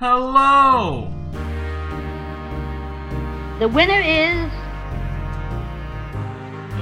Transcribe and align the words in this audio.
Hello! 0.00 1.08
The 3.60 3.68
winner 3.68 4.00
is. 4.00 4.52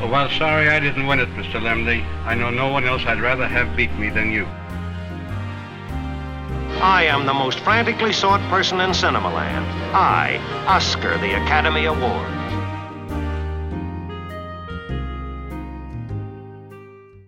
Oh, 0.00 0.08
well, 0.10 0.30
sorry 0.30 0.70
I 0.70 0.80
didn't 0.80 1.06
win 1.06 1.20
it, 1.20 1.28
Mr. 1.34 1.60
Lemley. 1.60 2.06
I 2.24 2.34
know 2.34 2.48
no 2.48 2.70
one 2.70 2.86
else 2.86 3.02
I'd 3.04 3.20
rather 3.20 3.46
have 3.46 3.76
beat 3.76 3.92
me 3.98 4.08
than 4.08 4.32
you. 4.32 4.46
I 6.80 7.04
am 7.04 7.26
the 7.26 7.34
most 7.34 7.60
frantically 7.60 8.14
sought 8.14 8.40
person 8.48 8.80
in 8.80 8.92
Cinemaland. 8.92 9.66
I, 9.92 10.38
Oscar 10.66 11.18
the 11.18 11.34
Academy 11.34 11.84
Award. 11.84 12.32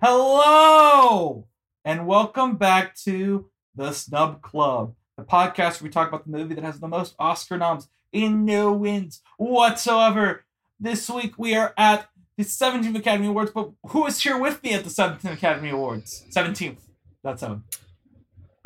Hello! 0.01 1.47
And 1.85 2.07
welcome 2.07 2.57
back 2.57 2.97
to 3.05 3.51
The 3.75 3.93
Snub 3.93 4.41
Club, 4.41 4.95
the 5.17 5.25
podcast 5.25 5.81
where 5.81 5.89
we 5.89 5.91
talk 5.91 6.09
about 6.09 6.25
the 6.25 6.31
movie 6.31 6.55
that 6.55 6.65
has 6.65 6.81
the 6.81 6.89
most 6.89 7.15
Oscar 7.19 7.57
noms 7.57 7.89
in 8.13 8.45
no 8.45 8.73
wins 8.73 9.23
whatsoever. 9.37 10.45
This 10.81 11.09
week 11.09 11.39
we 11.39 11.55
are 11.55 11.73
at 11.77 12.09
the 12.37 12.45
17th 12.45 12.97
Academy 12.97 13.29
Awards, 13.29 13.53
but 13.53 13.71
who 13.89 14.07
is 14.07 14.21
here 14.21 14.39
with 14.39 14.63
me 14.63 14.75
at 14.75 14.85
the 14.85 14.91
17th 14.91 15.33
Academy 15.33 15.71
Awards? 15.71 16.25
17th. 16.35 16.79
That's 17.23 17.43
how. 17.43 17.61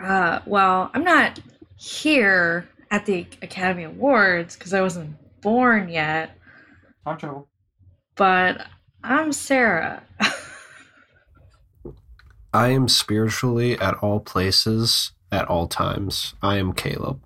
Uh, 0.02 0.40
well, 0.46 0.90
I'm 0.94 1.04
not 1.04 1.38
here 1.76 2.68
at 2.90 3.06
the 3.06 3.26
Academy 3.42 3.84
Awards 3.84 4.56
because 4.56 4.72
I 4.72 4.80
wasn't 4.80 5.16
born 5.42 5.88
yet, 5.88 6.36
Time 7.04 7.18
travel. 7.18 7.48
but 8.16 8.66
I'm 9.04 9.32
Sarah. 9.32 10.02
I 12.54 12.68
am 12.68 12.88
spiritually 12.88 13.78
at 13.78 13.94
all 13.96 14.20
places 14.20 15.12
at 15.30 15.46
all 15.48 15.66
times. 15.66 16.34
I 16.42 16.56
am 16.56 16.72
Caleb. 16.72 17.22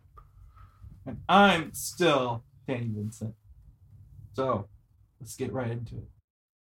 And 1.06 1.18
I'm 1.28 1.72
still 1.74 2.44
Danny 2.68 2.88
Vincent. 2.94 3.34
So, 4.34 4.68
let's 5.20 5.36
get 5.36 5.52
right 5.52 5.70
into 5.70 5.96
it. 5.96 6.08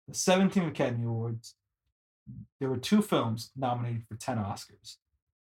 The 0.07 0.13
17 0.15 0.63
Academy 0.63 1.05
Awards, 1.05 1.55
there 2.59 2.69
were 2.69 2.77
two 2.77 3.01
films 3.01 3.51
nominated 3.55 4.03
for 4.07 4.15
10 4.15 4.37
Oscars. 4.37 4.95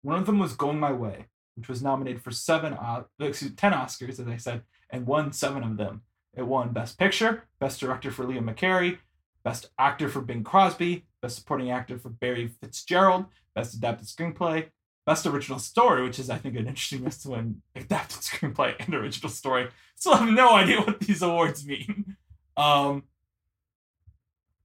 One 0.01 0.19
of 0.19 0.25
them 0.25 0.37
was 0.39 0.53
Going 0.53 0.79
My 0.79 0.91
Way, 0.91 1.25
which 1.55 1.67
was 1.69 1.81
nominated 1.81 2.21
for 2.21 2.31
seven, 2.31 2.73
O- 2.73 3.05
excuse, 3.19 3.55
10 3.55 3.71
Oscars, 3.71 4.19
as 4.19 4.27
I 4.27 4.37
said, 4.37 4.61
and 4.89 5.07
won 5.07 5.31
seven 5.31 5.63
of 5.63 5.77
them. 5.77 6.01
It 6.35 6.45
won 6.45 6.73
Best 6.73 6.99
Picture, 6.99 7.45
Best 7.59 7.79
Director 7.79 8.11
for 8.11 8.25
Liam 8.25 8.49
McCarey, 8.51 8.97
Best 9.43 9.69
Actor 9.79 10.09
for 10.09 10.21
Bing 10.21 10.43
Crosby, 10.43 11.05
Best 11.21 11.35
Supporting 11.37 11.71
Actor 11.71 11.99
for 11.99 12.09
Barry 12.09 12.47
Fitzgerald, 12.61 13.25
Best 13.55 13.73
Adapted 13.75 14.07
Screenplay, 14.07 14.67
Best 15.05 15.25
Original 15.25 15.59
Story, 15.59 16.03
which 16.03 16.19
is, 16.19 16.29
I 16.29 16.37
think, 16.37 16.55
an 16.55 16.67
interesting 16.67 17.03
list 17.03 17.23
to 17.23 17.31
win 17.31 17.61
Adapted 17.75 18.19
Screenplay 18.21 18.75
and 18.79 18.93
Original 18.93 19.29
Story. 19.29 19.69
Still 19.95 20.15
have 20.15 20.29
no 20.29 20.55
idea 20.55 20.79
what 20.81 20.99
these 20.99 21.21
awards 21.21 21.65
mean. 21.65 22.15
Um, 22.55 23.03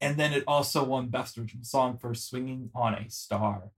and 0.00 0.16
then 0.16 0.32
it 0.32 0.44
also 0.46 0.84
won 0.84 1.08
Best 1.08 1.36
Original 1.38 1.64
Song 1.64 1.98
for 1.98 2.14
Swinging 2.14 2.70
on 2.74 2.94
a 2.94 3.10
Star. 3.10 3.70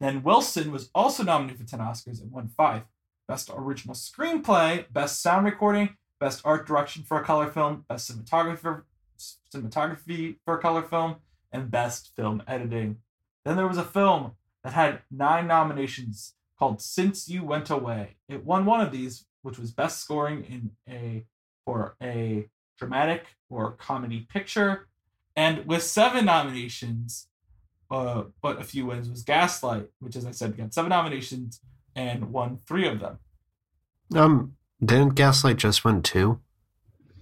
Then 0.00 0.22
Wilson 0.22 0.70
was 0.70 0.90
also 0.94 1.24
nominated 1.24 1.60
for 1.60 1.66
10 1.66 1.80
Oscars 1.80 2.22
and 2.22 2.30
won 2.30 2.48
five 2.56 2.82
Best 3.26 3.50
Original 3.52 3.96
Screenplay, 3.96 4.84
Best 4.92 5.20
Sound 5.20 5.44
Recording, 5.44 5.96
Best 6.20 6.40
Art 6.44 6.66
Direction 6.66 7.02
for 7.02 7.20
a 7.20 7.24
Color 7.24 7.48
Film, 7.48 7.84
Best 7.88 8.10
Cinematography, 8.10 8.82
cinematography 9.52 10.36
for 10.44 10.54
a 10.54 10.62
color 10.62 10.82
film, 10.82 11.16
and 11.52 11.70
Best 11.70 12.12
Film 12.16 12.42
Editing. 12.46 12.98
Then 13.44 13.56
there 13.56 13.66
was 13.66 13.78
a 13.78 13.84
film 13.84 14.32
that 14.64 14.72
had 14.72 15.00
nine 15.10 15.46
nominations 15.46 16.34
called 16.58 16.82
Since 16.82 17.28
You 17.28 17.44
Went 17.44 17.70
Away. 17.70 18.16
It 18.28 18.44
won 18.44 18.66
one 18.66 18.80
of 18.80 18.92
these, 18.92 19.26
which 19.42 19.58
was 19.58 19.70
Best 19.70 20.00
Scoring 20.00 20.44
in 20.44 20.70
a 20.92 21.24
for 21.64 21.96
a 22.02 22.48
dramatic 22.78 23.26
or 23.50 23.72
comedy 23.72 24.26
picture. 24.32 24.88
And 25.36 25.66
with 25.66 25.82
seven 25.82 26.24
nominations, 26.24 27.28
uh, 27.90 28.24
but 28.42 28.60
a 28.60 28.64
few 28.64 28.86
wins, 28.86 29.08
was 29.08 29.22
Gaslight, 29.22 29.88
which, 30.00 30.16
as 30.16 30.26
I 30.26 30.32
said, 30.32 30.56
got 30.56 30.74
seven 30.74 30.90
nominations 30.90 31.60
and 31.94 32.32
won 32.32 32.58
three 32.66 32.88
of 32.88 33.00
them. 33.00 33.18
Um, 34.14 34.56
didn't 34.84 35.14
Gaslight 35.14 35.56
just 35.56 35.84
win 35.84 36.02
two? 36.02 36.40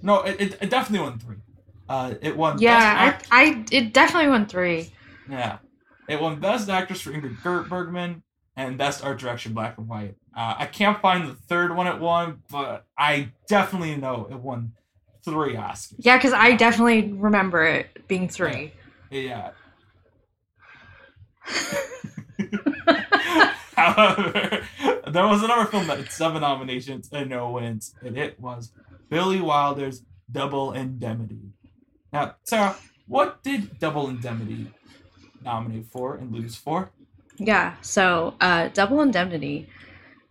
No, 0.03 0.23
it, 0.23 0.41
it, 0.41 0.59
it 0.63 0.71
definitely 0.71 1.09
won 1.09 1.19
three. 1.19 1.37
Uh, 1.89 2.15
it 2.21 2.37
won. 2.37 2.55
Best 2.55 2.63
yeah, 2.63 2.95
Act- 2.97 3.29
I, 3.31 3.43
I, 3.43 3.65
it 3.71 3.93
definitely 3.93 4.29
won 4.29 4.47
three. 4.47 4.93
Yeah. 5.31 5.59
It 6.09 6.21
won 6.21 6.41
Best 6.41 6.69
Actress 6.69 7.01
for 7.01 7.11
Ingrid 7.11 7.43
Gert 7.43 7.69
Bergman 7.69 8.23
and 8.57 8.79
Best 8.79 9.05
Art 9.05 9.19
Direction 9.19 9.53
Black 9.53 9.77
and 9.79 9.89
White. 9.89 10.15
Uh, 10.37 10.55
I 10.59 10.67
can't 10.67 11.01
find 11.01 11.29
the 11.29 11.35
third 11.35 11.75
one 11.75 11.87
it 11.87 11.99
won, 11.99 12.43
but 12.51 12.87
I 12.99 13.33
definitely 13.49 13.97
know 13.97 14.29
it 14.31 14.39
won 14.39 14.73
three 15.25 15.55
Oscars. 15.55 15.95
Yeah, 15.99 16.17
because 16.17 16.33
I 16.33 16.55
definitely 16.57 17.13
remember 17.13 17.65
it 17.65 18.07
being 18.09 18.29
three. 18.29 18.73
Yeah. 19.11 19.51
However, 23.77 24.63
there 25.09 25.27
was 25.27 25.43
another 25.43 25.67
film 25.67 25.87
that 25.89 25.99
had 25.99 26.11
seven 26.11 26.41
nominations 26.41 27.11
and 27.13 27.29
no 27.29 27.51
wins, 27.51 27.95
and 28.03 28.17
it 28.17 28.41
was 28.41 28.73
Billy 29.11 29.41
Wilder's 29.41 30.03
Double 30.31 30.73
Indemnity. 30.73 31.53
Now, 32.13 32.37
Sarah, 32.45 32.77
what 33.07 33.43
did 33.43 33.79
Double 33.79 34.09
Indemnity 34.09 34.73
nominate 35.47 35.87
for 35.87 36.17
and 36.17 36.33
lose 36.33 36.57
for? 36.57 36.91
Yeah, 37.39 37.75
so 37.81 38.35
uh, 38.41 38.69
Double 38.69 39.01
Indemnity 39.01 39.69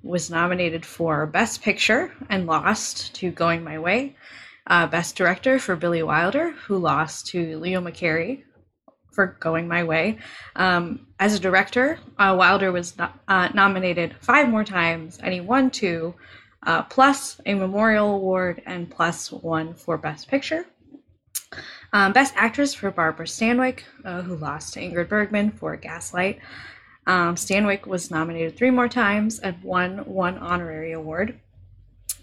was 0.04 0.30
nominated 0.30 0.86
for 0.86 1.26
Best 1.26 1.64
Picture 1.64 2.12
and 2.30 2.46
lost 2.46 3.16
to 3.16 3.32
Going 3.32 3.64
My 3.64 3.80
Way. 3.80 4.16
Uh, 4.68 4.88
Best 4.88 5.16
Director 5.16 5.58
for 5.60 5.76
Billy 5.76 6.04
Wilder, 6.04 6.52
who 6.52 6.78
lost 6.78 7.28
to 7.28 7.58
Leo 7.60 7.82
McCarey 7.82 8.44
for 9.12 9.38
Going 9.40 9.68
My 9.68 9.84
Way. 9.84 10.18
Um, 10.56 11.08
as 11.20 11.34
a 11.34 11.40
director, 11.40 12.00
uh, 12.20 12.36
Wilder 12.38 12.72
was 12.72 12.98
no- 12.98 13.10
uh, 13.28 13.50
nominated 13.54 14.16
five 14.22 14.50
more 14.50 14.64
times, 14.64 15.20
and 15.20 15.34
he 15.34 15.42
won 15.42 15.70
two, 15.70 16.16
uh, 16.66 16.82
plus 16.84 17.40
a 17.46 17.54
Memorial 17.54 18.16
Award 18.16 18.62
and 18.66 18.90
plus 18.90 19.32
one 19.32 19.74
for 19.76 19.98
Best 19.98 20.28
Picture. 20.28 20.66
Um, 21.96 22.12
Best 22.12 22.34
Actress 22.36 22.74
for 22.74 22.92
Barbara 22.92 23.26
Stanwyck, 23.26 23.84
uh, 24.04 24.22
who 24.22 24.36
lost 24.36 24.74
to 24.74 24.82
Ingrid 24.82 25.08
Bergman 25.08 25.52
for 25.52 25.78
Gaslight. 25.78 26.40
Um, 27.08 27.36
Stanwyck 27.36 27.88
was 27.88 28.12
nominated 28.12 28.58
three 28.58 28.70
more 28.70 28.90
times 28.90 29.40
and 29.40 29.64
won 29.64 30.00
one 30.00 30.38
honorary 30.38 30.92
award. 30.92 31.40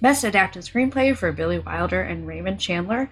Best 0.02 0.24
Adapted 0.24 0.64
Screenplay 0.64 1.16
for 1.16 1.32
Billy 1.32 1.58
Wilder 1.58 2.02
and 2.02 2.26
Raymond 2.26 2.60
Chandler, 2.60 3.10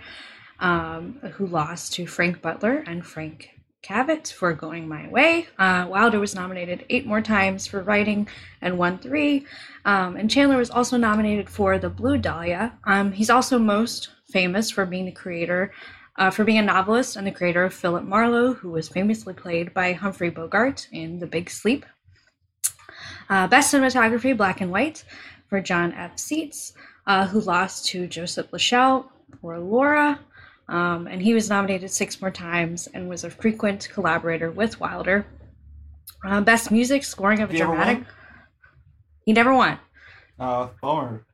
um, 0.58 1.18
who 1.32 1.46
lost 1.46 1.94
to 1.94 2.06
Frank 2.06 2.42
Butler 2.42 2.84
and 2.86 3.06
Frank 3.06 3.48
Cavett 3.82 4.30
for 4.30 4.52
Going 4.52 4.86
My 4.86 5.08
Way. 5.08 5.48
Uh, 5.58 5.86
Wilder 5.88 6.20
was 6.20 6.34
nominated 6.34 6.84
eight 6.90 7.06
more 7.06 7.22
times 7.22 7.66
for 7.66 7.82
writing 7.82 8.28
and 8.60 8.76
won 8.76 8.98
three. 8.98 9.46
Um, 9.86 10.14
and 10.14 10.30
Chandler 10.30 10.58
was 10.58 10.68
also 10.68 10.98
nominated 10.98 11.48
for 11.48 11.78
The 11.78 11.88
Blue 11.88 12.18
Dahlia. 12.18 12.78
Um, 12.84 13.12
he's 13.12 13.30
also 13.30 13.58
most 13.58 14.10
famous 14.30 14.70
for 14.70 14.84
being 14.84 15.06
the 15.06 15.12
creator 15.12 15.72
uh, 16.20 16.30
for 16.30 16.44
being 16.44 16.58
a 16.58 16.62
novelist 16.62 17.16
and 17.16 17.26
the 17.26 17.32
creator 17.32 17.64
of 17.64 17.72
Philip 17.72 18.04
Marlowe, 18.04 18.52
who 18.52 18.70
was 18.70 18.90
famously 18.90 19.32
played 19.32 19.72
by 19.72 19.94
Humphrey 19.94 20.28
Bogart 20.28 20.86
in 20.92 21.18
The 21.18 21.26
Big 21.26 21.48
Sleep. 21.48 21.86
Uh, 23.30 23.46
best 23.46 23.72
cinematography, 23.72 24.36
black 24.36 24.60
and 24.60 24.70
white, 24.70 25.02
for 25.48 25.62
John 25.62 25.94
F. 25.94 26.18
Seitz, 26.18 26.74
uh, 27.06 27.26
who 27.26 27.40
lost 27.40 27.86
to 27.86 28.06
Joseph 28.06 28.50
LaShelle 28.50 29.08
for 29.40 29.58
Laura. 29.58 30.20
Um, 30.68 31.06
and 31.06 31.22
he 31.22 31.32
was 31.32 31.48
nominated 31.48 31.90
six 31.90 32.20
more 32.20 32.30
times 32.30 32.86
and 32.92 33.08
was 33.08 33.24
a 33.24 33.30
frequent 33.30 33.88
collaborator 33.90 34.50
with 34.50 34.78
Wilder. 34.78 35.26
Uh, 36.24 36.42
best 36.42 36.70
music, 36.70 37.02
scoring 37.02 37.40
of 37.40 37.48
a 37.48 37.52
He 37.54 37.60
dramatic. 37.60 38.04
He 39.24 39.32
never 39.32 39.54
won. 39.54 39.78
Uh, 40.38 40.68
bummer. 40.82 41.24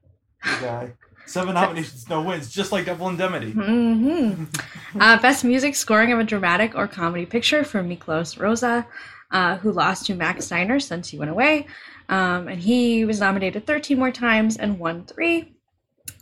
Good 0.42 0.60
guy. 0.60 0.92
Seven 1.27 1.54
nominations, 1.54 2.09
no 2.09 2.22
wins, 2.22 2.50
just 2.50 2.72
like 2.72 2.86
Double 2.86 3.09
Indemnity. 3.09 3.50
hmm 3.50 4.44
uh, 5.00 5.21
best 5.21 5.44
music 5.44 5.74
scoring 5.74 6.12
of 6.12 6.18
a 6.18 6.24
dramatic 6.24 6.74
or 6.74 6.86
comedy 6.86 7.27
picture 7.27 7.65
for 7.65 7.83
Miklós 7.83 8.38
Rózsa, 8.38 8.86
uh, 9.30 9.56
who 9.56 9.72
lost 9.72 10.06
to 10.06 10.15
Max 10.15 10.47
Steiner 10.47 10.80
since 10.80 11.09
he 11.09 11.18
went 11.18 11.30
away. 11.30 11.66
Um, 12.09 12.48
and 12.48 12.60
he 12.60 13.04
was 13.04 13.21
nominated 13.21 13.66
13 13.66 13.98
more 13.98 14.12
times 14.12 14.56
and 14.56 14.78
won 14.78 15.04
three. 15.04 15.53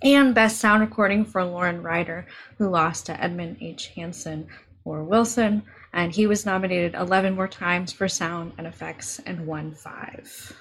And 0.02 0.34
best 0.34 0.58
sound 0.58 0.81
recording 0.81 1.25
for 1.25 1.44
Loren 1.44 1.82
Ryder, 1.82 2.26
who 2.58 2.69
lost 2.69 3.06
to 3.06 3.22
Edmund 3.22 3.58
H. 3.61 3.88
Hansen 3.88 4.46
for 4.82 5.05
Wilson. 5.05 5.62
And 5.93 6.12
he 6.12 6.26
was 6.26 6.44
nominated 6.44 6.94
11 6.94 7.34
more 7.34 7.49
times 7.49 7.93
for 7.93 8.08
sound 8.08 8.52
and 8.58 8.66
effects 8.66 9.20
and 9.26 9.46
won 9.46 9.75
five. 9.75 10.52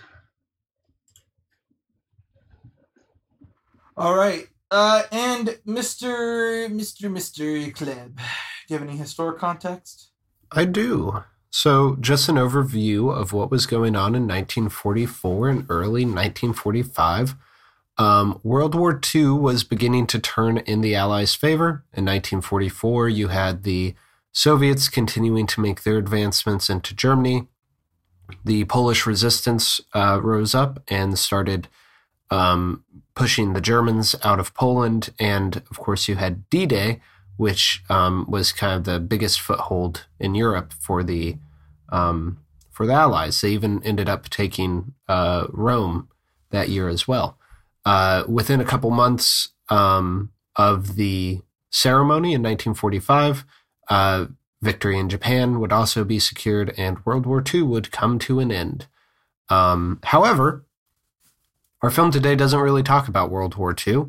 All 3.96 4.16
right. 4.16 4.48
Uh, 4.74 5.04
and 5.12 5.60
Mr. 5.68 6.68
Mr. 6.68 7.08
Mr. 7.08 7.76
Caleb, 7.76 8.18
do 8.18 8.74
you 8.74 8.80
have 8.80 8.82
any 8.82 8.98
historic 8.98 9.38
context? 9.38 10.10
I 10.52 10.66
do. 10.66 11.24
So, 11.52 11.96
just 12.00 12.28
an 12.28 12.38
overview 12.38 13.16
of 13.16 13.34
what 13.34 13.52
was 13.52 13.68
going 13.68 13.96
on 13.96 14.16
in 14.16 14.24
1944 14.24 15.48
and 15.48 15.66
early 15.70 16.06
1945. 16.06 17.36
Um, 18.00 18.40
World 18.42 18.74
War 18.74 19.00
II 19.14 19.28
was 19.28 19.64
beginning 19.64 20.08
to 20.08 20.18
turn 20.18 20.58
in 20.58 20.82
the 20.82 20.96
Allies' 20.96 21.36
favor. 21.36 21.86
In 21.94 22.06
1944, 22.06 23.10
you 23.10 23.28
had 23.28 23.62
the 23.62 23.94
Soviets 24.32 24.90
continuing 24.90 25.46
to 25.46 25.62
make 25.62 25.84
their 25.84 26.00
advancements 26.00 26.72
into 26.72 26.96
Germany. 26.96 27.48
The 28.44 28.66
Polish 28.66 29.06
resistance 29.06 29.82
uh, 29.94 30.20
rose 30.20 30.56
up 30.56 30.82
and 30.88 31.20
started 31.20 31.68
um, 32.34 32.84
pushing 33.14 33.54
the 33.54 33.62
Germans 33.62 34.16
out 34.24 34.40
of 34.40 34.54
Poland. 34.56 35.12
And 35.20 35.58
of 35.70 35.78
course, 35.78 36.08
you 36.08 36.16
had 36.16 36.50
D 36.50 36.66
Day, 36.66 37.00
which 37.38 37.84
um, 37.90 38.26
was 38.28 38.52
kind 38.52 38.74
of 38.74 38.84
the 38.86 39.00
biggest 39.00 39.40
foothold 39.40 40.06
in 40.20 40.34
Europe 40.34 40.74
for 40.74 41.04
the 41.04 41.38
um, 41.90 42.40
for 42.72 42.88
the 42.88 42.94
Allies. 42.94 43.40
They 43.40 43.52
even 43.52 43.84
ended 43.84 44.10
up 44.10 44.30
taking 44.30 44.96
uh, 45.08 45.46
Rome 45.50 46.10
that 46.50 46.70
year 46.70 46.90
as 46.90 47.08
well. 47.08 47.38
Uh, 47.86 48.24
within 48.28 48.60
a 48.60 48.66
couple 48.66 48.90
months 48.90 49.50
um, 49.70 50.32
of 50.56 50.96
the 50.96 51.42
ceremony 51.70 52.30
in 52.30 52.42
1945, 52.42 53.46
uh, 53.90 54.26
victory 54.62 54.98
in 54.98 55.10
Japan 55.10 55.60
would 55.60 55.74
also 55.74 56.04
be 56.04 56.18
secured, 56.18 56.74
and 56.78 57.06
World 57.06 57.28
War 57.28 57.44
II 57.54 57.64
would 57.64 57.92
come 57.92 58.18
to 58.20 58.40
an 58.40 58.52
end. 58.52 58.88
Um, 59.50 60.00
however, 60.04 60.66
our 61.84 61.92
film 61.92 62.12
today 62.12 62.36
doesn't 62.36 62.62
really 62.62 62.82
talk 62.82 63.10
about 63.10 63.30
World 63.30 63.56
War 63.56 63.76
II. 63.86 64.06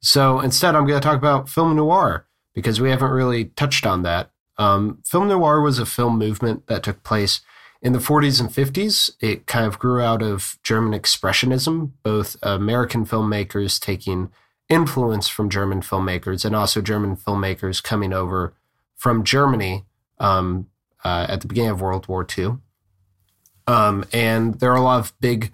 So 0.00 0.40
instead, 0.40 0.74
I'm 0.74 0.86
going 0.86 0.98
to 0.98 1.06
talk 1.06 1.18
about 1.18 1.48
film 1.48 1.76
noir 1.76 2.26
because 2.54 2.80
we 2.80 2.88
haven't 2.88 3.10
really 3.10 3.44
touched 3.44 3.86
on 3.86 4.02
that. 4.02 4.30
Um, 4.56 5.02
film 5.04 5.28
noir 5.28 5.60
was 5.60 5.78
a 5.78 5.86
film 5.86 6.18
movement 6.18 6.66
that 6.68 6.82
took 6.82 7.02
place 7.02 7.42
in 7.82 7.92
the 7.92 7.98
40s 7.98 8.40
and 8.40 8.48
50s. 8.48 9.10
It 9.20 9.46
kind 9.46 9.66
of 9.66 9.78
grew 9.78 10.00
out 10.00 10.22
of 10.22 10.58
German 10.62 10.98
expressionism, 10.98 11.92
both 12.02 12.36
American 12.42 13.04
filmmakers 13.04 13.78
taking 13.78 14.30
influence 14.70 15.28
from 15.28 15.50
German 15.50 15.82
filmmakers 15.82 16.46
and 16.46 16.56
also 16.56 16.80
German 16.80 17.14
filmmakers 17.14 17.82
coming 17.82 18.14
over 18.14 18.54
from 18.96 19.22
Germany 19.22 19.84
um, 20.18 20.66
uh, 21.04 21.26
at 21.28 21.42
the 21.42 21.46
beginning 21.46 21.70
of 21.70 21.82
World 21.82 22.08
War 22.08 22.26
II. 22.36 22.56
Um, 23.66 24.06
and 24.14 24.60
there 24.60 24.72
are 24.72 24.76
a 24.76 24.82
lot 24.82 25.00
of 25.00 25.12
big 25.20 25.52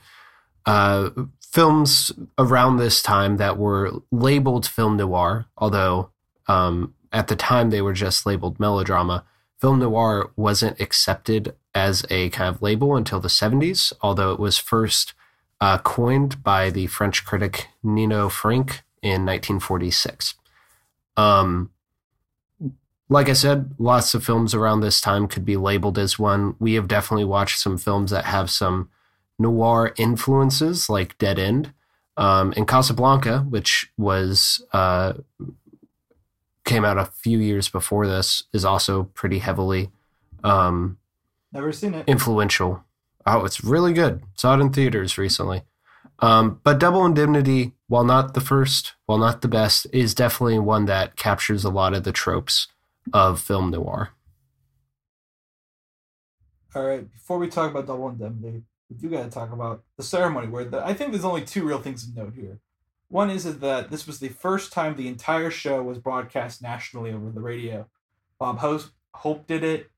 uh, 0.67 1.11
films 1.43 2.13
around 2.39 2.77
this 2.77 3.03
time 3.03 3.37
that 3.37 3.59
were 3.59 3.93
labeled 4.11 4.67
film 4.67 4.97
noir, 4.97 5.47
although 5.57 6.11
um, 6.49 6.95
at 7.13 7.29
the 7.29 7.37
time 7.37 7.71
they 7.71 7.83
were 7.83 7.93
just 7.93 8.27
labeled 8.27 8.59
melodrama. 8.59 9.25
Film 9.61 9.79
noir 9.79 10.31
wasn't 10.37 10.81
accepted 10.81 11.55
as 11.75 12.05
a 12.11 12.29
kind 12.31 12.55
of 12.55 12.61
label 12.61 12.97
until 12.97 13.21
the 13.21 13.29
70s, 13.29 13.93
although 14.01 14.33
it 14.33 14.41
was 14.41 14.59
first 14.59 15.15
uh, 15.61 15.79
coined 15.79 16.43
by 16.43 16.71
the 16.71 16.87
French 16.89 17.25
critic 17.25 17.69
Nino 17.83 18.29
Frank 18.29 18.83
in 19.01 19.25
1946. 19.25 20.35
Um, 21.17 21.71
like 23.09 23.29
I 23.29 23.33
said, 23.35 23.75
lots 23.79 24.15
of 24.15 24.25
films 24.25 24.55
around 24.55 24.81
this 24.81 25.01
time 25.01 25.29
could 25.29 25.45
be 25.45 25.57
labeled 25.57 25.99
as 25.99 26.19
one. 26.19 26.57
We 26.59 26.75
have 26.75 26.89
definitely 26.89 27.25
watched 27.25 27.59
some 27.59 27.79
films 27.79 28.11
that 28.11 28.25
have 28.25 28.51
some 28.51 28.89
noir 29.39 29.93
influences, 29.97 30.89
like 30.89 31.19
Dead 31.19 31.39
End. 31.39 31.73
Um, 32.17 32.55
and 32.57 32.69
Casablanca, 32.69 33.41
which 33.41 33.91
was 33.99 34.65
uh, 34.73 35.15
came 36.65 36.85
out 36.85 36.97
a 36.97 37.07
few 37.07 37.39
years 37.41 37.69
before 37.69 38.07
this, 38.07 38.45
is 38.53 38.65
also 38.65 39.05
pretty 39.15 39.41
heavily 39.41 39.91
um, 40.45 40.99
Never 41.53 41.73
seen 41.73 41.95
it. 41.95 42.09
influential. 42.09 42.85
Oh, 43.27 43.45
it's 43.45 43.65
really 43.65 43.93
good. 43.93 44.23
Saw 44.35 44.57
it 44.57 44.61
in 44.61 44.73
theaters 44.73 45.19
recently. 45.19 45.63
Um, 46.21 46.61
but 46.63 46.79
Double 46.79 47.05
Indemnity, 47.05 47.73
while 47.89 48.05
not 48.05 48.35
the 48.35 48.41
first, 48.41 48.93
while 49.07 49.19
not 49.19 49.41
the 49.43 49.49
best, 49.49 49.87
is 49.93 50.15
definitely 50.15 50.59
one 50.61 50.85
that 50.85 51.17
captures 51.17 51.65
a 51.65 51.71
lot 51.71 51.95
of 51.95 52.05
the 52.05 52.13
tropes 52.13 52.69
of 53.13 53.41
film 53.41 53.71
noir. 53.71 54.11
All 56.75 56.85
right. 56.85 57.11
Before 57.13 57.39
we 57.39 57.49
talk 57.49 57.71
about 57.71 57.87
Double 57.87 58.09
Indemnity, 58.09 58.63
do 59.01 59.09
got 59.09 59.25
to 59.25 59.31
talk 59.31 59.53
about 59.53 59.83
the 59.97 60.03
ceremony. 60.03 60.49
Where 60.49 60.65
the, 60.65 60.85
I 60.85 60.95
think 60.95 61.13
there's 61.13 61.25
only 61.25 61.45
two 61.45 61.65
real 61.65 61.81
things 61.81 62.07
to 62.07 62.15
note 62.19 62.35
here. 62.35 62.59
One 63.09 63.31
is 63.31 63.45
that 63.59 63.91
this 63.91 64.07
was 64.07 64.19
the 64.19 64.29
first 64.29 64.73
time 64.73 64.97
the 64.97 65.09
entire 65.09 65.51
show 65.51 65.83
was 65.83 65.99
broadcast 65.99 66.63
nationally 66.63 67.13
over 67.13 67.31
the 67.31 67.41
radio. 67.41 67.87
Bob 68.39 68.59
Hope, 68.59 68.83
Hope 69.15 69.47
did 69.47 69.63
it, 69.63 69.91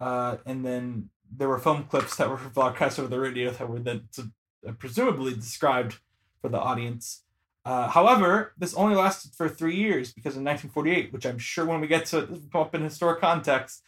uh, 0.00 0.38
and 0.46 0.64
then 0.64 1.10
there 1.30 1.48
were 1.48 1.58
film 1.58 1.84
clips 1.84 2.16
that 2.16 2.30
were 2.30 2.36
broadcast 2.54 2.98
over 2.98 3.08
the 3.08 3.20
radio 3.20 3.50
that 3.50 3.68
were 3.68 3.78
then 3.78 4.08
uh, 4.18 4.72
presumably 4.78 5.34
described 5.34 5.98
for 6.40 6.48
the 6.48 6.58
audience. 6.58 7.24
Uh, 7.64 7.88
however, 7.88 8.54
this 8.58 8.74
only 8.74 8.96
lasted 8.96 9.32
for 9.34 9.48
three 9.48 9.76
years 9.76 10.12
because 10.12 10.36
in 10.36 10.44
1948, 10.44 11.12
which 11.12 11.26
I'm 11.26 11.38
sure 11.38 11.64
when 11.64 11.80
we 11.80 11.86
get 11.86 12.06
to 12.06 12.18
it, 12.18 12.30
up 12.54 12.74
in 12.74 12.82
historic 12.82 13.20
context, 13.20 13.82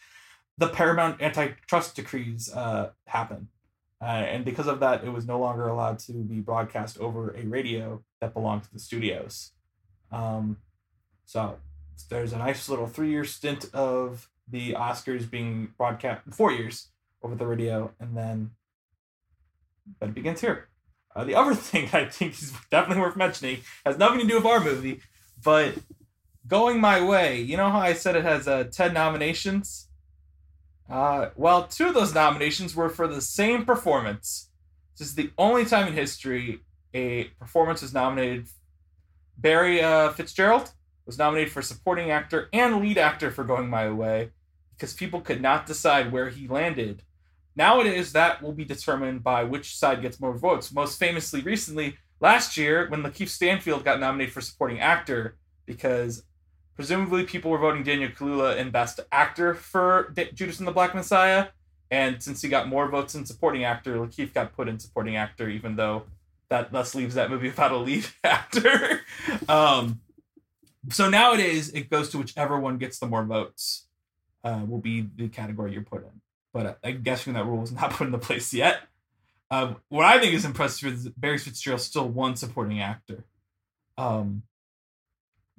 the 0.57 0.69
Paramount 0.69 1.21
antitrust 1.21 1.95
decrees 1.95 2.53
uh, 2.53 2.91
happened. 3.07 3.47
Uh, 4.01 4.05
and 4.05 4.43
because 4.43 4.67
of 4.67 4.79
that, 4.81 5.03
it 5.03 5.09
was 5.09 5.25
no 5.25 5.39
longer 5.39 5.67
allowed 5.67 5.99
to 5.99 6.13
be 6.13 6.39
broadcast 6.39 6.99
over 6.99 7.31
a 7.31 7.43
radio 7.43 8.03
that 8.19 8.33
belonged 8.33 8.63
to 8.63 8.73
the 8.73 8.79
studios. 8.79 9.51
Um, 10.11 10.57
so 11.25 11.57
there's 12.09 12.33
a 12.33 12.37
nice 12.37 12.69
little 12.69 12.87
three 12.87 13.09
year 13.09 13.25
stint 13.25 13.73
of 13.73 14.29
the 14.47 14.73
Oscars 14.73 15.29
being 15.29 15.73
broadcast, 15.77 16.21
four 16.31 16.51
years 16.51 16.89
over 17.23 17.35
the 17.35 17.47
radio, 17.47 17.91
and 17.99 18.15
then 18.15 18.51
but 19.99 20.09
it 20.09 20.15
begins 20.15 20.41
here. 20.41 20.67
Uh, 21.15 21.23
the 21.23 21.35
other 21.35 21.55
thing 21.55 21.89
I 21.93 22.05
think 22.05 22.33
is 22.33 22.53
definitely 22.69 23.01
worth 23.01 23.15
mentioning 23.15 23.59
has 23.85 23.97
nothing 23.97 24.19
to 24.19 24.27
do 24.27 24.35
with 24.35 24.45
our 24.45 24.59
movie, 24.59 25.01
but 25.43 25.75
Going 26.47 26.79
My 26.79 27.03
Way, 27.03 27.41
you 27.41 27.57
know 27.57 27.69
how 27.69 27.79
I 27.79 27.93
said 27.93 28.15
it 28.15 28.23
has 28.23 28.47
uh, 28.47 28.65
10 28.65 28.93
nominations? 28.93 29.87
Uh, 30.89 31.29
well, 31.35 31.67
two 31.67 31.87
of 31.87 31.93
those 31.93 32.13
nominations 32.13 32.75
were 32.75 32.89
for 32.89 33.07
the 33.07 33.21
same 33.21 33.65
performance. 33.65 34.49
This 34.97 35.07
is 35.07 35.15
the 35.15 35.31
only 35.37 35.65
time 35.65 35.87
in 35.87 35.93
history 35.93 36.61
a 36.93 37.25
performance 37.39 37.81
was 37.81 37.93
nominated. 37.93 38.47
Barry 39.37 39.81
uh, 39.81 40.11
Fitzgerald 40.11 40.71
was 41.05 41.17
nominated 41.17 41.51
for 41.51 41.61
supporting 41.61 42.11
actor 42.11 42.49
and 42.53 42.79
lead 42.79 42.97
actor 42.97 43.31
for 43.31 43.43
Going 43.43 43.69
My 43.69 43.89
Way 43.91 44.31
because 44.75 44.93
people 44.93 45.21
could 45.21 45.41
not 45.41 45.65
decide 45.65 46.11
where 46.11 46.29
he 46.29 46.47
landed. 46.47 47.03
Nowadays, 47.55 48.11
that 48.13 48.41
will 48.41 48.51
be 48.51 48.65
determined 48.65 49.23
by 49.23 49.43
which 49.43 49.77
side 49.77 50.01
gets 50.01 50.19
more 50.19 50.37
votes. 50.37 50.73
Most 50.73 50.99
famously, 50.99 51.41
recently, 51.41 51.97
last 52.19 52.57
year, 52.57 52.87
when 52.89 53.01
Lakeith 53.01 53.29
Stanfield 53.29 53.85
got 53.85 53.99
nominated 53.99 54.33
for 54.33 54.41
supporting 54.41 54.79
actor 54.79 55.37
because 55.65 56.23
presumably 56.75 57.23
people 57.23 57.51
were 57.51 57.57
voting 57.57 57.83
Daniel 57.83 58.09
Kaluuya 58.09 58.57
in 58.57 58.69
Best 58.69 58.99
Actor 59.11 59.55
for 59.55 60.11
D- 60.13 60.29
Judas 60.33 60.59
and 60.59 60.67
the 60.67 60.71
Black 60.71 60.93
Messiah. 60.93 61.47
And 61.91 62.21
since 62.21 62.41
he 62.41 62.49
got 62.49 62.67
more 62.67 62.89
votes 62.89 63.15
in 63.15 63.25
supporting 63.25 63.63
actor, 63.63 63.95
Lakeith 63.97 64.33
got 64.33 64.55
put 64.55 64.67
in 64.67 64.79
supporting 64.79 65.15
actor, 65.15 65.49
even 65.49 65.75
though 65.75 66.03
that 66.49 66.71
thus 66.71 66.95
leaves 66.95 67.15
that 67.15 67.29
movie 67.29 67.47
without 67.49 67.71
a 67.71 67.77
lead 67.77 68.05
actor. 68.23 69.01
um, 69.47 70.01
so 70.89 71.09
nowadays, 71.09 71.69
it 71.69 71.89
goes 71.89 72.09
to 72.09 72.17
whichever 72.17 72.59
one 72.59 72.77
gets 72.77 72.99
the 72.99 73.07
more 73.07 73.23
votes, 73.23 73.87
uh, 74.43 74.61
will 74.67 74.79
be 74.79 75.07
the 75.15 75.27
category 75.29 75.73
you're 75.73 75.81
put 75.81 76.03
in. 76.03 76.21
But 76.53 76.65
uh, 76.65 76.73
I'm 76.83 77.01
guessing 77.01 77.33
that 77.33 77.45
rule 77.45 77.63
is 77.63 77.71
not 77.71 77.89
put 77.91 78.07
into 78.07 78.19
place 78.19 78.53
yet. 78.53 78.81
Um, 79.51 79.77
what 79.89 80.05
I 80.05 80.19
think 80.19 80.33
is 80.33 80.45
impressive 80.45 80.91
is 80.91 81.09
Barry 81.09 81.37
Fitzgerald 81.37 81.81
still 81.81 82.07
won 82.07 82.35
supporting 82.35 82.81
actor, 82.81 83.25
um, 83.97 84.43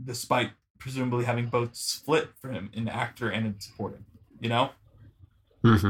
despite 0.03 0.51
presumably 0.79 1.25
having 1.25 1.47
both 1.47 1.75
split 1.75 2.31
for 2.41 2.51
him 2.51 2.71
in 2.73 2.89
actor 2.89 3.29
and 3.29 3.47
in 3.47 3.61
supporting. 3.61 4.05
You 4.41 4.49
know. 4.49 4.71
Mm-hmm. 5.65 5.87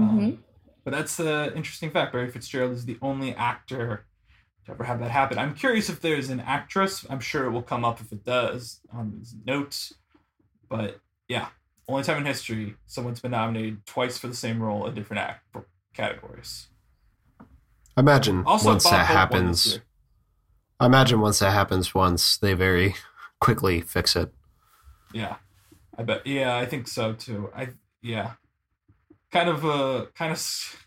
Um, 0.00 0.44
but 0.84 0.92
that's 0.92 1.18
an 1.18 1.52
interesting 1.54 1.90
fact. 1.90 2.12
Barry 2.12 2.30
Fitzgerald 2.30 2.72
is 2.72 2.84
the 2.84 2.98
only 3.00 3.34
actor 3.34 4.04
to 4.66 4.72
ever 4.72 4.84
have 4.84 5.00
that 5.00 5.10
happen. 5.10 5.38
I'm 5.38 5.54
curious 5.54 5.88
if 5.88 6.00
there's 6.00 6.30
an 6.30 6.40
actress. 6.40 7.06
I'm 7.08 7.20
sure 7.20 7.44
it 7.44 7.50
will 7.50 7.62
come 7.62 7.84
up 7.84 8.00
if 8.00 8.12
it 8.12 8.24
does 8.24 8.80
on 8.92 9.12
these 9.16 9.34
notes. 9.46 9.94
But 10.68 11.00
yeah, 11.28 11.48
only 11.88 12.02
time 12.02 12.18
in 12.18 12.26
history 12.26 12.76
someone's 12.86 13.20
been 13.20 13.32
nominated 13.32 13.86
twice 13.86 14.18
for 14.18 14.28
the 14.28 14.34
same 14.34 14.62
role 14.62 14.86
in 14.86 14.94
different 14.94 15.22
act 15.22 15.44
categories. 15.94 16.68
Imagine 17.96 18.42
Also, 18.44 18.68
once 18.68 18.84
Bob 18.84 18.92
that 18.92 19.06
Hope 19.06 19.16
happens. 19.16 19.80
I 20.80 20.86
imagine 20.86 21.20
once 21.20 21.38
that 21.38 21.52
happens, 21.52 21.94
once 21.94 22.36
they 22.36 22.52
very 22.54 22.96
quickly 23.44 23.82
fix 23.82 24.16
it. 24.16 24.32
Yeah, 25.12 25.36
I 25.98 26.02
bet. 26.02 26.26
Yeah, 26.26 26.56
I 26.56 26.64
think 26.64 26.88
so 26.88 27.12
too. 27.12 27.50
I 27.54 27.68
yeah, 28.02 28.32
kind 29.30 29.48
of 29.50 29.64
uh, 29.64 30.06
kind 30.14 30.32
of. 30.32 30.86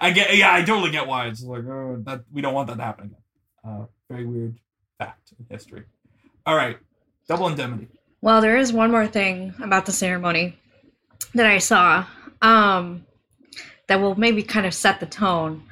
I 0.00 0.10
get. 0.10 0.36
Yeah, 0.36 0.54
I 0.54 0.62
totally 0.62 0.90
get 0.90 1.06
why 1.06 1.26
it's 1.28 1.42
like 1.42 1.64
oh, 1.64 2.02
that. 2.04 2.24
We 2.30 2.42
don't 2.42 2.52
want 2.52 2.68
that 2.68 2.76
to 2.76 2.82
happen 2.82 3.06
again. 3.06 3.22
Uh, 3.66 3.86
very 4.10 4.26
weird 4.26 4.58
fact 4.98 5.32
in 5.38 5.46
history. 5.48 5.84
All 6.44 6.54
right, 6.54 6.76
double 7.26 7.48
indemnity. 7.48 7.88
Well, 8.20 8.42
there 8.42 8.58
is 8.58 8.72
one 8.72 8.90
more 8.90 9.06
thing 9.06 9.54
about 9.62 9.86
the 9.86 9.92
ceremony 9.92 10.58
that 11.34 11.46
I 11.46 11.58
saw 11.58 12.06
um, 12.42 13.06
that 13.88 14.00
will 14.00 14.14
maybe 14.14 14.42
kind 14.42 14.66
of 14.66 14.74
set 14.74 15.00
the 15.00 15.06
tone 15.06 15.62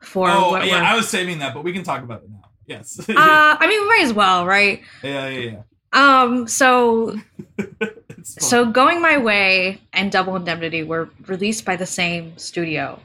for 0.00 0.28
oh 0.30 0.50
what 0.52 0.66
yeah, 0.66 0.80
we're. 0.80 0.84
I 0.84 0.96
was 0.96 1.08
saving 1.08 1.40
that, 1.40 1.52
but 1.52 1.62
we 1.62 1.74
can 1.74 1.82
talk 1.82 2.02
about 2.02 2.22
it 2.22 2.30
now. 2.30 2.44
Yes. 2.66 2.98
Uh, 3.08 3.14
I 3.16 3.66
mean, 3.66 3.80
we 3.82 3.88
might 3.88 4.04
as 4.04 4.14
well, 4.14 4.46
right? 4.46 4.80
yeah, 5.02 5.28
yeah, 5.28 5.50
yeah. 5.50 5.62
Um, 5.94 6.46
so 6.46 7.16
So 8.24 8.64
Going 8.64 9.02
My 9.02 9.18
Way 9.18 9.82
and 9.92 10.10
Double 10.10 10.34
Indemnity 10.34 10.82
were 10.82 11.10
released 11.26 11.66
by 11.66 11.76
the 11.76 11.84
same 11.84 12.38
studio. 12.38 12.98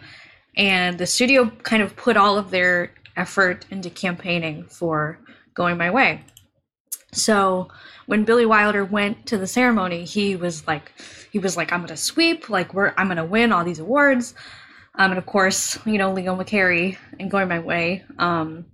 And 0.55 0.97
the 0.97 1.05
studio 1.05 1.49
kind 1.63 1.83
of 1.83 1.95
put 1.97 2.15
all 2.15 2.37
of 2.37 2.51
their 2.51 2.93
effort 3.17 3.65
into 3.69 3.89
campaigning 3.89 4.63
for 4.63 5.19
Going 5.55 5.77
My 5.77 5.91
Way. 5.91 6.23
So 7.11 7.67
when 8.05 8.23
Billy 8.23 8.45
Wilder 8.45 8.85
went 8.85 9.25
to 9.25 9.37
the 9.37 9.45
ceremony, 9.45 10.05
he 10.05 10.37
was 10.37 10.65
like 10.67 10.93
he 11.31 11.39
was 11.39 11.57
like, 11.57 11.73
I'm 11.73 11.81
gonna 11.81 11.97
sweep, 11.97 12.49
like 12.49 12.73
we're 12.73 12.93
I'm 12.97 13.09
gonna 13.09 13.25
win 13.25 13.51
all 13.51 13.65
these 13.65 13.79
awards. 13.79 14.35
Um, 14.95 15.11
and 15.11 15.17
of 15.17 15.25
course, 15.25 15.77
you 15.85 15.97
know, 15.97 16.13
Leo 16.13 16.35
McCarey 16.35 16.97
and 17.19 17.29
Going 17.29 17.49
My 17.49 17.59
Way, 17.59 18.05
um, 18.19 18.65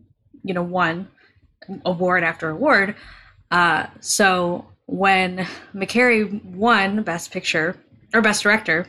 you 0.43 0.53
know, 0.53 0.63
won 0.63 1.07
award 1.86 2.24
after 2.24 2.50
award. 2.50 2.95
Uh, 3.51 3.87
so 3.99 4.65
when 4.87 5.47
McCarey 5.73 6.43
won 6.43 7.03
Best 7.03 7.31
Picture 7.31 7.75
or 8.13 8.21
Best 8.21 8.43
Director, 8.43 8.87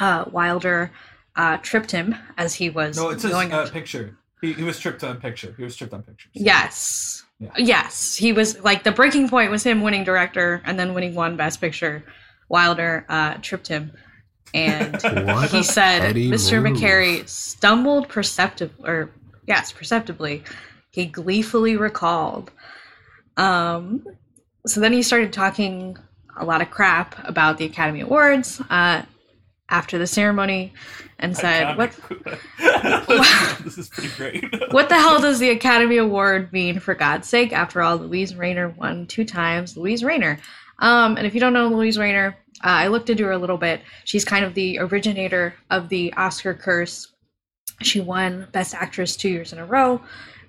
uh, 0.00 0.24
Wilder 0.30 0.90
uh, 1.36 1.56
tripped 1.58 1.90
him 1.90 2.14
as 2.36 2.54
he 2.54 2.70
was 2.70 2.96
no, 2.96 3.10
it's 3.10 3.22
says 3.22 3.32
going. 3.32 3.52
uh, 3.52 3.68
picture. 3.70 4.16
He, 4.40 4.52
he 4.54 4.62
was 4.62 4.78
tripped 4.78 5.04
on 5.04 5.20
picture. 5.20 5.54
He 5.56 5.62
was 5.64 5.76
tripped 5.76 5.92
on 5.92 6.02
pictures. 6.02 6.30
yes, 6.34 7.24
Yeah. 7.38 7.50
yes, 7.56 8.16
he 8.16 8.32
was 8.32 8.58
like 8.62 8.84
the 8.84 8.92
breaking 8.92 9.28
point 9.28 9.50
was 9.50 9.62
him 9.62 9.82
winning 9.82 10.04
Director 10.04 10.62
and 10.64 10.78
then 10.78 10.94
winning 10.94 11.14
one 11.14 11.36
Best 11.36 11.60
Picture. 11.60 12.04
Wilder 12.48 13.04
uh, 13.08 13.34
tripped 13.42 13.68
him, 13.68 13.92
and 14.54 14.94
he 15.50 15.62
said 15.62 16.16
Mr. 16.16 16.60
move. 16.62 16.76
McCarey 16.78 17.28
stumbled 17.28 18.08
perceptibly, 18.08 18.88
or 18.88 19.10
yes, 19.46 19.72
perceptibly. 19.72 20.42
He 20.90 21.06
gleefully 21.06 21.76
recalled. 21.76 22.50
Um, 23.36 24.04
so 24.66 24.80
then 24.80 24.92
he 24.92 25.02
started 25.02 25.32
talking 25.32 25.96
a 26.36 26.44
lot 26.44 26.62
of 26.62 26.70
crap 26.70 27.16
about 27.28 27.58
the 27.58 27.64
Academy 27.64 28.00
Awards 28.00 28.60
uh, 28.70 29.02
after 29.68 29.98
the 29.98 30.06
ceremony, 30.06 30.72
and 31.20 31.36
said, 31.36 31.76
"What 31.76 31.94
this 33.64 33.78
is 33.78 33.88
pretty 33.88 34.08
great. 34.16 34.44
what 34.72 34.88
the 34.88 34.96
hell 34.96 35.20
does 35.20 35.38
the 35.38 35.50
Academy 35.50 35.98
Award 35.98 36.52
mean, 36.52 36.80
for 36.80 36.94
God's 36.94 37.28
sake? 37.28 37.52
After 37.52 37.82
all, 37.82 37.96
Louise 37.96 38.34
Rainer 38.34 38.70
won 38.70 39.06
two 39.06 39.24
times. 39.24 39.76
Louise 39.76 40.02
Rainer. 40.02 40.38
Um, 40.80 41.16
and 41.16 41.26
if 41.26 41.34
you 41.34 41.40
don't 41.40 41.52
know 41.52 41.68
Louise 41.68 41.98
Rainer, 41.98 42.36
uh, 42.64 42.68
I 42.68 42.88
looked 42.88 43.10
into 43.10 43.24
her 43.24 43.32
a 43.32 43.38
little 43.38 43.58
bit. 43.58 43.82
She's 44.04 44.24
kind 44.24 44.44
of 44.44 44.54
the 44.54 44.78
originator 44.78 45.54
of 45.70 45.88
the 45.88 46.12
Oscar 46.14 46.54
curse. 46.54 47.12
She 47.82 48.00
won 48.00 48.48
Best 48.52 48.74
Actress 48.74 49.16
two 49.16 49.28
years 49.28 49.52
in 49.52 49.58
a 49.58 49.66
row, 49.66 50.00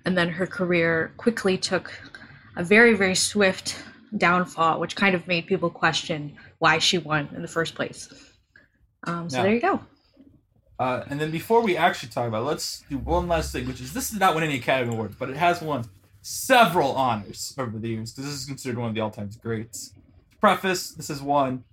and 0.06 0.18
then 0.18 0.30
her 0.30 0.48
career 0.48 1.14
quickly 1.18 1.58
took 1.58 1.92
a 2.56 2.64
very, 2.64 2.94
very 2.94 3.16
swift 3.16 3.82
downfall, 4.18 4.80
which 4.80 4.96
kind 4.96 5.16
of 5.16 5.28
made 5.28 5.48
people 5.48 5.70
question 5.70 6.36
why 6.60 6.78
she 6.80 6.98
won 6.98 7.30
in 7.36 7.42
the 7.42 7.48
first 7.48 7.76
place. 7.76 8.10
Um, 9.06 9.30
so 9.30 9.38
Yeah. 9.38 9.44
there 9.44 9.54
you 9.54 9.62
go. 9.62 9.80
Uh, 10.80 11.04
and 11.10 11.22
then 11.22 11.30
before 11.32 11.62
we 11.62 11.78
actually 11.78 12.10
talk 12.10 12.28
about, 12.28 12.42
it, 12.42 12.46
let's 12.46 12.84
do 12.90 12.98
one 12.98 13.28
last 13.28 13.52
thing, 13.52 13.68
which 13.68 13.80
is 13.80 13.94
this 13.94 14.10
did 14.10 14.20
not 14.20 14.34
win 14.34 14.44
any 14.44 14.56
Academy 14.56 14.94
Awards, 14.94 15.16
but 15.18 15.30
it 15.30 15.38
has 15.38 15.62
won 15.62 15.86
several 16.22 16.94
honors 16.96 17.54
over 17.58 17.78
the 17.78 17.90
years 17.90 18.12
because 18.12 18.30
this 18.30 18.40
is 18.42 18.46
considered 18.46 18.78
one 18.80 18.90
of 18.90 18.96
the 18.96 19.02
all-time 19.02 19.30
greats. 19.42 19.94
Preface: 20.40 20.92
This 20.92 21.10
is 21.12 21.22
one 21.22 21.64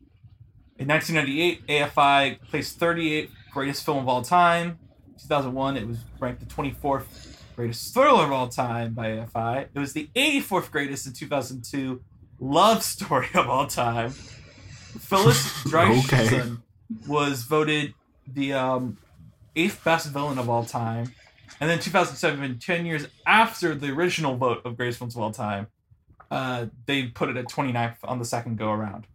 in 0.78 0.88
1998. 0.88 1.66
AFI 1.68 2.38
placed 2.50 2.78
38 2.78 3.30
greatest 3.50 3.84
film 3.84 3.98
of 3.98 4.08
all 4.08 4.22
time. 4.22 4.78
2001, 5.22 5.76
it 5.78 5.86
was 5.86 5.98
ranked 6.20 6.40
the 6.40 6.46
24th 6.46 7.06
greatest 7.58 7.92
thriller 7.92 8.22
of 8.22 8.30
all 8.30 8.46
time 8.46 8.94
by 8.94 9.08
AFI. 9.08 9.66
It 9.74 9.80
was 9.80 9.92
the 9.92 10.08
84th 10.14 10.70
greatest 10.70 11.08
in 11.08 11.12
2002 11.12 12.00
love 12.38 12.84
story 12.84 13.26
of 13.34 13.48
all 13.48 13.66
time. 13.66 14.10
Phyllis 14.10 15.42
Dreischman 15.64 16.62
was 17.08 17.42
voted 17.42 17.94
the 18.32 18.52
um, 18.52 18.96
eighth 19.56 19.82
best 19.82 20.08
villain 20.10 20.38
of 20.38 20.48
all 20.48 20.64
time. 20.64 21.12
And 21.60 21.68
then 21.68 21.80
2007, 21.80 22.60
10 22.60 22.86
years 22.86 23.08
after 23.26 23.74
the 23.74 23.88
original 23.88 24.36
vote 24.36 24.62
of 24.64 24.76
greatest 24.76 25.00
films 25.00 25.16
of 25.16 25.22
all 25.22 25.32
time, 25.32 25.66
uh, 26.30 26.66
they 26.86 27.06
put 27.06 27.28
it 27.28 27.36
at 27.36 27.46
29th 27.46 27.96
on 28.04 28.20
the 28.20 28.24
second 28.24 28.56
go 28.56 28.70
around. 28.70 29.08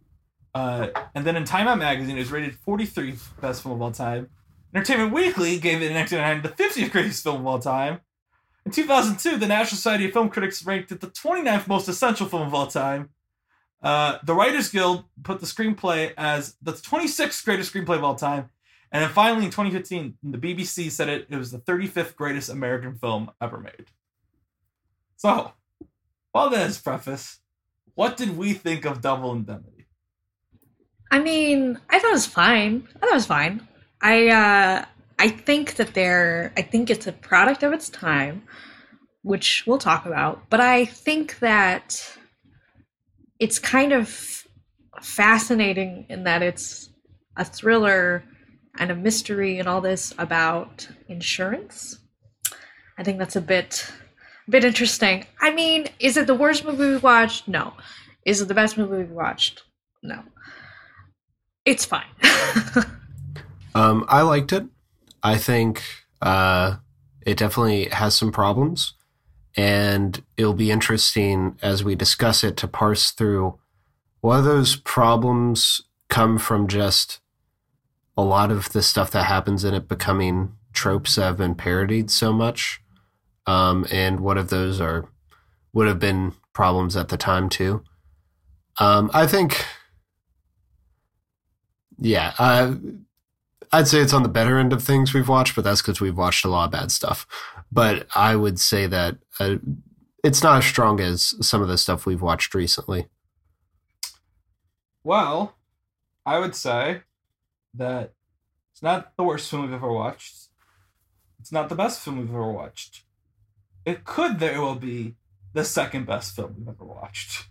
Uh, 0.54 0.88
and 1.14 1.24
then 1.24 1.36
in 1.36 1.44
Time 1.46 1.66
Out 1.66 1.78
magazine, 1.78 2.16
it 2.16 2.20
was 2.20 2.30
rated 2.30 2.58
43th 2.60 3.40
best 3.40 3.62
film 3.62 3.76
of 3.76 3.80
all 3.80 3.90
time. 3.90 4.28
Entertainment 4.74 5.14
Weekly 5.14 5.58
gave 5.58 5.80
it 5.80 5.86
an 5.86 5.92
in 5.92 5.96
1999 5.96 6.42
the 6.42 6.62
50th 6.62 6.92
greatest 6.92 7.22
film 7.22 7.40
of 7.40 7.46
all 7.46 7.58
time. 7.58 8.00
In 8.66 8.72
2002, 8.72 9.36
the 9.36 9.46
National 9.46 9.76
Society 9.76 10.06
of 10.06 10.12
Film 10.12 10.30
Critics 10.30 10.64
ranked 10.64 10.90
it 10.90 11.00
the 11.00 11.08
29th 11.08 11.68
most 11.68 11.88
essential 11.88 12.26
film 12.26 12.46
of 12.46 12.54
all 12.54 12.66
time. 12.66 13.10
Uh, 13.82 14.18
the 14.24 14.34
Writers 14.34 14.70
Guild 14.70 15.04
put 15.22 15.40
the 15.40 15.46
screenplay 15.46 16.14
as 16.16 16.56
the 16.62 16.72
26th 16.72 17.44
greatest 17.44 17.72
screenplay 17.72 17.96
of 17.96 18.04
all 18.04 18.14
time. 18.14 18.48
And 18.90 19.02
then 19.02 19.10
finally 19.10 19.44
in 19.44 19.50
2015, 19.50 20.14
the 20.22 20.38
BBC 20.38 20.90
said 20.90 21.08
it, 21.08 21.26
it 21.28 21.36
was 21.36 21.50
the 21.50 21.58
35th 21.58 22.16
greatest 22.16 22.48
American 22.48 22.94
film 22.94 23.30
ever 23.42 23.58
made. 23.58 23.86
So, 25.16 25.52
while 26.32 26.48
that 26.50 26.70
is 26.70 26.78
preface, 26.78 27.40
what 27.94 28.16
did 28.16 28.36
we 28.36 28.54
think 28.54 28.84
of 28.86 29.00
Double 29.00 29.32
Indemnity? 29.32 29.86
I 31.10 31.18
mean, 31.18 31.78
I 31.90 31.98
thought 31.98 32.10
it 32.10 32.12
was 32.12 32.26
fine. 32.26 32.88
I 32.96 32.98
thought 32.98 33.10
it 33.10 33.14
was 33.14 33.26
fine. 33.26 33.68
I 34.00 34.28
uh 34.28 34.84
I 35.18 35.28
think 35.28 35.76
that 35.76 35.94
they're 35.94 36.52
I 36.56 36.62
think 36.62 36.90
it's 36.90 37.06
a 37.06 37.12
product 37.12 37.62
of 37.62 37.72
its 37.72 37.88
time, 37.88 38.42
which 39.22 39.64
we'll 39.66 39.78
talk 39.78 40.06
about, 40.06 40.48
but 40.50 40.60
I 40.60 40.84
think 40.84 41.38
that 41.40 42.18
it's 43.38 43.58
kind 43.58 43.92
of 43.92 44.44
fascinating 45.02 46.06
in 46.08 46.24
that 46.24 46.42
it's 46.42 46.90
a 47.36 47.44
thriller 47.44 48.24
and 48.78 48.90
a 48.90 48.94
mystery 48.94 49.58
and 49.58 49.68
all 49.68 49.80
this 49.80 50.12
about 50.18 50.88
insurance. 51.08 51.98
I 52.98 53.02
think 53.02 53.18
that's 53.18 53.36
a 53.36 53.40
bit 53.40 53.90
a 54.46 54.50
bit 54.50 54.64
interesting. 54.64 55.26
I 55.40 55.52
mean, 55.52 55.88
is 56.00 56.16
it 56.16 56.26
the 56.26 56.34
worst 56.34 56.64
movie 56.64 56.90
we 56.90 56.96
watched? 56.96 57.48
No. 57.48 57.74
Is 58.26 58.40
it 58.40 58.48
the 58.48 58.54
best 58.54 58.76
movie 58.76 59.04
we 59.04 59.04
watched? 59.04 59.62
No. 60.02 60.22
It's 61.64 61.84
fine. 61.84 62.04
Um, 63.74 64.04
I 64.08 64.22
liked 64.22 64.52
it. 64.52 64.64
I 65.24 65.38
think 65.38 65.82
uh, 66.20 66.76
it 67.22 67.38
definitely 67.38 67.86
has 67.86 68.14
some 68.14 68.30
problems, 68.30 68.92
and 69.56 70.22
it'll 70.36 70.52
be 70.52 70.70
interesting 70.70 71.58
as 71.62 71.82
we 71.82 71.94
discuss 71.94 72.44
it 72.44 72.58
to 72.58 72.68
parse 72.68 73.10
through 73.10 73.58
whether 74.20 74.54
those 74.54 74.76
problems 74.76 75.82
come 76.08 76.38
from 76.38 76.68
just 76.68 77.20
a 78.16 78.22
lot 78.22 78.50
of 78.50 78.72
the 78.72 78.82
stuff 78.82 79.10
that 79.12 79.24
happens 79.24 79.64
in 79.64 79.74
it 79.74 79.88
becoming 79.88 80.52
tropes 80.72 81.14
that 81.16 81.22
have 81.22 81.38
been 81.38 81.54
parodied 81.54 82.10
so 82.10 82.32
much, 82.32 82.82
um, 83.46 83.86
and 83.90 84.20
what 84.20 84.36
of 84.36 84.50
those 84.50 84.78
are 84.80 85.08
would 85.72 85.88
have 85.88 85.98
been 85.98 86.34
problems 86.52 86.96
at 86.96 87.08
the 87.08 87.16
time 87.16 87.48
too. 87.48 87.82
Um, 88.78 89.10
I 89.14 89.26
think, 89.26 89.64
yeah, 91.98 92.34
uh, 92.38 92.74
I'd 93.74 93.88
say 93.88 93.98
it's 94.00 94.12
on 94.12 94.22
the 94.22 94.28
better 94.28 94.58
end 94.58 94.72
of 94.72 94.82
things 94.84 95.12
we've 95.12 95.28
watched, 95.28 95.56
but 95.56 95.64
that's 95.64 95.82
because 95.82 96.00
we've 96.00 96.16
watched 96.16 96.44
a 96.44 96.48
lot 96.48 96.66
of 96.66 96.70
bad 96.70 96.92
stuff. 96.92 97.26
But 97.72 98.06
I 98.14 98.36
would 98.36 98.60
say 98.60 98.86
that 98.86 99.16
uh, 99.40 99.56
it's 100.22 100.42
not 100.44 100.58
as 100.58 100.64
strong 100.64 101.00
as 101.00 101.34
some 101.46 101.60
of 101.60 101.66
the 101.66 101.76
stuff 101.76 102.06
we've 102.06 102.22
watched 102.22 102.54
recently. 102.54 103.08
Well, 105.02 105.56
I 106.24 106.38
would 106.38 106.54
say 106.54 107.02
that 107.74 108.12
it's 108.72 108.82
not 108.82 109.16
the 109.16 109.24
worst 109.24 109.50
film 109.50 109.62
we've 109.62 109.72
ever 109.72 109.92
watched. 109.92 110.48
It's 111.40 111.50
not 111.52 111.68
the 111.68 111.74
best 111.74 112.00
film 112.00 112.18
we've 112.18 112.30
ever 112.30 112.52
watched. 112.52 113.02
It 113.84 114.04
could 114.04 114.38
very 114.38 114.58
well 114.58 114.76
be 114.76 115.16
the 115.52 115.64
second 115.64 116.06
best 116.06 116.34
film 116.36 116.54
we've 116.58 116.68
ever 116.68 116.84
watched 116.84 117.48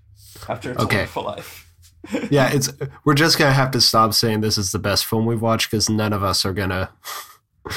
after 0.48 0.72
It's 0.72 0.82
Okay. 0.84 0.96
a 0.96 1.00
Wonderful 1.00 1.24
Life. 1.24 1.73
Yeah, 2.30 2.52
it's 2.52 2.70
we're 3.06 3.14
just 3.14 3.38
gonna 3.38 3.54
have 3.54 3.72
to 3.72 3.82
stop 3.82 4.14
saying 4.14 4.42
this 4.42 4.58
is 4.58 4.72
the 4.72 4.80
best 4.80 5.06
film 5.06 5.26
we've 5.26 5.42
watched 5.42 5.72
because 5.72 5.90
none 5.90 6.14
of 6.14 6.24
us 6.24 6.46
are 6.46 6.54
gonna. 6.54 6.92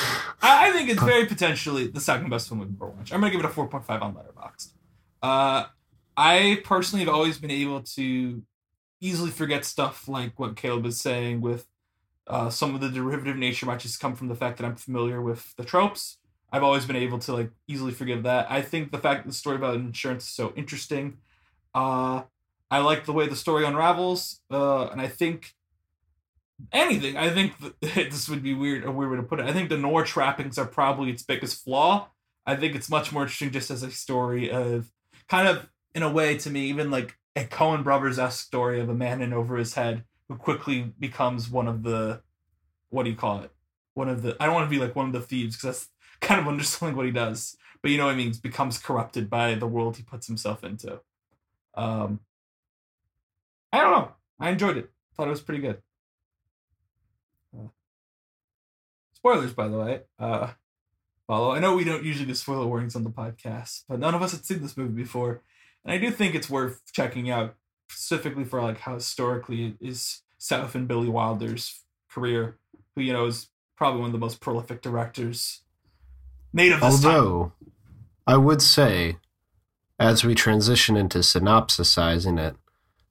I, 0.42 0.68
I 0.68 0.73
think 0.73 0.90
it's 0.90 1.02
very 1.02 1.26
potentially 1.26 1.87
the 1.87 2.00
second 2.00 2.30
best 2.30 2.49
film 2.49 2.61
we've 2.61 2.75
ever 2.75 2.88
watched. 2.88 3.12
I'm 3.12 3.21
gonna 3.21 3.30
give 3.30 3.40
it 3.40 3.47
a 3.47 3.50
4.5 3.50 4.02
on 4.02 4.14
Letterboxd. 4.14 4.73
Uh, 5.23 5.66
I 6.16 6.61
personally 6.64 7.04
have 7.04 7.14
always 7.14 7.38
been 7.38 7.50
able 7.50 7.83
to 7.83 8.42
easily 9.00 9.30
forget 9.30 9.64
stuff 9.64 10.09
like 10.09 10.38
what 10.38 10.56
Caleb 10.56 10.87
is 10.87 11.00
saying 11.00 11.40
with 11.40 11.66
uh, 12.26 12.50
some 12.50 12.75
of 12.75 12.80
the 12.80 12.88
derivative 12.88 13.37
nature 13.37 13.66
might 13.66 13.78
just 13.78 14.00
come 14.00 14.16
from 14.16 14.28
the 14.28 14.35
fact 14.35 14.59
that 14.59 14.64
I'm 14.64 14.76
familiar 14.76 15.21
with 15.21 15.54
the 15.56 15.64
tropes. 15.64 16.18
I've 16.50 16.62
always 16.62 16.87
been 16.87 16.97
able 16.97 17.18
to 17.21 17.33
like 17.33 17.50
easily 17.68 17.92
forgive 17.92 18.23
that. 18.25 18.50
I 18.50 18.62
think 18.62 18.90
the 18.90 18.99
fact 18.99 19.25
that 19.25 19.30
the 19.30 19.35
story 19.35 19.56
about 19.56 19.75
insurance 19.75 20.25
is 20.25 20.30
so 20.30 20.52
interesting. 20.56 21.18
Uh, 21.75 22.23
I 22.70 22.78
like 22.78 23.04
the 23.04 23.12
way 23.12 23.28
the 23.28 23.37
story 23.37 23.64
unravels, 23.64 24.40
uh, 24.50 24.87
and 24.88 25.00
I 25.00 25.08
think 25.08 25.54
anything. 26.73 27.16
I 27.16 27.30
think 27.30 27.54
this 27.80 28.28
would 28.28 28.42
be 28.42 28.54
weird 28.54 28.85
a 28.85 28.90
weird 28.90 29.11
way 29.11 29.16
to 29.16 29.23
put 29.23 29.40
it. 29.40 29.46
I 29.46 29.52
think 29.52 29.68
the 29.68 29.78
noir 29.78 30.04
trappings 30.04 30.58
are 30.58 30.66
probably 30.66 31.11
its 31.11 31.23
biggest 31.23 31.64
flaw. 31.64 32.08
I 32.44 32.56
think 32.56 32.75
it's 32.75 32.90
much 32.90 33.12
more 33.12 33.23
interesting 33.23 33.50
just 33.50 33.70
as 33.70 33.82
a 33.82 33.90
story 33.90 34.50
of 34.50 34.90
kind 35.28 35.49
of 35.49 35.68
in 35.94 36.02
a 36.02 36.11
way 36.11 36.37
to 36.38 36.50
me, 36.50 36.66
even 36.66 36.90
like 36.90 37.16
a 37.35 37.44
Coen 37.44 37.85
Brothers 37.85 38.18
esque 38.18 38.44
story 38.44 38.80
of 38.80 38.88
a 38.88 38.94
man 38.94 39.20
in 39.20 39.32
over 39.32 39.56
his 39.56 39.75
head 39.75 40.04
who 40.28 40.37
quickly 40.37 40.92
becomes 40.99 41.50
one 41.50 41.68
of 41.68 41.82
the 41.82 42.20
what 42.90 43.04
do 43.04 43.11
you 43.11 43.16
call 43.16 43.40
it? 43.40 43.50
One 43.94 44.08
of 44.08 44.23
the 44.23 44.37
I 44.40 44.46
don't 44.46 44.54
want 44.54 44.70
to 44.70 44.76
be 44.76 44.82
like 44.82 44.96
one 44.96 45.06
of 45.06 45.12
the 45.12 45.20
thieves 45.20 45.56
because 45.56 45.78
that's 45.78 45.88
kind 46.20 46.40
of 46.40 46.49
underselling 46.49 46.96
what 46.96 47.06
he 47.06 47.12
does, 47.12 47.56
but 47.82 47.90
you 47.90 47.99
know 47.99 48.06
what 48.06 48.14
I 48.14 48.16
mean. 48.16 48.32
Becomes 48.42 48.78
corrupted 48.78 49.28
by 49.28 49.54
the 49.54 49.66
world 49.66 49.96
he 49.96 50.02
puts 50.02 50.26
himself 50.26 50.64
into. 50.64 51.00
Um, 51.75 52.20
I 53.76 53.80
don't 53.83 53.92
know. 53.92 54.12
I 54.40 54.50
enjoyed 54.50 54.78
it. 54.78 54.90
Thought 55.16 55.28
it 55.28 55.30
was 55.30 55.40
pretty 55.42 55.61
good. 55.61 55.83
Uh, 57.54 57.68
spoilers, 59.14 59.52
by 59.52 59.68
the 59.68 59.78
way. 59.78 60.00
Uh, 60.18 60.52
follow. 61.26 61.50
I 61.52 61.59
know 61.59 61.76
we 61.76 61.85
don't 61.85 62.04
usually 62.04 62.26
do 62.26 62.35
spoiler 62.35 62.66
warnings 62.66 62.97
on 62.97 63.04
the 63.04 63.11
podcast, 63.11 63.83
but 63.87 63.99
none 63.99 64.14
of 64.14 64.23
us 64.23 64.33
had 64.33 64.47
seen 64.47 64.62
this 64.62 64.76
movie 64.76 64.95
before, 64.95 65.42
and 65.85 65.92
I 65.92 65.99
do 65.99 66.11
think 66.11 66.35
it's 66.35 66.49
worth 66.49 66.80
checking 66.92 67.30
out 67.30 67.54
specifically 67.90 68.45
for 68.45 68.62
like 68.62 68.80
how 68.80 68.95
historically 68.95 69.66
it 69.66 69.75
is 69.80 70.23
set 70.38 70.62
within 70.62 70.87
Billy 70.87 71.09
Wilder's 71.09 71.83
career, 72.11 72.56
who 72.95 73.02
you 73.02 73.12
know 73.12 73.26
is 73.26 73.49
probably 73.76 74.00
one 74.00 74.09
of 74.09 74.12
the 74.12 74.18
most 74.18 74.40
prolific 74.40 74.80
directors 74.80 75.61
made 76.52 76.73
of 76.73 76.80
this 76.80 77.02
time. 77.02 77.14
Although, 77.14 77.52
I 78.26 78.38
would 78.38 78.62
say, 78.62 79.18
as 79.99 80.25
we 80.25 80.35
transition 80.35 80.97
into 80.97 81.18
synopsisizing 81.18 82.40
it, 82.40 82.56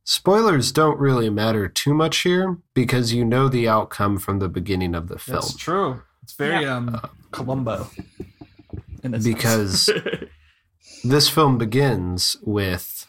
spoilers 0.05 0.71
don't 0.71 0.97
really 0.99 1.29
matter 1.29 1.67
too 1.67 1.93
much 1.93 2.19
here 2.19 2.57
because 2.73 3.11
you 3.11 3.25
know 3.25 3.49
the 3.49 3.67
outcome 3.67 4.17
from 4.17 4.39
the 4.39 4.47
beginning 4.47 4.95
of 4.95 5.09
the 5.09 5.19
film. 5.19 5.35
That's 5.41 5.55
true. 5.57 6.01
It's 6.23 6.33
very 6.33 6.65
um 6.65 7.01
Columbo. 7.31 7.87
In 9.03 9.13
a 9.13 9.21
sense. 9.21 9.25
Because- 9.25 9.89
This 11.03 11.29
film 11.29 11.59
begins 11.59 12.35
with, 12.41 13.05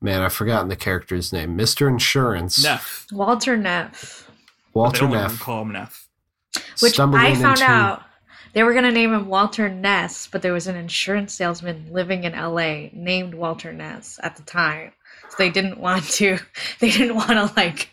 man, 0.00 0.22
I've 0.22 0.32
forgotten 0.32 0.68
the 0.68 0.76
character's 0.76 1.34
name, 1.34 1.54
Mr. 1.56 1.86
Insurance, 1.86 2.62
Neff. 2.62 3.06
Walter 3.12 3.58
Neff, 3.58 4.30
Walter 4.72 5.06
They 5.06 5.12
Neff, 5.12 5.38
call 5.38 5.62
him 5.62 5.72
Neff. 5.72 6.08
which 6.80 6.98
I 6.98 7.34
found 7.34 7.60
into- 7.60 7.64
out 7.64 8.02
they 8.54 8.62
were 8.62 8.72
going 8.72 8.84
to 8.84 8.92
name 8.92 9.12
him 9.12 9.26
Walter 9.26 9.68
Ness, 9.68 10.28
but 10.30 10.40
there 10.40 10.52
was 10.54 10.66
an 10.68 10.76
insurance 10.76 11.34
salesman 11.34 11.88
living 11.90 12.22
in 12.24 12.32
LA 12.32 12.88
named 12.94 13.34
Walter 13.34 13.72
Ness 13.72 14.18
at 14.22 14.36
the 14.36 14.42
time. 14.44 14.92
So 15.36 15.42
they 15.42 15.50
didn't 15.50 15.78
want 15.78 16.04
to 16.04 16.38
they 16.80 16.90
didn't 16.90 17.16
want 17.16 17.30
to 17.30 17.52
like 17.56 17.90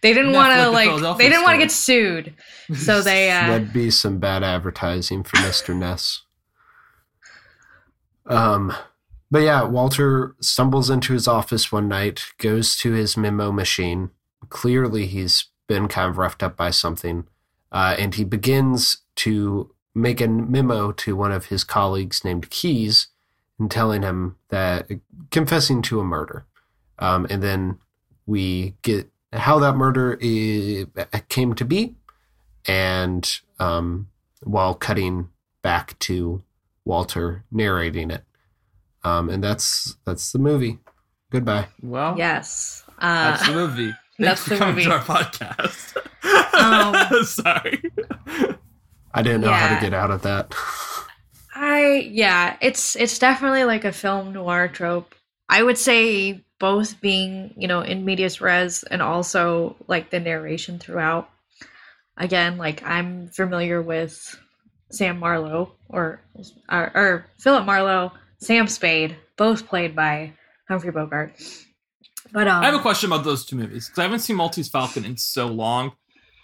they 0.00 0.12
didn't 0.14 0.32
want 0.32 0.54
to 0.54 0.70
like 0.70 0.88
like 0.88 1.18
they 1.18 1.28
didn't 1.28 1.42
want 1.42 1.54
to 1.54 1.58
get 1.58 1.72
sued. 1.72 2.34
So 2.74 3.02
they 3.02 3.30
uh 3.30 3.48
That'd 3.48 3.72
be 3.72 3.90
some 3.90 4.18
bad 4.18 4.42
advertising 4.42 5.22
for 5.24 5.36
Mr. 5.38 5.76
Ness. 5.76 6.22
Um, 8.26 8.74
but 9.30 9.40
yeah, 9.40 9.62
Walter 9.64 10.36
stumbles 10.40 10.90
into 10.90 11.12
his 11.12 11.26
office 11.26 11.72
one 11.72 11.88
night, 11.88 12.26
goes 12.38 12.76
to 12.76 12.92
his 12.92 13.16
memo 13.16 13.50
machine. 13.50 14.10
Clearly, 14.50 15.06
he's 15.06 15.46
been 15.66 15.88
kind 15.88 16.10
of 16.10 16.18
roughed 16.18 16.42
up 16.42 16.56
by 16.56 16.70
something, 16.70 17.26
uh, 17.72 17.96
and 17.98 18.14
he 18.14 18.24
begins 18.24 18.98
to 19.16 19.74
make 19.94 20.20
a 20.20 20.28
memo 20.28 20.92
to 20.92 21.16
one 21.16 21.32
of 21.32 21.46
his 21.46 21.64
colleagues 21.64 22.24
named 22.24 22.50
Keys, 22.50 23.08
and 23.58 23.70
telling 23.70 24.02
him 24.02 24.36
that 24.48 24.88
confessing 25.30 25.82
to 25.82 26.00
a 26.00 26.04
murder. 26.04 26.46
Um, 26.98 27.26
and 27.30 27.42
then 27.42 27.78
we 28.26 28.74
get 28.82 29.08
how 29.32 29.58
that 29.58 29.74
murder 29.74 30.18
i 30.22 31.18
came 31.28 31.54
to 31.54 31.64
be, 31.64 31.94
and 32.66 33.40
um, 33.58 34.08
while 34.42 34.74
cutting 34.74 35.28
back 35.62 35.98
to 36.00 36.42
Walter 36.84 37.44
narrating 37.50 38.10
it, 38.10 38.24
um, 39.04 39.28
and 39.28 39.42
that's 39.42 39.96
that's 40.04 40.32
the 40.32 40.38
movie. 40.38 40.78
Goodbye. 41.30 41.68
Well, 41.82 42.16
yes. 42.16 42.84
Uh 42.98 43.30
that's 43.30 43.46
the 43.46 43.52
movie. 43.52 43.92
that's 44.18 44.42
for 44.42 44.50
the 44.50 44.56
coming 44.56 44.74
movie. 44.76 44.86
to 44.86 44.92
our 44.92 45.00
podcast. 45.00 45.96
Um, 46.54 47.24
Sorry. 47.24 47.82
I 49.12 49.22
didn't 49.22 49.42
know 49.42 49.52
how 49.52 49.74
to 49.74 49.80
get 49.80 49.94
out 49.94 50.10
of 50.10 50.22
that. 50.22 50.54
I 51.54 52.08
yeah, 52.10 52.56
it's 52.60 52.96
it's 52.96 53.18
definitely 53.18 53.64
like 53.64 53.84
a 53.84 53.92
film 53.92 54.32
noir 54.32 54.68
trope. 54.68 55.14
I 55.48 55.62
would 55.62 55.78
say 55.78 56.44
both 56.58 57.00
being, 57.00 57.54
you 57.56 57.68
know, 57.68 57.80
in 57.80 58.04
medias 58.04 58.40
res 58.40 58.82
and 58.82 59.02
also 59.02 59.76
like 59.86 60.10
the 60.10 60.20
narration 60.20 60.78
throughout. 60.78 61.30
Again, 62.16 62.58
like 62.58 62.82
I'm 62.82 63.28
familiar 63.28 63.80
with 63.80 64.36
Sam 64.90 65.18
Marlowe 65.18 65.72
or 65.88 66.20
or, 66.68 66.90
or 66.94 67.26
Philip 67.38 67.64
Marlowe, 67.64 68.12
Sam 68.38 68.66
Spade, 68.66 69.16
both 69.36 69.66
played 69.66 69.94
by 69.94 70.32
Humphrey 70.68 70.90
Bogart. 70.90 71.32
But 72.32 72.48
um 72.48 72.62
I 72.62 72.66
have 72.66 72.74
a 72.74 72.80
question 72.80 73.10
about 73.10 73.24
those 73.24 73.44
two 73.44 73.56
movies 73.56 73.86
because 73.86 74.00
I 74.00 74.02
haven't 74.02 74.20
seen 74.20 74.36
Maltese 74.36 74.68
Falcon 74.68 75.04
in 75.04 75.16
so 75.16 75.46
long, 75.46 75.92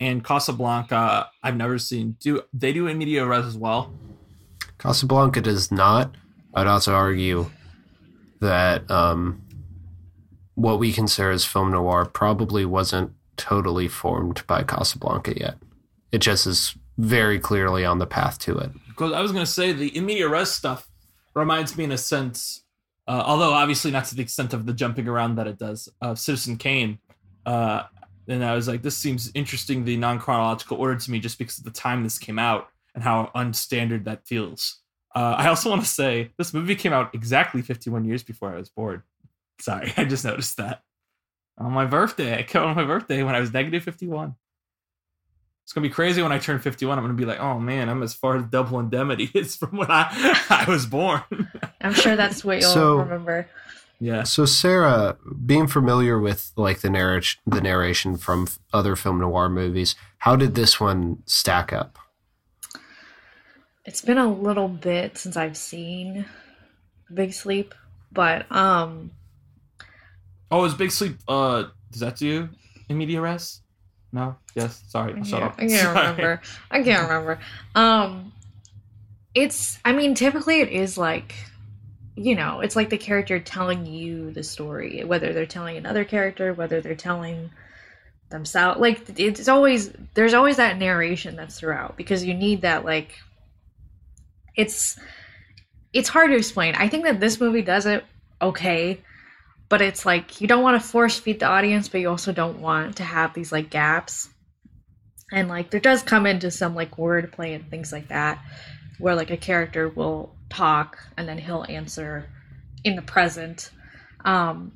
and 0.01 0.25
Casablanca 0.25 1.29
I've 1.43 1.57
never 1.57 1.79
seen. 1.79 2.17
Do 2.21 2.43
they 2.53 2.73
do 2.73 2.87
in 2.87 2.99
media 2.99 3.27
res 3.27 3.45
as 3.45 3.57
well? 3.57 3.93
Casablanca 4.79 5.41
does 5.41 5.73
not. 5.73 6.15
I'd 6.55 6.67
also 6.67 6.95
argue 6.95 7.51
that 8.41 8.89
um, 8.91 9.43
what 10.55 10.79
we 10.79 10.93
consider 10.93 11.31
as 11.31 11.45
film 11.45 11.73
noir 11.73 12.05
probably 12.05 12.65
wasn't 12.65 13.13
totally 13.37 13.89
formed 13.89 14.47
by 14.47 14.63
Casablanca 14.63 15.39
yet. 15.39 15.57
It 16.13 16.19
just 16.19 16.47
is 16.47 16.77
very 16.97 17.39
clearly 17.39 17.85
on 17.85 17.99
the 17.99 18.07
path 18.07 18.39
to 18.41 18.57
it. 18.59 18.71
Because 18.89 19.13
I 19.13 19.21
was 19.21 19.33
gonna 19.33 19.47
say 19.47 19.73
the 19.73 19.97
immediate 19.97 20.03
media 20.03 20.29
res 20.29 20.51
stuff 20.51 20.89
reminds 21.35 21.77
me 21.77 21.85
in 21.85 21.93
a 21.93 21.99
sense, 21.99 22.63
uh, 23.09 23.23
although 23.27 23.53
obviously 23.53 23.91
not 23.91 24.05
to 24.07 24.15
the 24.15 24.23
extent 24.23 24.53
of 24.55 24.67
the 24.67 24.73
jumping 24.73 25.09
around 25.09 25.35
that 25.37 25.47
it 25.47 25.59
does, 25.59 25.89
of 26.01 26.19
Citizen 26.19 26.57
Kane. 26.57 26.99
Uh, 27.45 27.83
and 28.29 28.45
I 28.45 28.55
was 28.55 28.69
like, 28.69 28.83
this 28.83 28.97
seems 28.97 29.31
interesting, 29.35 29.85
the 29.85 29.97
non 29.97 30.19
chronological 30.19 30.79
order 30.79 30.97
to 30.97 31.11
me, 31.11 31.19
just 31.19 31.39
because 31.39 31.59
of 31.59 31.65
the 31.65 31.71
time 31.71 32.05
this 32.05 32.19
came 32.19 32.39
out 32.39 32.69
and 32.95 33.03
how 33.03 33.31
unstandard 33.35 34.05
that 34.05 34.27
feels. 34.27 34.81
Uh, 35.15 35.35
I 35.37 35.49
also 35.49 35.69
want 35.71 35.83
to 35.83 35.89
say 35.89 36.31
this 36.39 36.55
movie 36.55 36.75
came 36.75 36.93
out 36.93 37.15
exactly 37.15 37.63
51 37.63 38.05
years 38.05 38.23
before 38.23 38.53
I 38.53 38.57
was 38.57 38.69
born. 38.69 39.03
Sorry, 39.61 39.93
I 39.97 40.05
just 40.05 40.25
noticed 40.25 40.57
that 40.59 40.83
on 41.59 41.73
my 41.73 41.85
birthday. 41.87 42.39
I 42.39 42.43
came 42.43 42.63
on 42.63 42.77
my 42.77 42.85
birthday 42.85 43.23
when 43.23 43.35
I 43.35 43.41
was 43.41 43.53
negative 43.53 43.83
51. 43.85 44.35
It's 45.65 45.73
gonna 45.73 45.87
be 45.89 45.93
crazy 45.95 46.21
when 46.21 46.33
I 46.33 46.39
turn 46.39 46.59
51. 46.59 46.99
I'm 46.99 47.05
gonna 47.05 47.15
be 47.15 47.25
like, 47.25 47.41
oh 47.41 47.59
man, 47.59 47.89
I'm 47.89 48.03
as 48.03 48.13
far 48.15 48.37
as 48.37 48.45
double 48.45 48.79
indemnity 48.81 49.31
is 49.35 49.57
from 49.57 49.77
when 49.79 49.91
I 49.91 50.09
I 50.51 50.67
was 50.69 50.85
born. 50.87 51.23
I'm 51.81 51.95
sure 51.95 52.17
that's 52.17 52.45
what 52.45 52.61
you'll 52.61 52.71
So- 52.71 52.97
remember. 52.99 53.49
yeah. 53.99 54.25
So 54.25 54.45
Sarah, 54.45 55.17
being 55.47 55.67
familiar 55.67 56.19
with 56.19 56.53
like 56.57 56.81
the 56.81 56.91
narration, 56.91 57.41
the 57.47 57.63
narration 57.63 58.19
from 58.19 58.47
other 58.75 58.95
film 58.95 59.21
noir 59.21 59.49
movies, 59.49 59.95
how 60.19 60.37
did 60.37 60.55
this 60.55 60.79
one 60.81 61.23
stack 61.25 61.73
up? 61.73 61.99
It's 63.87 64.01
been 64.03 64.19
a 64.19 64.31
little 64.33 64.69
bit 64.69 65.17
since 65.19 65.37
I've 65.37 65.57
seen 65.57 66.27
Big 67.13 67.33
Sleep, 67.33 67.75
but 68.13 68.51
um 68.53 69.13
Oh, 70.55 70.65
is 70.65 70.75
Big 70.75 70.93
Sleep? 70.93 71.17
Uh, 71.27 71.65
does 71.91 72.01
that 72.01 72.15
do 72.15 72.49
in 72.89 72.97
media 72.97 73.21
res? 73.21 73.61
No. 74.13 74.37
Yes. 74.55 74.85
Sorry. 74.87 75.13
I 75.13 75.23
Shut 75.25 75.43
up. 75.43 75.55
I 75.59 75.67
can't 75.67 75.73
Sorry. 75.73 75.99
remember. 75.99 76.41
I 76.71 76.83
can't 76.85 77.03
remember. 77.03 77.41
Um, 77.75 78.33
it's. 79.35 79.81
I 79.85 79.93
mean, 79.93 80.15
typically 80.15 80.61
it 80.61 80.69
is 80.69 80.97
like, 80.97 81.35
you 82.15 82.37
know, 82.37 82.61
it's 82.61 82.77
like 82.77 82.89
the 82.89 82.99
character 82.99 83.41
telling 83.41 83.85
you 83.85 84.31
the 84.31 84.45
story, 84.45 85.03
whether 85.03 85.33
they're 85.33 85.45
telling 85.45 85.77
another 85.77 86.05
character, 86.05 86.55
whether 86.55 86.81
they're 86.81 86.95
telling 86.95 87.51
themselves. 88.31 88.79
Like 88.79 89.19
it's 89.19 89.49
always 89.49 89.91
there's 90.15 90.35
always 90.35 90.59
that 90.59 90.79
narration 90.79 91.35
that's 91.35 91.59
throughout 91.59 91.97
because 91.97 92.25
you 92.25 92.33
need 92.33 92.63
that 92.63 92.85
like. 92.85 93.19
It's, 94.55 95.01
it's 95.93 96.09
hard 96.09 96.31
to 96.31 96.37
explain. 96.37 96.77
I 96.77 96.89
think 96.89 97.03
that 97.03 97.19
this 97.19 97.41
movie 97.41 97.63
does 97.63 97.87
it 97.87 98.05
okay 98.41 99.01
but 99.69 99.81
it's 99.81 100.05
like 100.05 100.41
you 100.41 100.47
don't 100.47 100.63
want 100.63 100.81
to 100.81 100.89
force 100.89 101.19
feed 101.19 101.41
the 101.41 101.47
audience 101.47 101.89
but 101.89 102.01
you 102.01 102.09
also 102.09 102.33
don't 102.33 102.61
want 102.61 102.97
to 102.97 103.05
have 103.05 103.35
these 103.35 103.53
like 103.53 103.71
gaps. 103.71 104.29
And 105.33 105.49
like 105.49 105.71
there 105.71 105.81
does 105.81 106.03
come 106.03 106.27
into 106.27 106.51
some 106.51 106.75
like 106.75 106.97
wordplay 106.97 107.55
and 107.55 107.69
things 107.71 107.93
like 107.93 108.09
that 108.09 108.43
where 108.99 109.15
like 109.15 109.31
a 109.31 109.37
character 109.37 109.89
will 109.89 110.37
talk 110.49 110.99
and 111.17 111.29
then 111.29 111.39
he'll 111.39 111.65
answer 111.69 112.29
in 112.85 112.97
the 112.97 113.03
present. 113.03 113.71
Um 114.25 114.73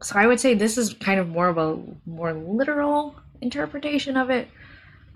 so 0.00 0.16
i 0.16 0.26
would 0.26 0.38
say 0.38 0.54
this 0.54 0.78
is 0.78 0.94
kind 0.94 1.18
of 1.18 1.28
more 1.28 1.48
of 1.48 1.58
a 1.58 1.76
more 2.06 2.32
literal 2.32 3.16
interpretation 3.40 4.16
of 4.16 4.30
it. 4.30 4.48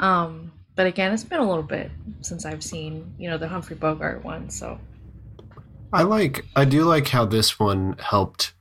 Um 0.00 0.52
but 0.74 0.86
again 0.86 1.12
it's 1.12 1.24
been 1.24 1.38
a 1.38 1.48
little 1.48 1.62
bit 1.62 1.90
since 2.22 2.46
i've 2.46 2.64
seen 2.64 3.14
you 3.18 3.28
know 3.28 3.36
the 3.36 3.46
humphrey 3.46 3.76
bogart 3.76 4.24
one 4.24 4.48
so. 4.50 4.78
I 5.92 6.02
like 6.04 6.46
I 6.56 6.64
do 6.64 6.84
like 6.84 7.08
how 7.08 7.26
this 7.26 7.60
one 7.60 7.96
helped 7.98 8.54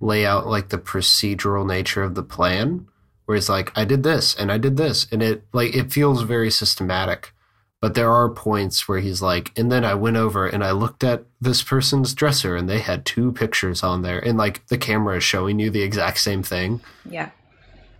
lay 0.00 0.26
out 0.26 0.46
like 0.46 0.68
the 0.68 0.78
procedural 0.78 1.66
nature 1.66 2.02
of 2.02 2.14
the 2.14 2.22
plan 2.22 2.86
where 3.26 3.36
it's 3.36 3.48
like 3.48 3.72
I 3.76 3.84
did 3.84 4.02
this 4.02 4.34
and 4.34 4.52
I 4.52 4.58
did 4.58 4.76
this 4.76 5.06
and 5.10 5.22
it 5.22 5.44
like 5.52 5.74
it 5.74 5.92
feels 5.92 6.22
very 6.22 6.50
systematic 6.50 7.32
But 7.80 7.94
there 7.94 8.10
are 8.10 8.30
points 8.30 8.88
where 8.88 9.00
he's 9.00 9.20
like, 9.20 9.52
and 9.58 9.70
then 9.70 9.84
I 9.84 9.94
went 9.94 10.16
over 10.16 10.46
and 10.46 10.64
I 10.64 10.70
looked 10.70 11.04
at 11.04 11.24
this 11.38 11.62
person's 11.62 12.14
dresser 12.14 12.56
and 12.56 12.66
they 12.66 12.78
had 12.80 13.04
two 13.04 13.30
pictures 13.32 13.82
on 13.82 14.00
there. 14.02 14.18
And 14.18 14.38
like 14.38 14.66
the 14.68 14.78
camera 14.78 15.18
is 15.18 15.24
showing 15.24 15.58
you 15.58 15.68
the 15.70 15.82
exact 15.82 16.18
same 16.18 16.42
thing. 16.42 16.80
Yeah. 17.04 17.30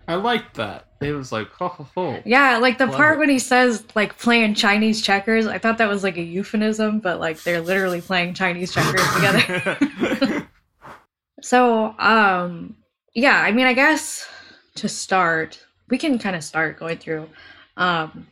I 0.09 0.14
liked 0.16 0.54
that. 0.57 0.87
It 1.00 1.12
was 1.12 1.33
like, 1.33 1.48
ho 1.48 1.68
ho 1.68 1.87
ho. 1.94 2.22
Yeah, 2.24 2.57
like 2.59 2.78
the 2.78 2.87
Love 2.87 2.94
part 2.96 3.16
it. 3.16 3.18
when 3.18 3.28
he 3.28 3.38
says 3.38 3.85
like 3.94 4.16
playing 4.18 4.54
Chinese 4.54 5.02
checkers, 5.02 5.46
I 5.46 5.59
thought 5.59 5.76
that 5.78 5.88
was 5.88 6.02
like 6.02 6.16
a 6.16 6.22
euphemism, 6.22 7.00
but 7.00 7.20
like 7.20 7.42
they're 7.42 7.61
literally 7.61 8.00
playing 8.00 8.33
Chinese 8.35 8.72
checkers 8.72 9.07
together. 9.14 10.43
so, 11.44 11.94
um 11.98 12.74
yeah, 13.14 13.40
I 13.42 13.52
mean, 13.52 13.66
I 13.66 13.74
guess 13.74 14.26
to 14.76 14.88
start, 14.88 15.64
we 15.88 15.98
can 15.98 16.18
kind 16.18 16.35
of 16.35 16.42
start 16.42 16.78
going 16.78 16.96
through 16.96 17.28
um 17.76 18.26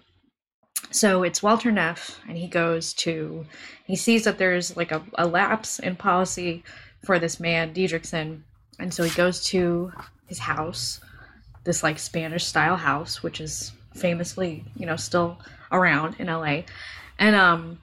so 0.90 1.22
it's 1.22 1.42
Walter 1.42 1.70
Neff 1.70 2.18
and 2.26 2.38
he 2.38 2.48
goes 2.48 2.94
to 2.94 3.44
he 3.86 3.96
sees 3.96 4.24
that 4.24 4.38
there's 4.38 4.76
like 4.76 4.92
a, 4.92 5.02
a 5.18 5.26
lapse 5.26 5.78
in 5.78 5.94
policy 5.96 6.64
for 7.04 7.18
this 7.18 7.38
man, 7.38 7.74
Dietrichson, 7.74 8.42
and 8.78 8.94
so 8.94 9.02
he 9.02 9.10
goes 9.14 9.44
to 9.44 9.92
his 10.26 10.38
house 10.38 11.00
this 11.64 11.82
like 11.82 11.98
Spanish 11.98 12.46
style 12.46 12.76
house, 12.76 13.22
which 13.22 13.40
is 13.40 13.72
famously, 13.94 14.64
you 14.74 14.86
know, 14.86 14.96
still 14.96 15.38
around 15.70 16.16
in 16.18 16.28
LA. 16.28 16.62
And 17.18 17.36
um 17.36 17.78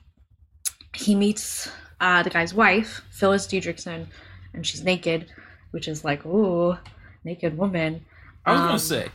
he 0.96 1.14
meets 1.14 1.70
uh 2.02 2.24
the 2.24 2.32
guy's 2.32 2.54
wife, 2.54 3.02
Phyllis 3.12 3.46
Dietrichson, 3.46 4.08
and 4.54 4.66
she's 4.66 4.84
naked, 4.84 5.32
which 5.72 5.88
is 5.88 6.04
like, 6.04 6.26
ooh, 6.26 6.78
naked 7.24 7.58
woman. 7.58 8.06
I 8.46 8.52
was 8.54 8.62
Um, 8.62 8.68
gonna 8.68 8.80
say, 8.80 9.10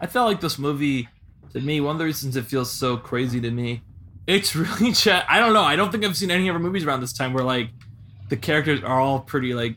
I 0.00 0.06
felt 0.06 0.28
like 0.28 0.40
this 0.40 0.58
movie, 0.58 1.08
to 1.52 1.60
me, 1.60 1.80
one 1.80 1.96
of 1.96 1.98
the 1.98 2.04
reasons 2.04 2.36
it 2.36 2.46
feels 2.46 2.70
so 2.70 2.96
crazy 2.96 3.40
to 3.40 3.50
me, 3.50 3.82
it's 4.26 4.54
really. 4.56 4.92
Ch- 4.92 5.08
I 5.08 5.38
don't 5.38 5.52
know. 5.52 5.62
I 5.62 5.76
don't 5.76 5.90
think 5.92 6.04
I've 6.04 6.16
seen 6.16 6.30
any 6.30 6.48
other 6.50 6.58
movies 6.58 6.84
around 6.84 7.00
this 7.00 7.12
time 7.12 7.32
where 7.32 7.44
like 7.44 7.70
the 8.28 8.36
characters 8.36 8.82
are 8.82 9.00
all 9.00 9.20
pretty 9.20 9.54
like. 9.54 9.76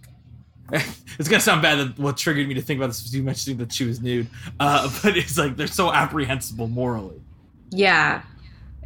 it's 0.72 1.28
gonna 1.28 1.42
sound 1.42 1.62
bad 1.62 1.78
that 1.78 2.00
what 2.00 2.18
triggered 2.18 2.48
me 2.48 2.54
to 2.54 2.62
think 2.62 2.80
about 2.80 2.88
this 2.88 3.04
was 3.04 3.14
you 3.14 3.22
mentioning 3.22 3.58
that 3.60 3.72
she 3.72 3.84
was 3.86 4.02
nude, 4.02 4.28
uh, 4.60 4.90
but 5.04 5.16
it's 5.18 5.38
like 5.38 5.56
they're 5.58 5.68
so 5.68 5.92
apprehensible 5.92 6.68
morally. 6.68 7.22
Yeah. 7.70 8.22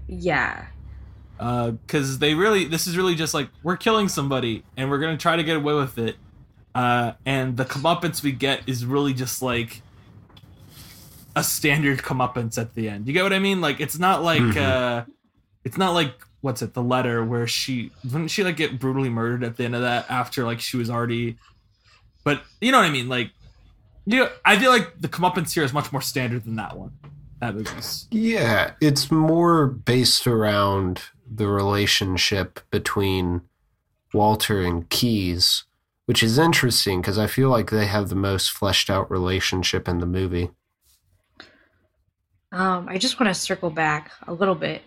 Yeah. 0.08 0.66
Because 1.38 2.19
they 2.19 2.34
really 2.34 2.65
this 2.65 2.88
is 2.88 2.97
really 2.97 3.15
just 3.15 3.34
like 3.34 3.50
we're 3.63 3.78
killing 3.78 4.08
somebody 4.08 4.63
and 4.76 4.89
we're 4.89 5.00
gonna 5.00 5.17
try 5.17 5.36
to 5.36 5.43
get 5.43 5.56
away 5.58 5.73
with 5.73 5.97
it. 5.97 6.15
Uh, 6.76 7.13
and 7.26 7.58
the 7.58 7.65
comeuppance 7.65 8.21
we 8.21 8.32
get 8.32 8.62
is 8.67 8.86
really 8.86 9.13
just 9.13 9.41
like 9.41 9.82
a 11.36 11.43
standard 11.43 12.00
comeuppance 12.00 12.58
at 12.58 12.73
the 12.76 12.89
end. 12.89 13.08
You 13.08 13.13
get 13.13 13.23
what 13.23 13.34
i 13.34 13.39
mean? 13.39 13.62
Like 13.62 13.80
it's 13.80 14.00
not 14.00 14.23
like 14.23 14.41
Mhm. 14.41 14.58
uh 14.58 15.06
it's 15.63 15.78
not 15.78 15.91
like 15.91 16.13
what's 16.41 16.62
it 16.62 16.73
the 16.73 16.82
letter 16.84 17.23
where 17.26 17.45
she 17.47 17.91
didn't 18.04 18.30
she 18.30 18.43
like 18.43 18.56
get 18.58 18.80
brutally 18.80 19.10
murdered 19.10 19.43
at 19.43 19.58
the 19.58 19.65
end 19.65 19.76
of 19.76 19.82
that 19.82 20.06
after 20.10 20.43
like 20.45 20.60
she 20.60 20.78
was 20.78 20.89
already 20.89 21.36
but 22.23 22.41
you 22.62 22.71
know 22.71 22.78
what 22.78 22.86
i 22.88 22.91
mean? 22.91 23.10
Like 23.10 23.32
you 24.06 24.19
know, 24.19 24.30
i 24.45 24.58
feel 24.58 24.71
like 24.71 24.93
the 25.02 25.08
comeuppance 25.10 25.54
here 25.54 25.63
is 25.63 25.73
much 25.73 25.91
more 25.91 26.02
standard 26.02 26.43
than 26.45 26.56
that 26.56 26.78
one 26.78 26.91
that 27.39 27.54
movie's. 27.54 28.08
Yeah, 28.10 28.71
it's 28.82 29.12
more 29.12 29.67
based 29.67 30.26
around 30.26 31.02
the 31.30 31.48
relationship 31.48 32.60
between 32.72 33.42
Walter 34.13 34.62
and 34.62 34.90
Keys, 34.90 35.66
which 36.06 36.24
is 36.24 36.38
interesting 36.38 37.02
because 37.02 37.18
I 37.18 37.28
feel 37.28 37.50
like 37.50 37.70
they 37.70 37.86
have 37.86 38.10
the 38.10 38.16
most 38.16 38.52
fleshed 38.52 38.90
out 38.90 39.12
relationship 39.12 39.88
in 39.88 40.00
the 40.00 40.06
movie. 40.06 40.50
Um, 42.52 42.88
I 42.88 42.98
just 42.98 43.20
want 43.20 43.34
to 43.34 43.40
circle 43.40 43.70
back 43.70 44.12
a 44.26 44.34
little 44.34 44.56
bit 44.56 44.82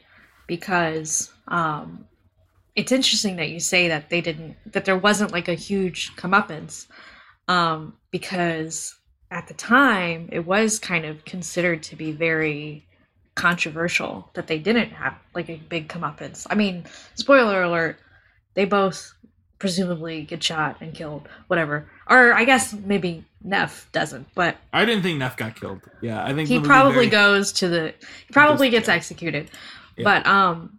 because 0.47 1.31
um, 1.49 2.07
it's 2.75 2.93
interesting 2.93 3.37
that 3.37 3.51
you 3.51 3.61
say 3.61 3.89
that 3.89 4.09
they 4.09 4.21
didn't, 4.21 4.57
that 4.73 4.85
there 4.85 4.97
wasn't 4.97 5.33
like 5.33 5.49
a 5.49 5.55
huge 5.55 6.17
comeuppance, 6.17 6.87
um, 7.49 7.95
because 8.11 8.97
at 9.31 9.47
the 9.47 9.55
time 9.55 10.29
it 10.33 10.47
was 10.47 10.79
kind 10.79 11.05
of 11.05 11.25
considered 11.25 11.83
to 11.85 11.97
be 11.97 12.13
very 12.13 12.87
controversial 13.41 14.29
that 14.35 14.47
they 14.47 14.59
didn't 14.59 14.91
have 14.91 15.15
like 15.35 15.49
a 15.49 15.57
big 15.57 15.89
comeuppance. 15.89 16.47
I 16.51 16.55
mean, 16.55 16.85
spoiler 17.15 17.63
alert, 17.63 17.97
they 18.55 18.65
both 18.67 19.15
presumably 19.59 20.23
get 20.23 20.43
shot 20.43 20.77
and 20.81 20.95
killed, 20.95 21.29
whatever. 21.49 21.89
Or 22.09 22.33
I 22.35 22.45
guess 22.45 22.73
maybe 22.73 23.25
Neff 23.43 23.89
doesn't, 23.93 24.27
but 24.35 24.57
i 24.75 24.85
didn't 24.85 25.03
think 25.03 25.19
neff 25.19 25.35
got 25.35 25.57
killed 25.59 25.81
yeah 26.03 26.23
i 26.23 26.35
think 26.35 26.47
he 26.47 26.61
probably 26.61 26.93
very- 26.93 27.07
goes 27.09 27.53
to 27.53 27.69
the 27.69 27.95
he 28.27 28.33
probably 28.35 28.69
goes- 28.69 28.81
gets 28.81 28.89
executed 28.91 29.51
Yeah. 29.97 30.05
but 30.05 30.27
um 30.27 30.79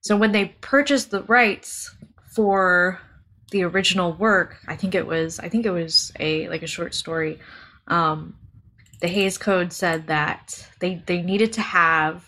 so 0.00 0.16
when 0.16 0.32
they 0.32 0.46
purchased 0.60 1.12
the 1.12 1.22
rights 1.22 1.94
for 2.34 2.98
the 3.52 3.62
original 3.62 4.12
work 4.14 4.56
i 4.66 4.74
think 4.74 4.96
it 4.96 5.06
was 5.06 5.38
i 5.38 5.48
think 5.48 5.66
it 5.66 5.70
was 5.70 6.10
a 6.18 6.48
like 6.48 6.64
a 6.64 6.66
short 6.66 6.92
story 6.94 7.38
um 7.86 8.34
the 9.00 9.08
hays 9.08 9.38
code 9.38 9.72
said 9.72 10.06
that 10.06 10.68
they 10.80 11.02
they 11.06 11.22
needed 11.22 11.52
to 11.52 11.60
have 11.60 12.24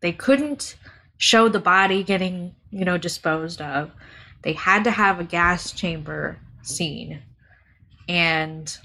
they 0.00 0.12
couldn't 0.12 0.76
show 1.16 1.48
the 1.48 1.60
body 1.60 2.02
getting 2.02 2.54
you 2.70 2.84
know 2.84 2.98
disposed 2.98 3.60
of 3.60 3.90
they 4.42 4.52
had 4.52 4.84
to 4.84 4.90
have 4.90 5.18
a 5.18 5.24
gas 5.24 5.72
chamber 5.72 6.38
scene 6.62 7.22
and 8.08 8.78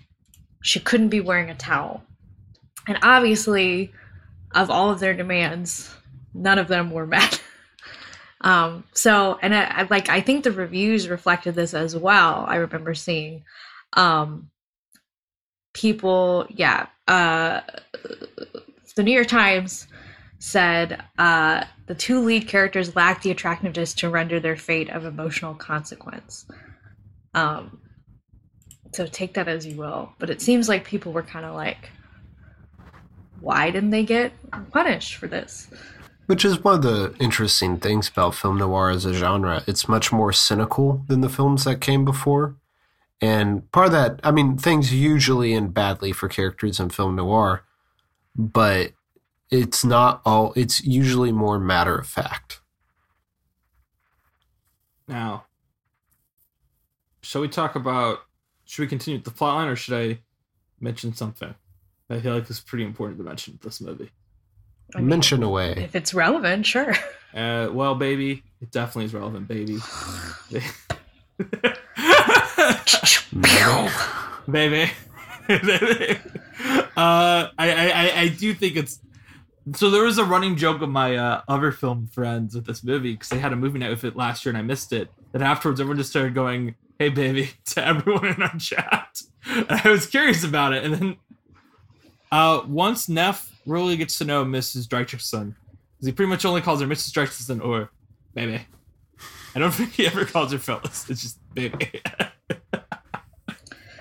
she 0.61 0.79
couldn't 0.79 1.09
be 1.09 1.19
wearing 1.19 1.49
a 1.49 1.55
towel 1.55 2.03
and 2.87 2.99
obviously, 3.01 3.91
of 4.53 4.69
all 4.69 4.91
of 4.91 4.99
their 4.99 5.13
demands, 5.13 5.93
none 6.33 6.59
of 6.59 6.67
them 6.67 6.91
were 6.91 7.07
met. 7.07 7.41
um, 8.41 8.83
so, 8.93 9.39
and 9.41 9.55
I, 9.55 9.63
I 9.63 9.87
like 9.89 10.09
I 10.09 10.21
think 10.21 10.43
the 10.43 10.51
reviews 10.51 11.07
reflected 11.07 11.55
this 11.55 11.73
as 11.73 11.95
well. 11.95 12.45
I 12.47 12.55
remember 12.55 12.93
seeing 12.93 13.43
um, 13.93 14.49
people, 15.73 16.45
yeah, 16.49 16.87
uh, 17.07 17.61
the 18.95 19.03
New 19.03 19.11
York 19.11 19.27
Times 19.27 19.87
said 20.39 21.03
uh, 21.17 21.63
the 21.87 21.95
two 21.95 22.19
lead 22.19 22.47
characters 22.47 22.95
lack 22.95 23.21
the 23.21 23.31
attractiveness 23.31 23.93
to 23.95 24.09
render 24.09 24.39
their 24.39 24.55
fate 24.55 24.89
of 24.89 25.05
emotional 25.05 25.53
consequence. 25.55 26.45
Um, 27.33 27.79
so 28.91 29.07
take 29.07 29.33
that 29.33 29.47
as 29.47 29.65
you 29.65 29.75
will, 29.77 30.13
but 30.19 30.29
it 30.29 30.41
seems 30.41 30.69
like 30.69 30.85
people 30.85 31.11
were 31.11 31.23
kind 31.23 31.45
of 31.45 31.55
like, 31.55 31.89
why 33.39 33.71
didn't 33.71 33.89
they 33.89 34.05
get 34.05 34.31
punished 34.71 35.15
for 35.15 35.27
this? 35.27 35.67
Which 36.27 36.45
is 36.45 36.63
one 36.63 36.75
of 36.75 36.83
the 36.83 37.15
interesting 37.19 37.77
things 37.77 38.07
about 38.07 38.35
film 38.35 38.57
noir 38.57 38.89
as 38.89 39.05
a 39.05 39.13
genre. 39.13 39.63
It's 39.67 39.89
much 39.89 40.11
more 40.11 40.31
cynical 40.31 41.03
than 41.07 41.21
the 41.21 41.29
films 41.29 41.65
that 41.65 41.81
came 41.81 42.05
before. 42.05 42.55
And 43.23 43.71
part 43.71 43.85
of 43.85 43.93
that, 43.93 44.19
I 44.21 44.31
mean, 44.31 44.57
things 44.57 44.93
usually 44.93 45.53
end 45.53 45.73
badly 45.73 46.11
for 46.11 46.27
characters 46.27 46.77
in 46.77 46.89
film 46.89 47.15
noir, 47.15 47.63
but 48.35 48.91
it's 49.49 49.85
not 49.85 50.21
all, 50.25 50.51
it's 50.57 50.83
usually 50.83 51.31
more 51.31 51.57
matter 51.57 51.95
of 51.95 52.05
fact. 52.05 52.59
Now, 55.07 55.45
shall 57.21 57.39
we 57.39 57.47
talk 57.47 57.75
about? 57.75 58.19
Should 58.65 58.81
we 58.81 58.87
continue 58.87 59.19
with 59.19 59.25
the 59.25 59.31
plotline, 59.31 59.71
or 59.71 59.77
should 59.77 59.95
I 59.95 60.19
mention 60.81 61.13
something? 61.13 61.55
I 62.09 62.19
feel 62.19 62.33
like 62.33 62.49
it's 62.49 62.59
pretty 62.59 62.83
important 62.83 63.19
to 63.19 63.23
mention 63.23 63.57
this 63.63 63.79
movie. 63.79 64.11
I 64.93 64.99
mean, 64.99 65.07
Mention 65.07 65.43
away. 65.43 65.75
if 65.77 65.95
it's 65.95 66.13
relevant, 66.13 66.65
sure. 66.65 66.93
Uh, 67.33 67.69
well, 67.71 67.95
baby, 67.95 68.43
it 68.59 68.71
definitely 68.71 69.05
is 69.05 69.13
relevant, 69.13 69.47
baby. 69.47 69.77
baby. 74.49 74.91
uh, 75.49 76.17
I, 76.97 77.51
I, 77.57 78.13
I- 78.21 78.27
do 78.29 78.53
think 78.53 78.75
it's 78.77 78.99
so. 79.75 79.89
There 79.89 80.03
was 80.03 80.17
a 80.17 80.23
running 80.25 80.55
joke 80.55 80.81
of 80.81 80.89
my 80.89 81.15
uh, 81.15 81.41
other 81.47 81.71
film 81.71 82.07
friends 82.07 82.55
with 82.55 82.65
this 82.65 82.83
movie 82.83 83.13
because 83.13 83.29
they 83.29 83.39
had 83.39 83.53
a 83.53 83.55
movie 83.55 83.79
night 83.79 83.89
with 83.89 84.03
it 84.03 84.15
last 84.15 84.45
year 84.45 84.51
and 84.51 84.57
I 84.57 84.61
missed 84.61 84.93
it. 84.93 85.09
Then 85.31 85.41
afterwards, 85.41 85.79
everyone 85.79 85.97
just 85.97 86.09
started 86.11 86.33
going, 86.33 86.75
"Hey, 86.99 87.09
baby," 87.09 87.51
to 87.67 87.85
everyone 87.85 88.25
in 88.27 88.41
our 88.41 88.55
chat. 88.57 89.21
And 89.45 89.65
I 89.69 89.89
was 89.89 90.05
curious 90.05 90.43
about 90.43 90.73
it, 90.73 90.83
and 90.85 90.93
then 90.93 91.15
uh, 92.31 92.61
once 92.67 93.09
Neff 93.09 93.51
really 93.65 93.97
gets 93.97 94.17
to 94.19 94.25
know 94.25 94.43
Mrs. 94.45 94.87
Dreicherson, 94.87 95.55
because 95.95 96.05
he 96.07 96.11
pretty 96.11 96.29
much 96.29 96.45
only 96.45 96.61
calls 96.61 96.81
her 96.81 96.87
Mrs. 96.87 97.11
Dreicherson 97.11 97.63
or 97.63 97.89
baby. 98.33 98.61
I 99.55 99.59
don't 99.59 99.71
think 99.73 99.91
he 99.93 100.07
ever 100.07 100.25
calls 100.25 100.51
her 100.51 100.57
Phyllis. 100.59 101.09
It's 101.09 101.21
just 101.21 101.53
baby. 101.53 102.01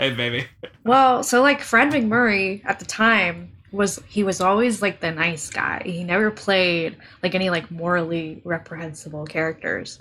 Hey, 0.02 0.10
baby. 0.10 0.46
Well, 0.84 1.22
so 1.22 1.42
like 1.42 1.60
Fred 1.60 1.92
MacMurray 1.92 2.62
at 2.64 2.80
the 2.80 2.84
time 2.84 3.52
was 3.70 4.02
he 4.08 4.24
was 4.24 4.40
always 4.40 4.82
like 4.82 4.98
the 4.98 5.12
nice 5.12 5.48
guy. 5.48 5.80
He 5.84 6.02
never 6.02 6.32
played 6.32 6.96
like 7.22 7.36
any 7.36 7.50
like 7.50 7.70
morally 7.70 8.42
reprehensible 8.44 9.24
characters. 9.26 10.00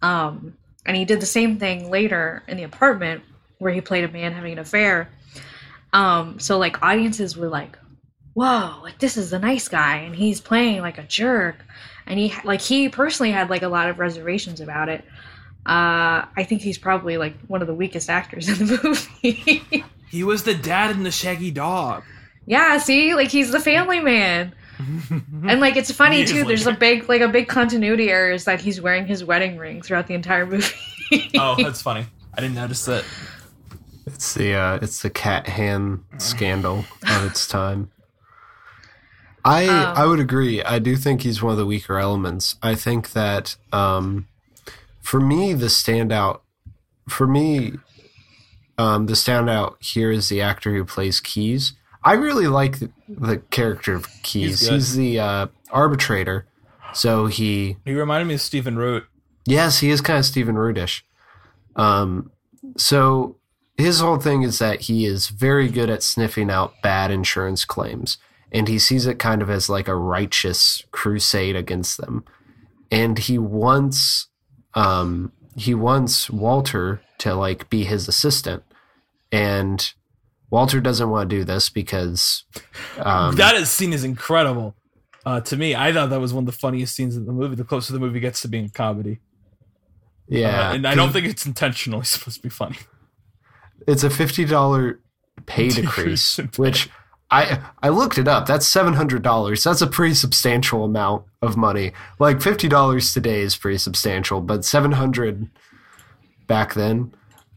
Um 0.00 0.56
and 0.86 0.96
he 0.96 1.04
did 1.04 1.20
the 1.20 1.26
same 1.26 1.58
thing 1.58 1.90
later 1.90 2.42
in 2.48 2.56
the 2.56 2.62
apartment 2.62 3.24
where 3.58 3.74
he 3.74 3.82
played 3.82 4.04
a 4.04 4.08
man 4.08 4.32
having 4.32 4.54
an 4.54 4.58
affair. 4.58 5.10
Um 5.92 6.38
so 6.38 6.56
like 6.56 6.82
audiences 6.82 7.36
were 7.36 7.50
like, 7.50 7.78
"Whoa, 8.32 8.80
like 8.82 8.98
this 9.00 9.18
is 9.18 9.28
the 9.28 9.38
nice 9.38 9.68
guy 9.68 9.96
and 9.96 10.16
he's 10.16 10.40
playing 10.40 10.80
like 10.80 10.96
a 10.96 11.02
jerk." 11.02 11.56
and 12.06 12.18
he 12.18 12.32
like 12.44 12.60
he 12.60 12.88
personally 12.88 13.32
had 13.32 13.50
like 13.50 13.62
a 13.62 13.68
lot 13.68 13.88
of 13.88 13.98
reservations 13.98 14.60
about 14.60 14.88
it. 14.88 15.04
Uh, 15.64 16.26
I 16.36 16.44
think 16.44 16.60
he's 16.62 16.78
probably 16.78 17.16
like 17.16 17.34
one 17.46 17.60
of 17.62 17.68
the 17.68 17.74
weakest 17.74 18.10
actors 18.10 18.48
in 18.48 18.66
the 18.66 18.80
movie. 19.22 19.84
He 20.10 20.24
was 20.24 20.42
the 20.42 20.54
dad 20.54 20.90
in 20.90 21.04
the 21.04 21.10
Shaggy 21.10 21.50
Dog. 21.50 22.02
yeah, 22.46 22.78
see, 22.78 23.14
like 23.14 23.28
he's 23.28 23.52
the 23.52 23.60
family 23.60 24.00
man. 24.00 24.54
And 25.46 25.60
like 25.60 25.76
it's 25.76 25.92
funny 25.92 26.16
He 26.16 26.22
is 26.22 26.30
too. 26.32 26.44
There's 26.44 26.66
a 26.66 26.72
big 26.72 27.08
like 27.08 27.20
a 27.20 27.28
big 27.28 27.46
continuity 27.46 28.10
error 28.10 28.32
is 28.32 28.44
that 28.46 28.60
he's 28.60 28.80
wearing 28.80 29.06
his 29.06 29.24
wedding 29.24 29.56
ring 29.56 29.80
throughout 29.82 30.06
the 30.08 30.14
entire 30.14 30.44
movie. 30.46 30.74
oh, 31.38 31.54
that's 31.62 31.80
funny. 31.82 32.06
I 32.34 32.40
didn't 32.40 32.56
notice 32.56 32.84
that. 32.86 33.04
It's 34.06 34.34
the 34.34 34.54
uh, 34.54 34.78
it's 34.82 35.02
the 35.02 35.10
cat 35.10 35.46
hand 35.46 36.04
scandal 36.18 36.84
of 37.06 37.24
its 37.24 37.46
time. 37.46 37.92
I 39.44 39.66
Um, 39.66 39.96
I 39.96 40.06
would 40.06 40.20
agree. 40.20 40.62
I 40.62 40.78
do 40.80 40.96
think 40.96 41.22
he's 41.22 41.42
one 41.42 41.52
of 41.52 41.58
the 41.58 41.66
weaker 41.66 41.98
elements. 41.98 42.56
I 42.62 42.74
think 42.74 43.12
that 43.12 43.56
um, 43.72 44.26
for 45.02 45.20
me 45.20 45.52
the 45.52 45.66
standout 45.66 46.40
for 47.08 47.26
me 47.26 47.72
um, 48.78 49.06
the 49.06 49.12
standout 49.12 49.74
here 49.80 50.10
is 50.10 50.28
the 50.28 50.40
actor 50.40 50.72
who 50.72 50.84
plays 50.84 51.20
Keys. 51.20 51.74
I 52.02 52.14
really 52.14 52.48
like 52.48 52.78
the, 52.78 52.90
the 53.08 53.38
character 53.38 53.94
of 53.94 54.08
Keys. 54.22 54.60
He's 54.60 54.68
He's, 54.68 54.96
the 54.96 55.20
uh, 55.20 55.46
arbitrator. 55.70 56.46
So 56.94 57.26
he 57.26 57.76
He 57.84 57.92
reminded 57.92 58.26
me 58.26 58.34
of 58.34 58.40
Stephen 58.40 58.76
Root. 58.76 59.04
Yes, 59.46 59.78
he 59.80 59.90
is 59.90 60.00
kind 60.00 60.18
of 60.18 60.24
Stephen 60.24 60.56
Rudish. 60.56 61.02
Um, 61.76 62.30
so 62.76 63.36
his 63.76 64.00
whole 64.00 64.18
thing 64.18 64.42
is 64.42 64.58
that 64.58 64.82
he 64.82 65.06
is 65.06 65.28
very 65.28 65.68
good 65.68 65.90
at 65.90 66.02
sniffing 66.02 66.50
out 66.50 66.74
bad 66.82 67.10
insurance 67.10 67.64
claims, 67.64 68.18
and 68.50 68.68
he 68.68 68.78
sees 68.78 69.06
it 69.06 69.18
kind 69.18 69.42
of 69.42 69.50
as 69.50 69.68
like 69.68 69.88
a 69.88 69.96
righteous 69.96 70.82
crusade 70.90 71.56
against 71.56 71.98
them. 71.98 72.24
And 72.90 73.18
he 73.18 73.38
wants, 73.38 74.28
um, 74.74 75.32
he 75.56 75.74
wants 75.74 76.30
Walter 76.30 77.02
to 77.18 77.34
like 77.34 77.68
be 77.70 77.84
his 77.84 78.08
assistant, 78.08 78.62
and 79.30 79.92
Walter 80.50 80.80
doesn't 80.80 81.08
want 81.08 81.30
to 81.30 81.36
do 81.36 81.44
this 81.44 81.68
because 81.68 82.44
um, 82.98 83.36
that 83.36 83.54
is, 83.54 83.70
scene 83.70 83.92
is 83.92 84.04
incredible. 84.04 84.74
Uh, 85.24 85.40
to 85.40 85.56
me, 85.56 85.74
I 85.74 85.92
thought 85.92 86.10
that 86.10 86.20
was 86.20 86.34
one 86.34 86.42
of 86.42 86.46
the 86.46 86.52
funniest 86.58 86.96
scenes 86.96 87.16
in 87.16 87.26
the 87.26 87.32
movie. 87.32 87.54
The 87.54 87.64
closer 87.64 87.92
the 87.92 88.00
movie 88.00 88.20
gets 88.20 88.42
to 88.42 88.48
being 88.48 88.64
a 88.66 88.70
comedy, 88.70 89.20
yeah, 90.28 90.70
Uh, 90.70 90.74
and 90.74 90.86
I 90.86 90.94
don't 90.94 91.12
think 91.12 91.26
it's 91.26 91.46
intentionally 91.46 92.04
supposed 92.06 92.38
to 92.38 92.42
be 92.42 92.48
funny. 92.48 92.78
it's 93.86 94.04
a 94.04 94.10
fifty 94.10 94.44
dollar 94.44 95.00
pay 95.46 95.68
Decrease 95.70 96.36
decrease, 96.36 96.58
which 96.58 96.90
I 97.32 97.60
I 97.82 97.88
looked 97.88 98.18
it 98.18 98.28
up. 98.28 98.46
That's 98.46 98.68
seven 98.68 98.92
hundred 98.94 99.22
dollars. 99.22 99.64
That's 99.64 99.80
a 99.80 99.86
pretty 99.86 100.14
substantial 100.14 100.84
amount 100.84 101.24
of 101.40 101.56
money. 101.56 101.92
Like 102.18 102.42
fifty 102.42 102.68
dollars 102.68 103.12
today 103.14 103.40
is 103.40 103.56
pretty 103.56 103.78
substantial, 103.78 104.40
but 104.42 104.64
seven 104.64 104.92
hundred 104.92 105.48
back 106.46 106.74
then. 106.74 107.14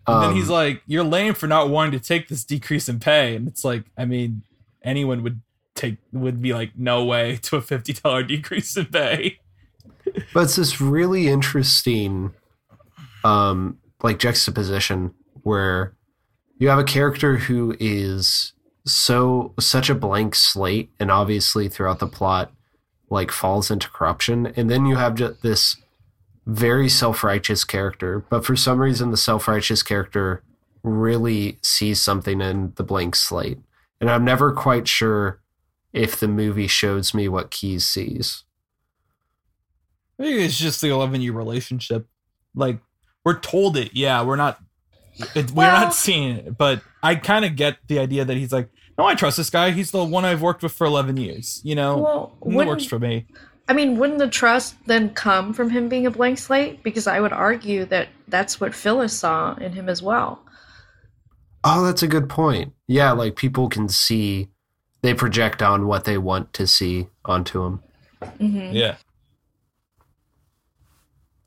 And 0.07 0.15
Um, 0.15 0.21
then 0.21 0.35
he's 0.35 0.49
like, 0.49 0.81
"You're 0.87 1.03
lame 1.03 1.33
for 1.33 1.47
not 1.47 1.69
wanting 1.69 1.99
to 1.99 2.05
take 2.05 2.29
this 2.29 2.43
decrease 2.45 2.87
in 2.87 2.99
pay," 2.99 3.35
and 3.35 3.47
it's 3.47 3.65
like, 3.65 3.83
I 3.97 4.05
mean, 4.05 4.43
anyone 4.83 5.23
would 5.23 5.41
take 5.75 5.97
would 6.13 6.41
be 6.41 6.53
like, 6.53 6.71
"No 6.77 7.03
way" 7.03 7.35
to 7.43 7.57
a 7.57 7.61
fifty 7.61 7.91
dollar 7.93 8.23
decrease 8.33 8.77
in 8.77 8.85
pay. 8.85 9.39
but 10.33 10.43
it's 10.43 10.55
this 10.55 10.79
really 10.79 11.27
interesting, 11.27 12.31
um, 13.25 13.77
like 14.03 14.19
juxtaposition 14.19 15.13
where 15.43 15.93
you 16.59 16.69
have 16.69 16.79
a 16.79 16.83
character 16.83 17.37
who 17.37 17.75
is 17.79 18.53
so 18.85 19.53
such 19.59 19.89
a 19.89 19.95
blank 19.95 20.35
slate, 20.35 20.89
and 20.99 21.09
obviously 21.11 21.67
throughout 21.67 21.99
the 21.99 22.07
plot, 22.07 22.51
like 23.09 23.31
falls 23.31 23.71
into 23.71 23.89
corruption, 23.89 24.47
and 24.55 24.69
then 24.69 24.85
you 24.85 24.95
have 24.95 25.15
just 25.15 25.41
this 25.41 25.77
very 26.45 26.87
self-righteous 26.87 27.63
character, 27.63 28.25
but 28.29 28.45
for 28.45 28.55
some 28.55 28.79
reason 28.79 29.11
the 29.11 29.17
self-righteous 29.17 29.81
character 29.83 30.43
really 30.83 31.57
sees 31.63 31.99
something 32.01 32.41
in 32.41 32.73
the 32.75 32.83
blank 32.83 33.15
slate, 33.15 33.59
and 33.99 34.09
I'm 34.09 34.23
never 34.23 34.51
quite 34.51 34.87
sure 34.87 35.39
if 35.93 36.19
the 36.19 36.27
movie 36.27 36.67
shows 36.67 37.13
me 37.13 37.27
what 37.27 37.51
Keys 37.51 37.85
sees. 37.85 38.43
It's 40.19 40.57
just 40.57 40.81
the 40.81 40.89
eleven 40.89 41.21
year 41.21 41.33
relationship. 41.33 42.07
Like 42.53 42.79
we're 43.23 43.39
told 43.39 43.77
it, 43.77 43.91
yeah, 43.93 44.23
we're 44.23 44.35
not. 44.35 44.59
It, 45.35 45.51
we're 45.51 45.63
Well- 45.63 45.81
not 45.85 45.93
seeing 45.93 46.37
it, 46.37 46.57
but 46.57 46.81
I 47.03 47.15
kind 47.15 47.45
of 47.45 47.55
get 47.55 47.77
the 47.87 47.99
idea 47.99 48.25
that 48.25 48.35
he's 48.37 48.51
like, 48.51 48.69
no, 48.97 49.05
I 49.05 49.15
trust 49.15 49.37
this 49.37 49.49
guy. 49.49 49.71
He's 49.71 49.91
the 49.91 50.03
one 50.03 50.23
I've 50.25 50.41
worked 50.41 50.63
with 50.63 50.71
for 50.71 50.85
eleven 50.87 51.17
years. 51.17 51.59
You 51.63 51.75
know, 51.75 51.97
well, 51.97 52.37
And 52.43 52.53
it 52.61 52.67
works 52.67 52.85
for 52.85 52.97
me. 52.99 53.27
I 53.67 53.73
mean, 53.73 53.97
wouldn't 53.97 54.19
the 54.19 54.29
trust 54.29 54.75
then 54.85 55.09
come 55.09 55.51
from 55.53 55.69
him 55.69 55.89
being 55.89 56.05
a 56.05 56.11
blank 56.11 56.37
slate? 56.37 56.81
Because 56.83 57.07
I 57.07 57.19
would 57.19 57.33
argue 57.33 57.83
that 57.85 58.07
that's 58.27 58.61
what 58.61 58.73
Phyllis 58.75 59.17
saw 59.17 59.55
in 59.55 59.73
him 59.73 59.89
as 59.89 60.01
well. 60.01 60.41
Oh, 61.63 61.83
that's 61.83 62.03
a 62.03 62.07
good 62.07 62.29
point. 62.29 62.73
Yeah, 62.87 63.11
like 63.11 63.35
people 63.35 63.67
can 63.69 63.89
see, 63.89 64.49
they 65.01 65.13
project 65.13 65.61
on 65.63 65.87
what 65.87 66.05
they 66.05 66.17
want 66.17 66.53
to 66.53 66.67
see 66.67 67.07
onto 67.25 67.63
them, 67.63 67.83
hmm 68.37 68.69
Yeah, 68.71 68.95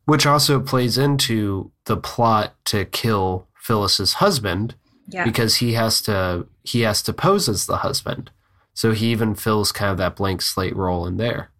which 0.04 0.26
also 0.26 0.60
plays 0.60 0.96
into 0.98 1.70
the 1.84 1.96
plot 1.96 2.54
to 2.66 2.84
kill 2.84 3.46
Phyllis's 3.68 4.14
husband 4.14 4.74
Yeah. 5.08 5.24
because 5.24 5.56
he 5.56 5.74
has 5.74 6.00
to 6.02 6.46
he 6.64 6.80
has 6.80 7.02
to 7.02 7.12
pose 7.12 7.48
as 7.48 7.66
the 7.66 7.78
husband. 7.78 8.30
So 8.74 8.92
he 8.92 9.10
even 9.12 9.34
fills 9.34 9.72
kind 9.72 9.90
of 9.92 9.98
that 9.98 10.16
blank 10.16 10.40
slate 10.40 10.74
role 10.76 11.06
in 11.06 11.16
there. 11.18 11.50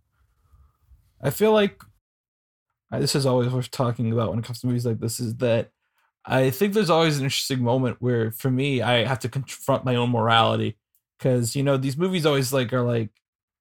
I 1.20 1.30
feel 1.30 1.52
like 1.52 1.82
I- 2.90 3.00
this 3.00 3.14
is 3.14 3.26
always 3.26 3.48
worth 3.52 3.70
talking 3.70 4.10
about 4.12 4.30
when 4.30 4.38
it 4.38 4.44
comes 4.44 4.60
to 4.60 4.66
movies 4.66 4.86
like 4.86 5.00
this. 5.00 5.20
Is 5.20 5.36
that 5.36 5.70
I 6.24 6.50
think 6.50 6.72
there's 6.74 6.90
always 6.90 7.18
an 7.18 7.24
interesting 7.24 7.60
moment 7.62 7.96
where, 8.00 8.30
for 8.32 8.50
me, 8.50 8.80
I 8.82 9.04
have 9.04 9.18
to 9.20 9.28
confront 9.28 9.84
my 9.84 9.94
own 9.94 10.10
morality 10.10 10.76
because 11.18 11.54
you 11.56 11.62
know 11.62 11.76
these 11.76 11.96
movies 11.96 12.24
always 12.26 12.52
like 12.52 12.72
are 12.72 12.82
like 12.82 13.10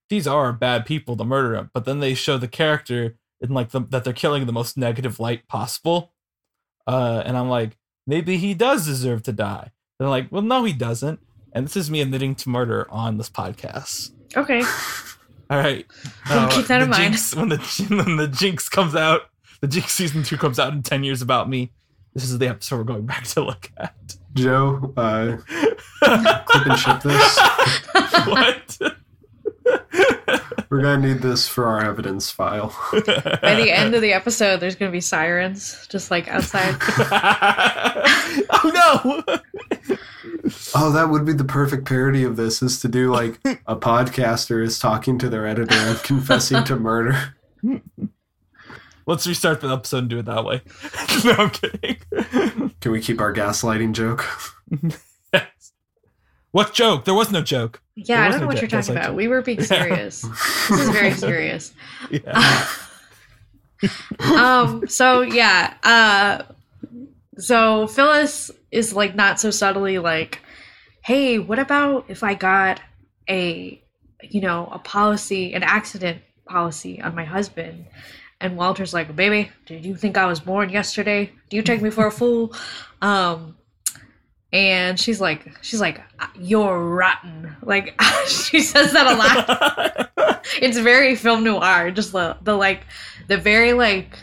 these 0.10 0.27
are 0.27 0.53
bad 0.53 0.86
people 0.86 1.17
to 1.17 1.25
murder 1.25 1.51
them, 1.55 1.69
but 1.73 1.83
then 1.86 1.99
they 1.99 2.13
show 2.13 2.38
the 2.38 2.47
character 2.47 3.17
in 3.41 3.49
like 3.53 3.69
the, 3.71 3.81
that 3.81 4.03
they're 4.03 4.13
killing 4.13 4.41
in 4.43 4.47
the 4.47 4.53
most 4.62 4.77
negative 4.77 5.19
light 5.19 5.47
possible, 5.47 6.13
uh, 6.88 7.21
and 7.25 7.36
I'm 7.38 7.49
like 7.49 7.77
maybe 8.07 8.37
he 8.37 8.53
does 8.53 8.85
deserve 8.85 9.21
to 9.23 9.33
die. 9.33 9.71
They're 9.99 10.07
like, 10.09 10.31
well, 10.31 10.41
no, 10.41 10.63
he 10.63 10.73
doesn't, 10.73 11.19
and 11.53 11.65
this 11.65 11.75
is 11.75 11.91
me 11.91 12.01
admitting 12.01 12.33
to 12.35 12.49
murder 12.49 12.87
on 12.89 13.17
this 13.17 13.29
podcast. 13.29 14.11
Okay. 14.35 14.61
All 15.49 15.57
right. 15.57 15.85
We'll 16.29 16.47
keep 16.49 16.67
that 16.67 16.81
in 16.81 16.89
mind. 16.89 17.13
Jinx, 17.13 17.35
when 17.35 17.49
the 17.49 17.57
when 18.05 18.17
the 18.17 18.27
Jinx 18.27 18.69
comes 18.69 18.95
out, 18.95 19.21
the 19.61 19.67
Jinx 19.67 19.93
season 19.93 20.23
two 20.23 20.37
comes 20.37 20.59
out 20.59 20.73
in 20.73 20.81
ten 20.81 21.03
years 21.03 21.21
about 21.21 21.49
me. 21.49 21.71
This 22.13 22.23
is 22.29 22.37
the 22.39 22.47
episode 22.47 22.77
we're 22.77 22.83
going 22.83 23.05
back 23.05 23.25
to 23.25 23.43
look 23.43 23.71
at. 23.77 23.95
Joe, 24.33 24.93
uh, 24.97 25.37
clip 26.45 26.65
and 26.67 26.79
ship 26.79 27.01
this. 27.01 27.39
what? 28.25 28.96
We're 30.77 30.83
gonna 30.83 31.07
need 31.07 31.23
this 31.23 31.47
for 31.47 31.65
our 31.65 31.83
evidence 31.83 32.29
file. 32.29 32.67
By 32.91 33.55
the 33.55 33.71
end 33.71 33.95
of 33.95 34.03
the 34.03 34.13
episode, 34.13 34.59
there's 34.59 34.75
going 34.75 34.91
to 34.91 34.95
be 34.95 35.01
sirens 35.01 35.87
just 35.89 36.11
like 36.11 36.27
outside. 36.27 36.75
oh 38.51 38.71
no! 38.75 39.23
Oh, 40.75 40.91
that 40.91 41.09
would 41.09 41.25
be 41.25 41.33
the 41.33 41.43
perfect 41.43 41.85
parody 41.85 42.23
of 42.23 42.35
this: 42.35 42.61
is 42.61 42.79
to 42.81 42.87
do 42.87 43.11
like 43.11 43.39
a 43.65 43.75
podcaster 43.75 44.63
is 44.63 44.77
talking 44.77 45.17
to 45.17 45.29
their 45.29 45.47
editor 45.47 45.73
and 45.73 45.97
confessing 46.03 46.63
to 46.65 46.75
murder. 46.75 47.33
Let's 49.07 49.25
restart 49.25 49.61
the 49.61 49.69
episode 49.69 49.97
and 49.97 50.09
do 50.11 50.19
it 50.19 50.25
that 50.25 50.45
way. 50.45 50.61
no, 51.25 51.31
I'm 51.31 51.49
kidding. 51.49 51.97
Can 52.81 52.91
we 52.91 53.01
keep 53.01 53.19
our 53.19 53.33
gaslighting 53.33 53.93
joke? 53.93 54.23
What 56.57 56.73
joke? 56.73 57.05
There 57.05 57.13
was 57.13 57.31
no 57.31 57.41
joke. 57.41 57.81
Yeah, 57.95 58.23
I 58.23 58.29
don't 58.29 58.31
know 58.31 58.41
no 58.41 58.47
what 58.47 58.55
jet- 58.55 58.61
you're 58.63 58.69
talking 58.69 58.77
that's 58.77 58.89
like- 58.89 58.97
about. 59.05 59.15
We 59.15 59.27
were 59.27 59.41
being 59.41 59.61
serious. 59.75 60.21
this 60.21 60.79
is 60.79 60.89
very 60.89 61.13
serious. 61.13 61.73
Yeah. 62.11 62.67
um 64.19 64.87
so 64.87 65.21
yeah 65.21 65.73
uh 65.83 66.41
so 67.37 67.85
phyllis 67.87 68.49
is 68.71 68.93
like 68.93 69.13
not 69.15 69.39
so 69.39 69.51
subtly 69.51 69.99
like 69.99 70.39
hey 71.03 71.37
what 71.37 71.59
about 71.59 72.05
if 72.07 72.23
i 72.23 72.33
got 72.33 72.81
a 73.29 73.79
you 74.23 74.41
know 74.41 74.67
a 74.71 74.79
policy 74.79 75.53
an 75.53 75.61
accident 75.61 76.19
policy 76.47 76.99
on 77.01 77.13
my 77.13 77.23
husband 77.23 77.85
and 78.41 78.57
walter's 78.57 78.93
like 78.95 79.15
baby 79.15 79.51
did 79.67 79.85
you 79.85 79.95
think 79.95 80.17
i 80.17 80.25
was 80.25 80.39
born 80.39 80.69
yesterday 80.69 81.29
do 81.49 81.57
you 81.57 81.61
take 81.61 81.81
me 81.81 81.91
for 81.91 82.07
a 82.07 82.11
fool 82.11 82.51
um 83.03 83.55
and 84.53 84.99
she's 84.99 85.19
like 85.19 85.57
she's 85.62 85.81
like 85.81 86.01
you're 86.39 86.79
rotten. 86.95 87.55
Like 87.62 87.99
she 88.27 88.62
says 88.62 88.93
that 88.93 89.07
a 89.07 89.15
lot. 89.15 90.43
It's 90.62 90.77
very 90.77 91.15
film 91.17 91.43
noir. 91.43 91.91
Just 91.91 92.13
the, 92.13 92.38
the 92.41 92.55
like 92.55 92.86
the 93.27 93.38
very 93.38 93.73
like 93.73 94.17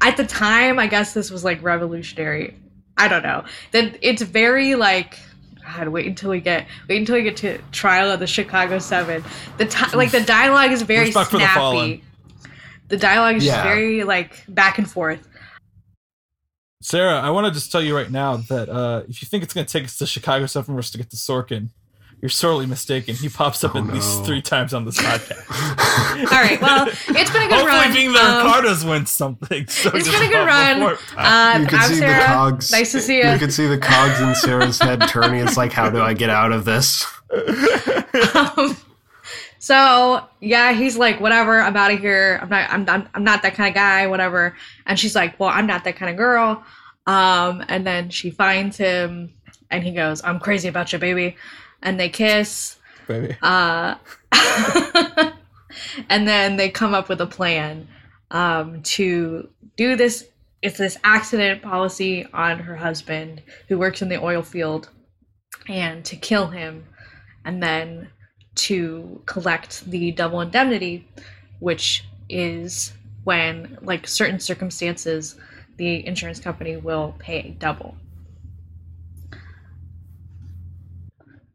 at 0.00 0.16
the 0.16 0.24
time 0.26 0.78
i 0.78 0.86
guess 0.86 1.12
this 1.12 1.30
was 1.30 1.44
like 1.44 1.62
revolutionary. 1.62 2.56
I 2.96 3.08
don't 3.08 3.22
know. 3.22 3.44
Then 3.72 3.96
it's 4.00 4.22
very 4.22 4.74
like 4.74 5.18
god 5.62 5.88
wait 5.88 6.06
until 6.06 6.30
we 6.30 6.40
get 6.40 6.66
wait 6.88 6.98
until 6.98 7.16
we 7.16 7.22
get 7.24 7.36
to 7.38 7.58
trial 7.72 8.10
of 8.10 8.20
the 8.20 8.26
chicago 8.26 8.78
seven. 8.78 9.22
The 9.58 9.66
ti 9.66 9.94
like 9.96 10.10
the 10.12 10.22
dialogue 10.22 10.72
is 10.72 10.80
very 10.82 11.06
Respect 11.06 11.30
for 11.30 11.38
the 11.38 11.52
snappy. 11.52 12.02
The 12.88 12.96
dialogue 12.96 13.36
is 13.36 13.44
just 13.44 13.56
Yeah. 13.56 13.62
very 13.64 14.04
like 14.04 14.44
back 14.48 14.78
and 14.78 14.90
forth. 14.90 15.26
Sarah, 16.82 17.20
I 17.20 17.30
want 17.30 17.46
to 17.46 17.52
just 17.52 17.72
tell 17.72 17.82
you 17.82 17.96
right 17.96 18.10
now 18.10 18.36
that 18.36 18.68
uh, 18.68 19.02
if 19.08 19.22
you 19.22 19.26
think 19.26 19.42
it's 19.42 19.54
going 19.54 19.66
to 19.66 19.72
take 19.72 19.84
us 19.84 19.96
to 19.98 20.06
Chicago 20.06 20.46
Seven 20.46 20.74
for 20.74 20.78
us 20.78 20.90
to 20.90 20.98
get 20.98 21.10
to 21.10 21.16
Sorkin, 21.16 21.70
you're 22.22 22.28
sorely 22.30 22.64
mistaken. 22.66 23.14
He 23.14 23.28
pops 23.28 23.62
up 23.64 23.74
Oh, 23.74 23.78
at 23.78 23.86
least 23.86 24.24
three 24.24 24.40
times 24.40 24.72
on 24.72 24.84
this 24.84 24.96
podcast. 24.98 25.50
All 26.32 26.42
right, 26.42 26.60
well, 26.60 26.86
it's 26.88 27.30
been 27.30 27.42
a 27.42 27.48
good 27.48 27.52
Hopefully, 27.52 27.66
run. 27.80 27.92
being 27.92 28.12
the 28.12 28.18
Um, 28.20 28.46
Ricardos 28.46 28.84
wins 28.84 29.10
something. 29.10 29.66
So 29.70 29.90
it's 29.94 30.06
just 30.06 30.18
been 30.18 30.28
a 30.28 30.32
good 30.32 30.46
run. 30.46 30.82
Uh, 31.16 31.58
you 31.60 31.66
can 31.66 31.78
I'm 31.78 31.88
see 31.90 31.96
Sarah. 31.98 32.20
the 32.20 32.26
cogs. 32.26 32.72
Nice 32.72 32.92
to 32.92 33.00
see 33.00 33.18
You 33.18 33.30
you. 33.32 33.38
can 33.38 33.50
see 33.50 33.66
the 33.66 33.78
cogs 33.78 34.20
in 34.20 34.34
Sarah's 34.34 34.78
head 34.78 35.02
turning. 35.08 35.40
It's 35.46 35.56
like, 35.58 35.72
how 35.72 35.90
do 35.90 36.00
I 36.00 36.14
get 36.14 36.30
out 36.30 36.52
of 36.52 36.64
this? 36.64 37.04
Um, 38.34 38.76
so 39.66 40.24
yeah, 40.38 40.74
he's 40.74 40.96
like, 40.96 41.20
whatever, 41.20 41.60
I'm 41.60 41.76
out 41.76 41.90
of 41.90 41.98
here. 41.98 42.38
I'm 42.40 42.48
not, 42.48 42.70
I'm, 42.70 42.88
I'm, 42.88 43.08
I'm 43.14 43.24
not 43.24 43.42
that 43.42 43.54
kind 43.54 43.68
of 43.68 43.74
guy, 43.74 44.06
whatever. 44.06 44.56
And 44.86 44.96
she's 44.96 45.16
like, 45.16 45.40
well, 45.40 45.48
I'm 45.48 45.66
not 45.66 45.82
that 45.82 45.96
kind 45.96 46.08
of 46.08 46.16
girl. 46.16 46.64
Um, 47.08 47.64
and 47.66 47.84
then 47.84 48.10
she 48.10 48.30
finds 48.30 48.76
him, 48.76 49.34
and 49.68 49.82
he 49.82 49.90
goes, 49.90 50.22
I'm 50.22 50.38
crazy 50.38 50.68
about 50.68 50.92
you, 50.92 51.00
baby. 51.00 51.36
And 51.82 51.98
they 51.98 52.08
kiss. 52.08 52.76
Baby. 53.08 53.36
Uh, 53.42 53.96
and 56.08 56.28
then 56.28 56.54
they 56.54 56.68
come 56.68 56.94
up 56.94 57.08
with 57.08 57.20
a 57.20 57.26
plan 57.26 57.88
um, 58.30 58.82
to 58.82 59.48
do 59.76 59.96
this. 59.96 60.28
It's 60.62 60.78
this 60.78 60.96
accident 61.02 61.62
policy 61.62 62.24
on 62.32 62.60
her 62.60 62.76
husband, 62.76 63.42
who 63.66 63.80
works 63.80 64.00
in 64.00 64.10
the 64.10 64.22
oil 64.22 64.42
field, 64.42 64.90
and 65.66 66.04
to 66.04 66.14
kill 66.14 66.46
him, 66.46 66.86
and 67.44 67.60
then 67.60 68.10
to 68.56 69.20
collect 69.26 69.84
the 69.90 70.12
double 70.12 70.40
indemnity, 70.40 71.06
which 71.60 72.04
is 72.28 72.92
when, 73.24 73.78
like 73.82 74.06
certain 74.06 74.40
circumstances, 74.40 75.36
the 75.76 76.06
insurance 76.06 76.40
company 76.40 76.76
will 76.76 77.14
pay 77.18 77.56
double. 77.58 77.96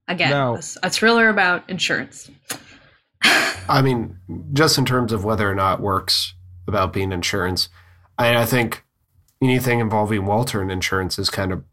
Again, 0.08 0.30
Now- 0.32 0.56
a 0.56 0.58
s- 0.58 0.78
a 0.84 0.90
thriller 0.90 1.30
about 1.30 1.70
insurance. 1.70 2.30
I 3.70 3.82
mean, 3.82 4.18
just 4.54 4.78
in 4.78 4.86
terms 4.86 5.14
of 5.14 5.24
whether 5.24 5.50
or 5.50 5.56
not 5.56 5.80
it 5.80 5.84
works 5.84 6.34
about 6.68 6.92
being 6.92 7.12
insurance, 7.12 7.70
I, 8.18 8.36
I 8.42 8.46
think 8.46 8.84
anything 9.42 9.80
involving 9.80 10.26
Walter 10.26 10.62
and 10.62 10.72
insurance 10.72 11.18
is 11.18 11.30
kind 11.30 11.54
of 11.54 11.64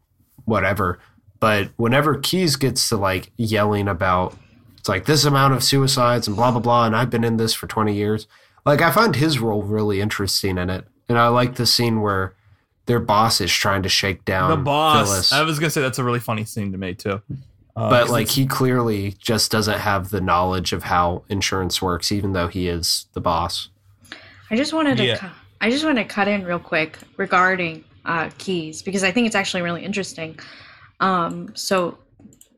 whatever. 0.45 0.99
But 1.39 1.69
whenever 1.75 2.17
Keyes 2.17 2.55
gets 2.55 2.87
to 2.89 2.97
like 2.97 3.31
yelling 3.35 3.87
about 3.87 4.37
it's 4.79 4.89
like 4.89 5.05
this 5.05 5.25
amount 5.25 5.53
of 5.53 5.63
suicides 5.63 6.27
and 6.27 6.35
blah 6.35 6.51
blah 6.51 6.59
blah, 6.61 6.85
and 6.85 6.95
I've 6.95 7.09
been 7.09 7.23
in 7.23 7.37
this 7.37 7.53
for 7.53 7.67
twenty 7.67 7.93
years, 7.95 8.27
like 8.65 8.81
I 8.81 8.91
find 8.91 9.15
his 9.15 9.39
role 9.39 9.61
really 9.61 10.01
interesting 10.01 10.57
in 10.57 10.69
it, 10.69 10.85
and 11.07 11.17
I 11.17 11.27
like 11.27 11.55
the 11.55 11.65
scene 11.65 12.01
where 12.01 12.33
their 12.85 12.99
boss 12.99 13.39
is 13.41 13.51
trying 13.51 13.83
to 13.83 13.89
shake 13.89 14.25
down 14.25 14.49
the 14.49 14.57
boss. 14.57 15.07
Phyllis. 15.07 15.31
I 15.33 15.43
was 15.43 15.59
gonna 15.59 15.69
say 15.69 15.81
that's 15.81 15.99
a 15.99 16.03
really 16.03 16.19
funny 16.19 16.45
scene 16.45 16.71
to 16.71 16.77
me 16.77 16.95
too. 16.95 17.21
Uh, 17.75 17.89
but 17.89 18.01
'cause 18.05 18.09
like 18.11 18.27
he 18.29 18.45
clearly 18.45 19.15
just 19.19 19.51
doesn't 19.51 19.77
have 19.79 20.09
the 20.09 20.19
knowledge 20.19 20.73
of 20.73 20.83
how 20.83 21.23
insurance 21.29 21.81
works, 21.81 22.11
even 22.11 22.33
though 22.33 22.47
he 22.47 22.67
is 22.67 23.05
the 23.13 23.21
boss. 23.21 23.69
I 24.49 24.55
just 24.55 24.73
wanted 24.73 24.97
to 24.97 25.05
Yeah. 25.05 25.17
cu- 25.17 25.27
I 25.61 25.69
just 25.69 25.83
want 25.85 25.97
to 25.97 26.03
cut 26.05 26.27
in 26.27 26.43
real 26.45 26.57
quick 26.59 26.97
regarding 27.17 27.83
uh, 28.05 28.29
Keyes 28.37 28.81
because 28.81 29.03
I 29.03 29.11
think 29.11 29.27
it's 29.27 29.35
actually 29.35 29.61
really 29.61 29.83
interesting. 29.85 30.39
Um, 30.99 31.51
so 31.53 31.97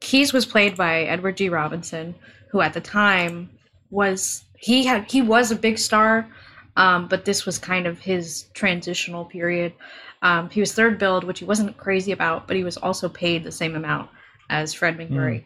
Keyes 0.02 0.34
was 0.34 0.46
played 0.46 0.76
by 0.76 1.04
Edward 1.04 1.38
G. 1.38 1.48
Robinson, 1.48 2.16
who 2.50 2.60
at 2.60 2.74
the 2.74 2.82
time 2.82 3.50
was 3.90 4.44
he 4.58 4.86
had 4.86 5.10
he 5.10 5.22
was 5.22 5.52
a 5.52 5.56
big 5.56 5.78
star, 5.78 6.28
um, 6.76 7.08
but 7.08 7.24
this 7.24 7.46
was 7.46 7.58
kind 7.58 7.88
of 7.88 8.00
his 8.00 8.46
transitional 8.54 9.26
period. 9.26 9.74
Um, 10.22 10.50
he 10.50 10.60
was 10.60 10.74
third 10.74 11.00
billed, 11.00 11.24
which 11.24 11.40
he 11.40 11.46
wasn't 11.46 11.78
crazy 11.78 12.12
about, 12.12 12.48
but 12.48 12.58
he 12.58 12.64
was 12.64 12.78
also 12.78 13.10
paid 13.10 13.44
the 13.44 13.52
same 13.52 13.76
amount 13.76 14.10
as 14.50 14.74
Fred 14.74 14.98
MacMurray. 14.98 15.44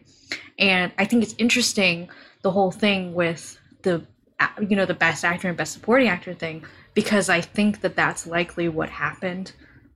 And 0.58 0.92
I 0.98 1.04
think 1.04 1.22
it's 1.22 1.34
interesting 1.38 2.08
the 2.42 2.50
whole 2.50 2.70
thing 2.70 3.14
with 3.14 3.58
the 3.82 4.04
you 4.60 4.76
know 4.76 4.86
the 4.86 4.94
best 4.94 5.24
actor 5.24 5.48
and 5.48 5.56
best 5.56 5.72
supporting 5.72 6.08
actor 6.08 6.34
thing 6.34 6.64
because 6.94 7.28
I 7.28 7.40
think 7.40 7.80
that 7.82 7.96
that's 7.96 8.26
likely 8.26 8.68
what 8.68 8.90
happened 8.90 9.52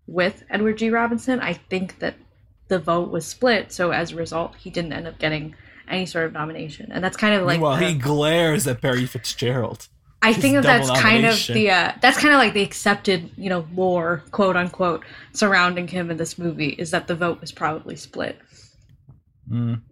with 0.07 0.45
Edward 0.51 0.79
G. 0.79 0.91
Robinson. 0.91 1.41
I 1.41 1.55
think 1.55 1.99
that 1.99 2.15
the 2.71 2.79
vote 2.79 3.11
was 3.11 3.27
split, 3.27 3.71
so 3.71 3.91
as 3.91 4.13
a 4.13 4.17
result, 4.17 4.55
he 4.57 4.71
didn't 4.71 4.95
end 4.95 5.07
up 5.07 5.19
getting 5.19 5.55
any 5.89 6.07
sort 6.07 6.25
of 6.25 6.33
nomination, 6.33 6.91
and 6.93 7.05
that's 7.05 7.17
kind 7.17 7.35
of 7.35 7.45
like 7.45 7.61
well, 7.61 7.77
he 7.77 7.93
glares 7.93 8.67
at 8.67 8.81
Barry 8.81 9.05
Fitzgerald. 9.05 9.89
I 10.23 10.33
think 10.33 10.55
that 10.55 10.63
that's 10.63 10.91
kind 11.01 11.27
of 11.27 11.47
the 11.47 11.71
uh, 11.71 11.93
that's 12.01 12.19
kind 12.19 12.33
of 12.33 12.39
like 12.39 12.55
the 12.55 12.63
accepted 12.63 13.31
you 13.37 13.51
know 13.51 13.67
lore 13.75 14.23
quote 14.31 14.57
unquote 14.57 15.05
surrounding 15.33 15.89
him 15.89 16.11
in 16.11 16.17
this 16.17 16.39
movie 16.39 16.71
is 16.71 16.91
that 16.93 17.07
the 17.07 17.15
vote 17.15 17.41
was 17.41 17.53
probably 17.53 17.97
split. 17.97 18.39
Mm. 19.51 19.83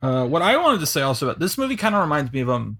Uh, 0.00 0.26
what 0.26 0.42
I 0.42 0.56
wanted 0.56 0.80
to 0.80 0.86
say 0.86 1.02
also 1.02 1.26
about 1.26 1.40
this 1.40 1.58
movie 1.58 1.76
kind 1.76 1.94
of 1.94 2.00
reminds 2.00 2.32
me 2.32 2.40
of 2.40 2.48
um. 2.48 2.78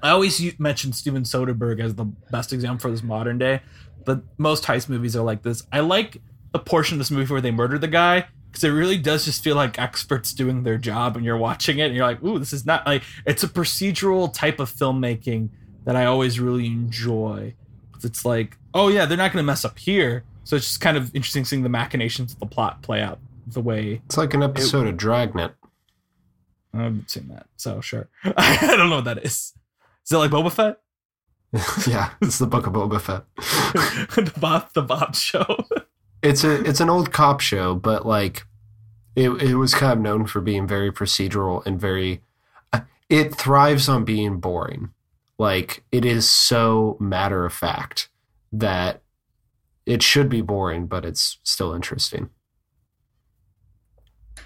I 0.00 0.10
always 0.10 0.40
mention 0.60 0.92
Steven 0.92 1.24
Soderbergh 1.24 1.80
as 1.80 1.96
the 1.96 2.04
best 2.30 2.52
example 2.52 2.82
for 2.82 2.90
this 2.92 3.02
modern 3.02 3.36
day, 3.36 3.62
but 4.04 4.22
most 4.36 4.62
heist 4.62 4.88
movies 4.88 5.16
are 5.16 5.24
like 5.24 5.42
this. 5.42 5.66
I 5.72 5.80
like 5.80 6.22
the 6.52 6.58
portion 6.58 6.94
of 6.94 6.98
this 6.98 7.10
movie 7.10 7.32
where 7.32 7.40
they 7.40 7.50
murder 7.50 7.78
the 7.78 7.88
guy 7.88 8.26
because 8.50 8.64
it 8.64 8.70
really 8.70 8.98
does 8.98 9.24
just 9.24 9.44
feel 9.44 9.56
like 9.56 9.78
experts 9.78 10.32
doing 10.32 10.62
their 10.62 10.78
job, 10.78 11.16
and 11.16 11.24
you're 11.24 11.36
watching 11.36 11.78
it 11.78 11.86
and 11.86 11.94
you're 11.94 12.06
like, 12.06 12.22
"Ooh, 12.22 12.38
this 12.38 12.52
is 12.52 12.64
not 12.64 12.86
like 12.86 13.02
it's 13.26 13.42
a 13.42 13.48
procedural 13.48 14.32
type 14.32 14.58
of 14.58 14.70
filmmaking 14.70 15.50
that 15.84 15.96
I 15.96 16.06
always 16.06 16.40
really 16.40 16.66
enjoy." 16.66 17.54
It's 18.02 18.24
like, 18.24 18.56
oh 18.74 18.88
yeah, 18.88 19.06
they're 19.06 19.18
not 19.18 19.32
going 19.32 19.42
to 19.42 19.46
mess 19.46 19.64
up 19.64 19.78
here, 19.78 20.24
so 20.44 20.56
it's 20.56 20.66
just 20.66 20.80
kind 20.80 20.96
of 20.96 21.14
interesting 21.14 21.44
seeing 21.44 21.62
the 21.62 21.68
machinations 21.68 22.32
of 22.32 22.38
the 22.38 22.46
plot 22.46 22.82
play 22.82 23.02
out 23.02 23.18
the 23.46 23.60
way 23.60 24.02
It's 24.06 24.18
like 24.18 24.34
an 24.34 24.42
episode 24.42 24.86
of 24.86 24.96
Dragnet. 24.96 25.52
I 26.74 26.82
haven't 26.82 27.10
seen 27.10 27.28
that, 27.28 27.46
so 27.56 27.80
sure. 27.80 28.08
I 28.24 28.74
don't 28.76 28.90
know 28.90 28.96
what 28.96 29.04
that 29.04 29.24
is. 29.24 29.54
Is 30.04 30.12
it 30.12 30.16
like 30.16 30.30
Boba 30.30 30.52
Fett? 30.52 30.80
yeah, 31.86 32.10
it's 32.20 32.38
the 32.38 32.46
Book 32.46 32.66
of 32.66 32.74
Boba 32.74 33.00
Fett. 33.00 33.24
the 33.36 34.32
Bob 34.38 34.72
the 34.74 34.82
Bob 34.82 35.14
show. 35.16 35.64
It's 36.22 36.44
a 36.44 36.64
it's 36.64 36.80
an 36.80 36.90
old 36.90 37.12
cop 37.12 37.40
show, 37.40 37.74
but 37.74 38.06
like 38.06 38.44
it 39.14 39.30
it 39.42 39.54
was 39.56 39.74
kind 39.74 39.92
of 39.92 39.98
known 40.00 40.26
for 40.26 40.40
being 40.40 40.66
very 40.66 40.90
procedural 40.92 41.64
and 41.66 41.80
very 41.80 42.22
uh, 42.72 42.80
it 43.08 43.34
thrives 43.34 43.88
on 43.88 44.04
being 44.04 44.38
boring. 44.40 44.90
Like 45.38 45.84
it 45.92 46.04
is 46.04 46.28
so 46.28 46.96
matter 47.00 47.44
of 47.44 47.52
fact 47.52 48.08
that 48.52 49.02
it 49.86 50.02
should 50.02 50.28
be 50.28 50.40
boring, 50.40 50.86
but 50.86 51.04
it's 51.04 51.38
still 51.44 51.72
interesting. 51.72 52.30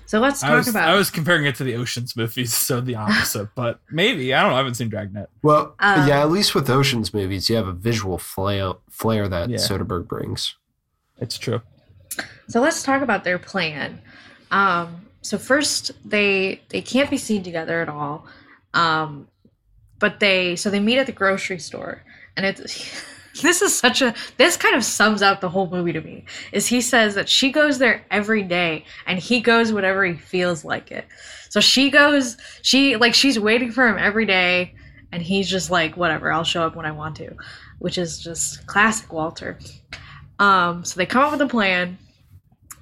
So 0.07 0.21
let's 0.21 0.43
I 0.43 0.49
talk 0.49 0.57
was, 0.59 0.69
about 0.69 0.89
I 0.91 0.95
was 0.95 1.11
comparing 1.11 1.47
it 1.47 1.55
to 1.55 1.65
the 1.65 1.75
Ocean's 1.77 2.15
movies, 2.15 2.53
so 2.53 2.83
the 2.83 2.97
opposite. 2.97 3.49
but 3.55 3.81
maybe 3.91 4.35
I 4.35 4.43
don't 4.43 4.51
know. 4.51 4.57
I 4.57 4.59
haven't 4.59 4.75
seen 4.75 4.91
Dragnet. 4.91 5.31
Well, 5.43 5.75
Um, 5.81 6.07
yeah, 6.07 6.21
at 6.21 6.31
least 6.31 6.55
with 6.55 6.69
Ocean's 6.69 7.15
movies, 7.15 7.49
you 7.49 7.57
have 7.57 7.67
a 7.67 7.73
visual 7.73 8.19
flair 8.19 8.75
flair 8.91 9.27
that 9.29 9.49
Yeah. 9.49 9.57
Soderbergh 9.57 10.07
brings. 10.07 10.55
It's 11.19 11.39
true. 11.39 11.63
So 12.49 12.61
let's 12.61 12.83
talk 12.83 13.03
about 13.03 13.25
their 13.25 13.39
plan. 13.39 14.01
Um, 14.51 15.07
so 15.23 15.39
first, 15.39 15.93
they 16.05 16.61
they 16.69 16.83
can't 16.83 17.11
be 17.11 17.17
seen 17.17 17.43
together 17.43 17.81
at 17.81 17.89
all, 17.89 18.27
um, 18.75 19.29
but 19.99 20.21
they 20.21 20.57
so 20.57 20.69
they 20.69 20.81
meet 20.81 20.99
at 20.99 21.07
the 21.07 21.13
grocery 21.13 21.59
store, 21.59 22.03
and 22.37 22.45
it's 22.45 22.61
this 23.43 23.63
is 23.63 23.79
such 23.79 24.03
a 24.03 24.15
this 24.37 24.57
kind 24.57 24.75
of 24.75 24.85
sums 24.85 25.23
up 25.23 25.41
the 25.41 25.49
whole 25.49 25.71
movie 25.71 25.93
to 25.93 26.01
me. 26.01 26.25
Is 26.51 26.67
he 26.67 26.81
says 26.81 27.15
that 27.15 27.29
she 27.29 27.53
goes 27.53 27.79
there 27.79 28.05
every 28.11 28.43
day, 28.43 28.85
and 29.07 29.19
he 29.19 29.41
goes 29.41 29.73
whenever 29.73 30.05
he 30.05 30.15
feels 30.15 30.65
like 30.65 30.91
it. 30.91 31.07
So 31.49 31.61
she 31.61 31.91
goes, 31.91 32.37
she 32.63 32.97
like 32.97 33.15
she's 33.15 33.39
waiting 33.39 33.71
for 33.71 33.87
him 33.87 33.97
every 33.99 34.27
day, 34.27 34.75
and 35.13 35.23
he's 35.23 35.49
just 35.49 35.71
like, 35.71 35.97
whatever, 35.97 36.33
I'll 36.33 36.45
show 36.45 36.67
up 36.67 36.75
when 36.75 36.87
I 36.87 36.93
want 36.93 37.17
to, 37.17 37.37
which 37.79 37.97
is 37.97 38.19
just 38.19 38.67
classic 38.67 39.13
Walter. 39.13 39.59
Um, 40.43 40.85
so 40.85 40.99
they 40.99 41.07
come 41.07 41.23
up 41.23 41.31
with 41.31 41.41
a 41.41 41.47
plan, 41.47 41.99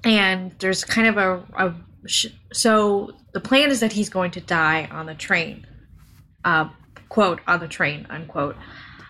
and 0.03 0.51
there's 0.57 0.83
kind 0.83 1.07
of 1.07 1.17
a, 1.17 1.43
a 1.55 1.75
sh- 2.07 2.33
so 2.51 3.11
the 3.33 3.39
plan 3.39 3.69
is 3.69 3.81
that 3.81 3.93
he's 3.93 4.09
going 4.09 4.31
to 4.31 4.41
die 4.41 4.89
on 4.91 5.05
the 5.05 5.13
train, 5.13 5.67
uh, 6.43 6.69
quote 7.09 7.39
on 7.45 7.59
the 7.59 7.67
train 7.67 8.07
unquote, 8.09 8.55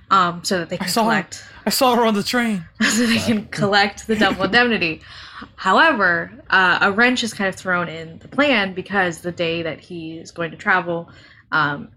um, 0.09 0.43
so 0.43 0.59
that 0.59 0.69
they 0.69 0.75
can 0.75 0.89
saw 0.89 1.03
him. 1.03 1.07
collect 1.07 1.45
I 1.65 1.69
saw 1.69 1.95
her 1.95 2.05
on 2.05 2.13
the 2.13 2.23
train. 2.23 2.65
so 2.81 3.05
they 3.05 3.19
can 3.19 3.47
collect 3.47 4.05
the 4.07 4.17
double 4.17 4.43
indemnity. 4.43 5.01
However, 5.55 6.33
uh, 6.49 6.79
a 6.81 6.91
wrench 6.91 7.23
is 7.23 7.33
kind 7.33 7.47
of 7.47 7.55
thrown 7.55 7.87
in 7.87 8.19
the 8.19 8.27
plan 8.27 8.73
because 8.73 9.21
the 9.21 9.31
day 9.31 9.63
that 9.63 9.79
he 9.79 10.17
is 10.17 10.31
going 10.31 10.51
to 10.51 10.57
travel, 10.57 11.09
um, 11.53 11.87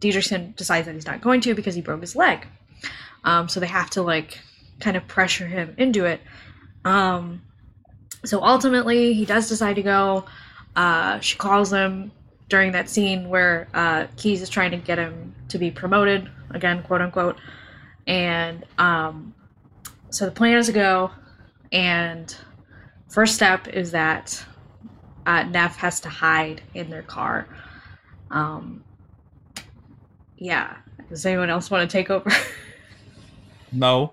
Dietrichson 0.00 0.54
decides 0.54 0.86
that 0.86 0.94
he's 0.94 1.06
not 1.06 1.22
going 1.22 1.40
to 1.40 1.54
because 1.54 1.74
he 1.74 1.80
broke 1.80 2.02
his 2.02 2.14
leg. 2.14 2.46
Um, 3.24 3.48
so 3.48 3.58
they 3.58 3.66
have 3.66 3.90
to 3.90 4.02
like 4.02 4.38
kind 4.82 4.96
of 4.96 5.06
pressure 5.06 5.46
him 5.46 5.74
into 5.78 6.04
it. 6.04 6.20
Um, 6.84 7.42
so 8.24 8.42
ultimately, 8.42 9.14
he 9.14 9.24
does 9.24 9.48
decide 9.48 9.76
to 9.76 9.82
go. 9.82 10.24
Uh, 10.76 11.20
she 11.20 11.36
calls 11.36 11.72
him 11.72 12.12
during 12.48 12.72
that 12.72 12.90
scene 12.90 13.28
where 13.28 13.68
uh, 13.72 14.06
Keyes 14.16 14.42
is 14.42 14.48
trying 14.48 14.72
to 14.72 14.76
get 14.76 14.98
him 14.98 15.34
to 15.48 15.58
be 15.58 15.70
promoted 15.70 16.30
again, 16.50 16.82
quote 16.82 17.00
unquote. 17.00 17.38
And 18.06 18.64
um, 18.78 19.34
so 20.10 20.26
the 20.26 20.32
plan 20.32 20.58
is 20.58 20.66
to 20.66 20.72
go, 20.72 21.10
and 21.70 22.34
first 23.08 23.34
step 23.34 23.68
is 23.68 23.92
that 23.92 24.44
uh, 25.26 25.44
Neff 25.44 25.76
has 25.76 26.00
to 26.00 26.08
hide 26.08 26.62
in 26.74 26.90
their 26.90 27.02
car. 27.02 27.46
Um, 28.30 28.82
yeah. 30.36 30.76
Does 31.08 31.24
anyone 31.26 31.50
else 31.50 31.70
want 31.70 31.88
to 31.88 31.92
take 31.92 32.10
over? 32.10 32.30
No. 33.72 34.12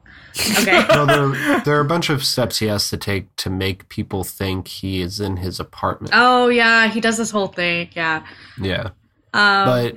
okay. 0.60 0.86
No, 0.90 1.06
there, 1.06 1.60
there 1.62 1.78
are 1.78 1.82
a 1.82 1.86
bunch 1.86 2.10
of 2.10 2.24
steps 2.24 2.60
he 2.60 2.68
has 2.68 2.90
to 2.90 2.98
take 2.98 3.36
to 3.38 3.50
make 3.50 3.90
people 3.90 4.24
think 4.24 4.68
he 4.68 5.02
is 5.02 5.20
in 5.20 5.38
his 5.38 5.60
apartment. 5.60 6.12
Oh 6.16 6.48
yeah, 6.50 6.88
he 6.88 7.02
does 7.02 7.18
this 7.18 7.32
whole 7.32 7.48
thing. 7.48 7.90
Yeah. 7.94 8.26
Yeah. 8.62 8.90
Um, 9.34 9.66
But- 9.66 9.96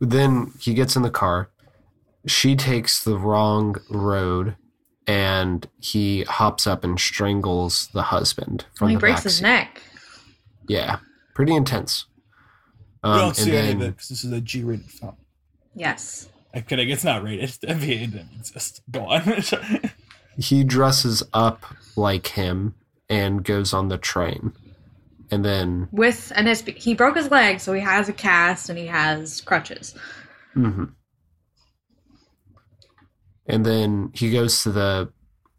Then 0.00 0.52
he 0.60 0.74
gets 0.74 0.96
in 0.96 1.02
the 1.02 1.10
car. 1.10 1.50
She 2.26 2.54
takes 2.54 3.02
the 3.02 3.18
wrong 3.18 3.76
road, 3.90 4.54
and 5.08 5.66
he 5.80 6.22
hops 6.22 6.66
up 6.68 6.84
and 6.84 7.00
strangles 7.00 7.88
the 7.92 8.02
husband 8.04 8.66
from 8.76 8.90
he 8.90 8.94
the 8.94 9.00
breaks 9.00 9.16
back 9.20 9.24
his 9.24 9.42
neck. 9.42 9.82
Yeah, 10.68 10.98
pretty 11.34 11.54
intense. 11.56 12.06
We 13.02 13.10
Um, 13.10 13.18
don't 13.18 13.26
and 13.28 13.36
see 13.36 13.56
any 13.56 13.72
of 13.72 13.82
it 13.82 13.90
because 13.96 14.08
this 14.08 14.22
is 14.22 14.30
a 14.30 14.40
G-rated 14.40 14.88
film. 14.88 15.16
Yes. 15.74 16.28
I'm 16.54 16.62
kidding. 16.62 16.90
It's 16.90 17.04
not 17.04 17.22
rated. 17.22 17.50
The 17.60 17.66
NBA 17.68 18.12
didn't 18.12 18.30
exist. 18.38 18.82
Go 18.90 19.06
on. 19.06 19.22
he 20.38 20.64
dresses 20.64 21.22
up 21.32 21.64
like 21.96 22.28
him 22.28 22.74
and 23.08 23.44
goes 23.44 23.72
on 23.72 23.88
the 23.88 23.98
train. 23.98 24.52
And 25.30 25.44
then 25.44 25.88
With 25.92 26.30
and 26.36 26.46
his 26.46 26.62
he 26.76 26.94
broke 26.94 27.16
his 27.16 27.30
leg, 27.30 27.60
so 27.60 27.72
he 27.72 27.80
has 27.80 28.08
a 28.08 28.12
cast 28.12 28.68
and 28.68 28.78
he 28.78 28.86
has 28.86 29.40
crutches. 29.40 29.94
mhm. 30.54 30.92
And 33.46 33.66
then 33.66 34.10
he 34.14 34.30
goes 34.30 34.62
to 34.62 34.70
the 34.72 35.12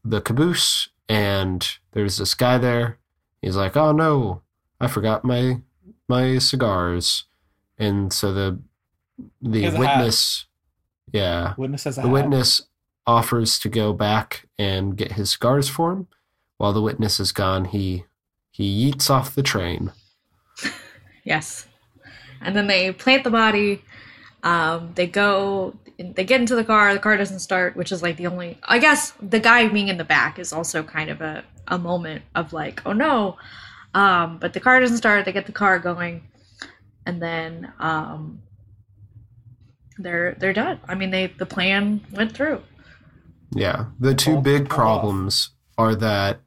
the 0.04 0.22
caboose 0.22 0.90
and 1.10 1.68
there's 1.94 2.18
this 2.18 2.34
guy 2.34 2.58
there. 2.58 3.00
He's 3.42 3.56
like, 3.56 3.76
"Oh 3.76 3.92
no, 3.92 4.42
I 4.80 4.88
forgot 4.88 5.24
my 5.26 5.62
my 6.08 6.38
cigars." 6.38 7.26
And 7.78 8.14
so 8.14 8.32
the 8.34 8.60
the 9.42 9.64
has 9.64 9.74
hat. 9.74 9.80
witness 9.80 10.46
yeah, 11.12 11.54
Witness 11.58 11.84
has 11.84 11.98
a 11.98 12.02
the 12.02 12.08
hat. 12.08 12.14
witness 12.14 12.62
offers 13.06 13.60
to 13.60 13.70
go 13.70 13.94
back 13.94 14.48
and 14.58 14.96
get 14.96 15.14
his 15.14 15.32
cigars 15.32 15.68
for 15.70 15.92
him. 15.92 16.08
While 16.58 16.74
the 16.74 16.82
witness 16.82 17.20
is 17.20 17.32
gone, 17.32 17.66
he 17.66 18.06
he 18.52 18.92
yeets 18.92 19.10
off 19.10 19.36
the 19.36 19.44
train. 19.44 19.92
Yes. 21.26 21.68
And 22.42 22.54
then 22.56 22.68
they 22.68 22.92
plant 22.92 23.24
the 23.24 23.30
body. 23.30 23.82
Um, 24.44 24.92
they 24.96 25.08
go. 25.08 25.74
They 25.98 26.26
get 26.26 26.42
into 26.42 26.56
the 26.56 26.66
car. 26.66 26.94
The 26.94 27.00
car 27.00 27.16
doesn't 27.16 27.40
start, 27.40 27.78
which 27.78 27.94
is 27.94 28.02
like 28.02 28.18
the 28.18 28.28
only. 28.28 28.58
I 28.64 28.80
guess 28.80 29.12
the 29.22 29.40
guy 29.40 29.66
being 29.70 29.88
in 29.88 29.98
the 29.98 30.04
back 30.04 30.38
is 30.40 30.52
also 30.52 30.84
kind 30.84 31.10
of 31.10 31.22
a 31.22 31.46
a 31.70 31.78
moment 31.78 32.24
of 32.36 32.52
like, 32.52 32.82
oh 32.86 32.92
no. 32.92 33.38
Um, 33.94 34.38
but 34.40 34.52
the 34.52 34.60
car 34.60 34.82
doesn't 34.82 34.98
start. 34.98 35.24
They 35.24 35.32
get 35.32 35.46
the 35.46 35.54
car 35.54 35.80
going, 35.80 36.28
and 37.06 37.22
then 37.22 37.72
um, 37.80 38.42
they're 39.98 40.36
they're 40.40 40.54
done. 40.54 40.80
I 40.88 40.96
mean, 40.96 41.12
they 41.12 41.28
the 41.28 41.46
plan 41.46 42.02
went 42.12 42.34
through. 42.34 42.62
Yeah. 43.52 43.86
The 44.00 44.16
two 44.16 44.42
big 44.42 44.70
pull 44.70 44.80
off. 44.82 45.02
problems 45.02 45.50
are 45.78 45.96
that 45.96 46.40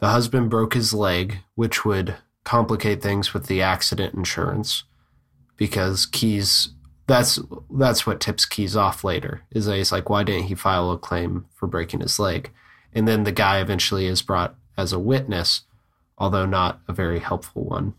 the 0.00 0.08
husband 0.08 0.50
broke 0.50 0.74
his 0.74 0.92
leg, 0.92 1.38
which 1.54 1.84
would 1.84 2.16
complicate 2.44 3.02
things 3.02 3.32
with 3.32 3.46
the 3.46 3.62
accident 3.62 4.14
insurance 4.14 4.84
because 5.56 6.06
Keyes 6.06 6.70
that's 7.06 7.38
that's 7.70 8.06
what 8.06 8.20
tips 8.20 8.46
Keyes 8.46 8.76
off 8.76 9.04
later. 9.04 9.42
Is 9.50 9.66
that 9.66 9.76
he's 9.76 9.92
like, 9.92 10.08
why 10.08 10.22
didn't 10.22 10.44
he 10.44 10.54
file 10.54 10.90
a 10.90 10.98
claim 10.98 11.46
for 11.54 11.66
breaking 11.66 12.00
his 12.00 12.18
leg? 12.18 12.50
And 12.92 13.06
then 13.06 13.24
the 13.24 13.32
guy 13.32 13.60
eventually 13.60 14.06
is 14.06 14.22
brought 14.22 14.54
as 14.76 14.92
a 14.92 14.98
witness, 14.98 15.62
although 16.18 16.46
not 16.46 16.80
a 16.88 16.92
very 16.92 17.18
helpful 17.20 17.64
one. 17.64 17.94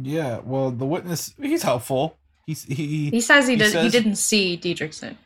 Yeah. 0.00 0.40
Well, 0.44 0.70
the 0.70 0.86
witness 0.86 1.34
he's 1.40 1.62
helpful. 1.62 2.16
He's 2.48 2.64
he. 2.64 3.10
He 3.10 3.20
says 3.20 3.46
he, 3.46 3.52
He 3.52 3.58
did. 3.58 3.66
he 3.66 3.72
says- 3.72 3.92
didn't 3.92 4.14
see 4.16 4.56
Dietrichson. 4.56 5.16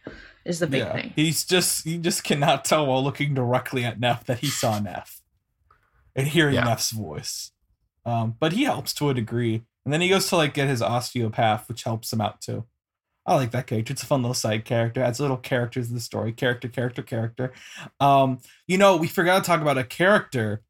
Is 0.44 0.58
the 0.58 0.66
big 0.66 0.80
yeah, 0.80 0.92
thing. 0.92 1.12
He's 1.14 1.44
just 1.44 1.84
he 1.84 1.98
just 1.98 2.24
cannot 2.24 2.64
tell 2.64 2.84
while 2.86 3.04
looking 3.04 3.32
directly 3.32 3.84
at 3.84 4.00
Neff 4.00 4.24
that 4.24 4.40
he 4.40 4.48
saw 4.48 4.80
Neff 4.80 5.20
and 6.16 6.26
hearing 6.26 6.56
Yeah. 6.56 6.64
Neff's 6.64 6.90
voice. 6.90 7.52
Um, 8.04 8.34
but 8.40 8.52
he 8.52 8.64
helps 8.64 8.92
to 8.94 9.08
a 9.08 9.14
degree, 9.14 9.62
and 9.84 9.94
then 9.94 10.00
he 10.00 10.08
goes 10.08 10.28
to 10.30 10.36
like 10.36 10.52
get 10.52 10.66
his 10.66 10.82
osteopath, 10.82 11.68
which 11.68 11.84
helps 11.84 12.12
him 12.12 12.20
out 12.20 12.40
too. 12.40 12.64
I 13.24 13.36
like 13.36 13.52
that 13.52 13.68
character. 13.68 13.92
It's 13.92 14.02
a 14.02 14.06
fun 14.06 14.22
little 14.22 14.34
side 14.34 14.64
character. 14.64 15.00
Adds 15.00 15.20
little 15.20 15.36
characters 15.36 15.86
to 15.86 15.94
the 15.94 16.00
story. 16.00 16.32
Character, 16.32 16.66
character, 16.66 17.02
character. 17.02 17.52
Um, 18.00 18.40
you 18.66 18.78
know, 18.78 18.96
we 18.96 19.06
forgot 19.06 19.44
to 19.44 19.46
talk 19.46 19.60
about 19.60 19.78
a 19.78 19.84
character 19.84 20.62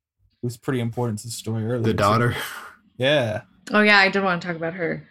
who's 0.42 0.59
pretty 0.59 0.80
important 0.80 1.20
to 1.20 1.28
the 1.28 1.32
story 1.32 1.64
earlier. 1.64 1.80
The 1.80 1.94
daughter. 1.94 2.36
Yeah, 2.98 3.42
Oh 3.72 3.80
yeah, 3.80 3.96
I 4.00 4.11
did 4.11 4.22
want 4.22 4.42
to 4.42 4.48
talk 4.48 4.57
about 4.59 4.74
her. 4.74 5.09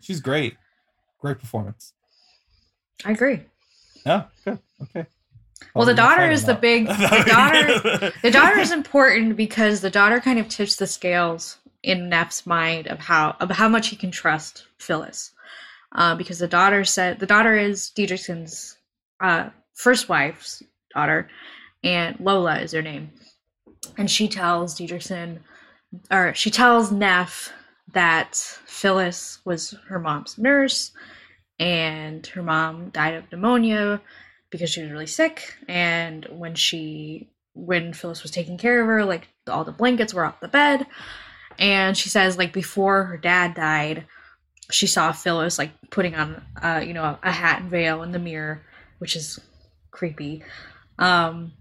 she's 0.00 0.20
great. 0.20 0.54
Great 1.26 1.40
performance. 1.40 1.92
I 3.04 3.10
agree. 3.10 3.40
Yeah, 4.04 4.24
good. 4.44 4.60
Okay. 4.82 5.06
Well, 5.74 5.84
the 5.84 5.86
What 5.86 5.86
were 5.86 5.90
we 5.92 5.94
daughter 5.96 6.30
is 6.30 6.44
the 6.44 6.52
about? 6.52 6.60
big- 6.62 6.86
the 6.86 7.24
daughter- 7.26 8.12
The 8.22 8.30
daughter 8.30 8.58
is 8.60 8.70
important 8.70 9.36
because 9.36 9.80
the 9.80 9.90
daughter 9.90 10.20
kind 10.20 10.38
of 10.38 10.48
tips 10.48 10.76
the 10.76 10.86
scales 10.86 11.58
in 11.82 12.08
Neff's 12.08 12.46
mind 12.46 12.86
of 12.86 13.00
how 13.00 13.34
of 13.40 13.50
how 13.50 13.68
much 13.68 13.88
he 13.88 13.96
can 13.96 14.12
trust 14.12 14.66
Phyllis. 14.78 15.32
Uh, 15.92 16.14
because 16.14 16.38
the 16.38 16.46
daughter 16.46 16.84
said 16.84 17.18
the 17.18 17.26
daughter 17.26 17.56
is 17.56 17.90
Dietrichson's 17.96 18.76
uh, 19.20 19.48
first 19.74 20.08
wife's 20.08 20.62
daughter, 20.94 21.28
and 21.82 22.20
Lola 22.20 22.60
is 22.60 22.70
her 22.72 22.82
name. 22.82 23.10
And 23.98 24.08
she 24.08 24.28
tells 24.28 24.78
Dietrichson, 24.78 25.38
or 26.10 26.34
she 26.34 26.50
tells 26.50 26.92
Neff 26.92 27.52
that 27.92 28.36
Phyllis 28.66 29.38
was 29.44 29.74
her 29.88 29.98
mom's 29.98 30.36
nurse, 30.38 30.90
and 31.58 32.26
her 32.26 32.42
mom 32.42 32.90
died 32.90 33.14
of 33.14 33.30
pneumonia 33.30 34.00
because 34.50 34.70
she 34.70 34.82
was 34.82 34.90
really 34.90 35.06
sick. 35.06 35.54
And 35.68 36.26
when 36.30 36.54
she 36.54 37.30
when 37.54 37.94
Phyllis 37.94 38.22
was 38.22 38.30
taking 38.30 38.58
care 38.58 38.82
of 38.82 38.86
her, 38.86 39.04
like 39.04 39.28
all 39.48 39.64
the 39.64 39.72
blankets 39.72 40.12
were 40.12 40.24
off 40.24 40.40
the 40.40 40.48
bed. 40.48 40.86
And 41.58 41.96
she 41.96 42.10
says, 42.10 42.36
like 42.36 42.52
before 42.52 43.04
her 43.04 43.16
dad 43.16 43.54
died, 43.54 44.06
she 44.70 44.86
saw 44.86 45.12
Phyllis 45.12 45.58
like 45.58 45.70
putting 45.90 46.14
on, 46.14 46.42
uh, 46.60 46.82
you 46.84 46.92
know, 46.92 47.18
a 47.22 47.32
hat 47.32 47.62
and 47.62 47.70
veil 47.70 48.02
in 48.02 48.12
the 48.12 48.18
mirror, 48.18 48.62
which 48.98 49.16
is 49.16 49.40
creepy. 49.90 50.42
Um, 50.98 51.52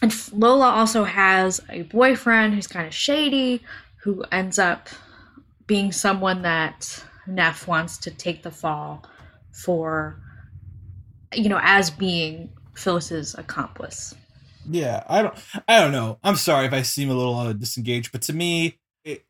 and 0.00 0.14
Lola 0.32 0.70
also 0.70 1.04
has 1.04 1.60
a 1.68 1.82
boyfriend 1.82 2.54
who's 2.54 2.66
kind 2.66 2.86
of 2.86 2.94
shady, 2.94 3.62
who 4.02 4.24
ends 4.32 4.58
up 4.58 4.88
being 5.66 5.92
someone 5.92 6.42
that 6.42 7.04
Neff 7.26 7.66
wants 7.66 7.98
to 7.98 8.10
take 8.10 8.42
the 8.42 8.50
fall 8.50 9.04
for, 9.52 10.20
you 11.34 11.48
know, 11.48 11.60
as 11.62 11.90
being 11.90 12.50
Phyllis's 12.74 13.34
accomplice. 13.36 14.14
Yeah, 14.68 15.02
I 15.08 15.22
don't. 15.22 15.34
I 15.66 15.80
don't 15.80 15.92
know. 15.92 16.18
I'm 16.22 16.36
sorry 16.36 16.66
if 16.66 16.72
I 16.72 16.82
seem 16.82 17.10
a 17.10 17.14
little 17.14 17.34
uh, 17.34 17.52
disengaged, 17.52 18.12
but 18.12 18.22
to 18.22 18.32
me, 18.32 18.78
it, 19.04 19.24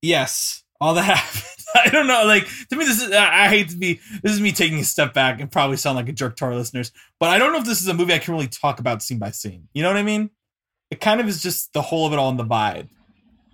yes, 0.00 0.62
all 0.80 0.94
that 0.94 1.02
happened. 1.16 1.52
I 1.74 1.88
don't 1.90 2.06
know. 2.06 2.24
Like 2.24 2.46
to 2.70 2.76
me, 2.76 2.84
this 2.84 3.02
is. 3.02 3.12
I 3.12 3.46
I 3.46 3.48
hate 3.48 3.70
to 3.70 3.76
be. 3.76 4.00
This 4.22 4.32
is 4.32 4.40
me 4.40 4.52
taking 4.52 4.78
a 4.78 4.84
step 4.84 5.12
back 5.12 5.40
and 5.40 5.50
probably 5.50 5.76
sound 5.76 5.96
like 5.96 6.08
a 6.08 6.12
jerk 6.12 6.36
to 6.36 6.44
our 6.44 6.54
listeners, 6.54 6.92
but 7.18 7.30
I 7.30 7.38
don't 7.38 7.52
know 7.52 7.58
if 7.58 7.64
this 7.64 7.80
is 7.80 7.88
a 7.88 7.94
movie 7.94 8.14
I 8.14 8.18
can 8.18 8.34
really 8.34 8.48
talk 8.48 8.78
about 8.78 9.02
scene 9.02 9.18
by 9.18 9.32
scene. 9.32 9.68
You 9.74 9.82
know 9.82 9.88
what 9.88 9.98
I 9.98 10.02
mean? 10.02 10.30
It 10.90 11.00
kind 11.00 11.20
of 11.20 11.26
is 11.26 11.42
just 11.42 11.72
the 11.72 11.82
whole 11.82 12.06
of 12.06 12.12
it 12.12 12.18
all 12.18 12.30
in 12.30 12.36
the 12.36 12.44
vibe. 12.44 12.88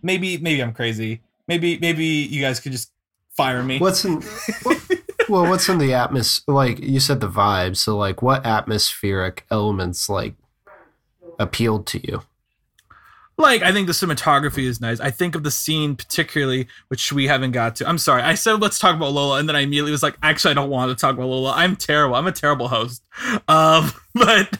Maybe, 0.02 0.36
maybe 0.36 0.62
I'm 0.62 0.74
crazy. 0.74 1.22
Maybe, 1.48 1.78
maybe 1.78 2.04
you 2.04 2.40
guys 2.40 2.60
could 2.60 2.72
just 2.72 2.91
fire 3.36 3.62
me. 3.62 3.78
What's 3.78 4.04
in 4.04 4.22
what, 4.62 4.80
well, 5.28 5.48
what's 5.48 5.68
in 5.68 5.78
the 5.78 5.94
atmosphere? 5.94 6.54
like 6.54 6.80
you 6.80 7.00
said 7.00 7.20
the 7.20 7.28
vibe, 7.28 7.76
so 7.76 7.96
like 7.96 8.22
what 8.22 8.44
atmospheric 8.46 9.46
elements 9.50 10.08
like 10.08 10.34
appealed 11.38 11.86
to 11.88 12.06
you? 12.06 12.22
like 13.42 13.62
I 13.62 13.72
think 13.72 13.86
the 13.86 13.92
cinematography 13.92 14.64
is 14.64 14.80
nice. 14.80 15.00
I 15.00 15.10
think 15.10 15.34
of 15.34 15.42
the 15.42 15.50
scene 15.50 15.96
particularly, 15.96 16.68
which 16.88 17.12
we 17.12 17.26
haven't 17.26 17.52
got 17.52 17.76
to. 17.76 17.88
I'm 17.88 17.98
sorry. 17.98 18.22
I 18.22 18.34
said 18.34 18.60
let's 18.60 18.78
talk 18.78 18.96
about 18.96 19.12
Lola, 19.12 19.38
and 19.38 19.48
then 19.48 19.56
I 19.56 19.60
immediately 19.60 19.90
was 19.90 20.02
like, 20.02 20.16
actually, 20.22 20.52
I 20.52 20.54
don't 20.54 20.70
want 20.70 20.90
to 20.90 21.00
talk 21.00 21.14
about 21.14 21.28
Lola. 21.28 21.52
I'm 21.54 21.76
terrible. 21.76 22.14
I'm 22.14 22.26
a 22.26 22.32
terrible 22.32 22.68
host. 22.68 23.02
Um, 23.48 23.92
but 24.14 24.58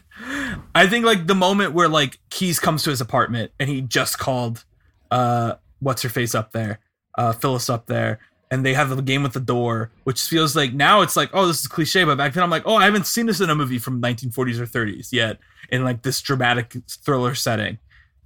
I 0.75 0.87
think 0.87 1.07
like 1.07 1.27
the 1.27 1.35
moment 1.35 1.73
where 1.73 1.89
like 1.89 2.19
Keyes 2.29 2.59
comes 2.59 2.83
to 2.85 2.91
his 2.91 3.01
apartment 3.01 3.53
and 3.59 3.71
he 3.71 3.81
just 3.81 4.19
called, 4.19 4.65
uh, 5.11 5.55
what's 5.81 6.03
her 6.03 6.09
face 6.09 6.35
up 6.35 6.53
there, 6.53 6.81
uh, 7.17 7.33
Phyllis 7.33 7.71
up 7.71 7.87
there. 7.87 8.21
And 8.53 8.65
they 8.67 8.75
have 8.75 8.95
the 8.95 9.01
game 9.01 9.23
with 9.23 9.33
the 9.33 9.41
door, 9.41 9.91
which 10.05 10.21
feels 10.21 10.55
like 10.55 10.75
now 10.75 11.01
it's 11.01 11.17
like, 11.17 11.31
oh, 11.33 11.47
this 11.47 11.61
is 11.61 11.67
cliche, 11.67 12.05
but 12.05 12.19
back 12.19 12.35
then 12.35 12.43
I'm 12.45 12.51
like, 12.51 12.65
oh, 12.67 12.77
I 12.77 12.85
haven't 12.85 13.07
seen 13.07 13.25
this 13.25 13.41
in 13.41 13.49
a 13.49 13.55
movie 13.55 13.79
from 13.79 14.01
1940s 14.03 14.61
or 14.61 14.67
30s 14.67 15.11
yet, 15.11 15.39
in 15.71 15.85
like 15.85 16.03
this 16.03 16.21
dramatic 16.21 16.77
thriller 16.87 17.35
setting 17.35 17.79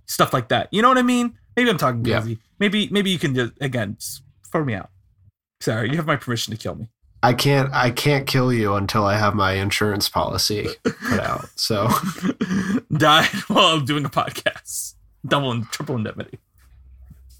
stuff 0.06 0.32
like 0.32 0.48
that. 0.48 0.68
You 0.72 0.82
know 0.82 0.88
what 0.88 0.98
I 0.98 1.02
mean? 1.02 1.38
Maybe 1.56 1.70
I'm 1.70 1.78
talking 1.78 2.04
Yeah. 2.04 2.20
crazy. 2.20 2.38
Maybe 2.58 2.88
maybe 2.90 3.10
you 3.10 3.18
can 3.20 3.34
just 3.36 3.52
again 3.60 3.96
throw 4.50 4.64
me 4.64 4.74
out. 4.74 4.90
Sorry, 5.60 5.90
you 5.90 5.96
have 5.96 6.06
my 6.06 6.16
permission 6.16 6.50
to 6.52 6.58
kill 6.58 6.74
me. 6.74 6.88
I 7.22 7.32
can't 7.32 7.72
I 7.72 7.90
can't 7.90 8.26
kill 8.26 8.52
you 8.52 8.74
until 8.74 9.04
I 9.04 9.16
have 9.18 9.34
my 9.34 9.52
insurance 9.52 10.08
policy 10.08 10.68
put 10.82 11.20
out. 11.20 11.48
So 11.54 11.88
died 12.92 13.26
while 13.48 13.66
I'm 13.76 13.84
doing 13.84 14.04
a 14.04 14.10
podcast. 14.10 14.94
Double 15.26 15.50
and 15.52 15.66
triple 15.70 15.96
indemnity. 15.96 16.38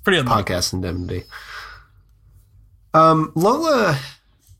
Pretty 0.05 0.19
unlikely. 0.21 0.55
podcast 0.55 0.73
indemnity. 0.73 1.25
Um, 2.97 3.31
Lola, 3.35 3.99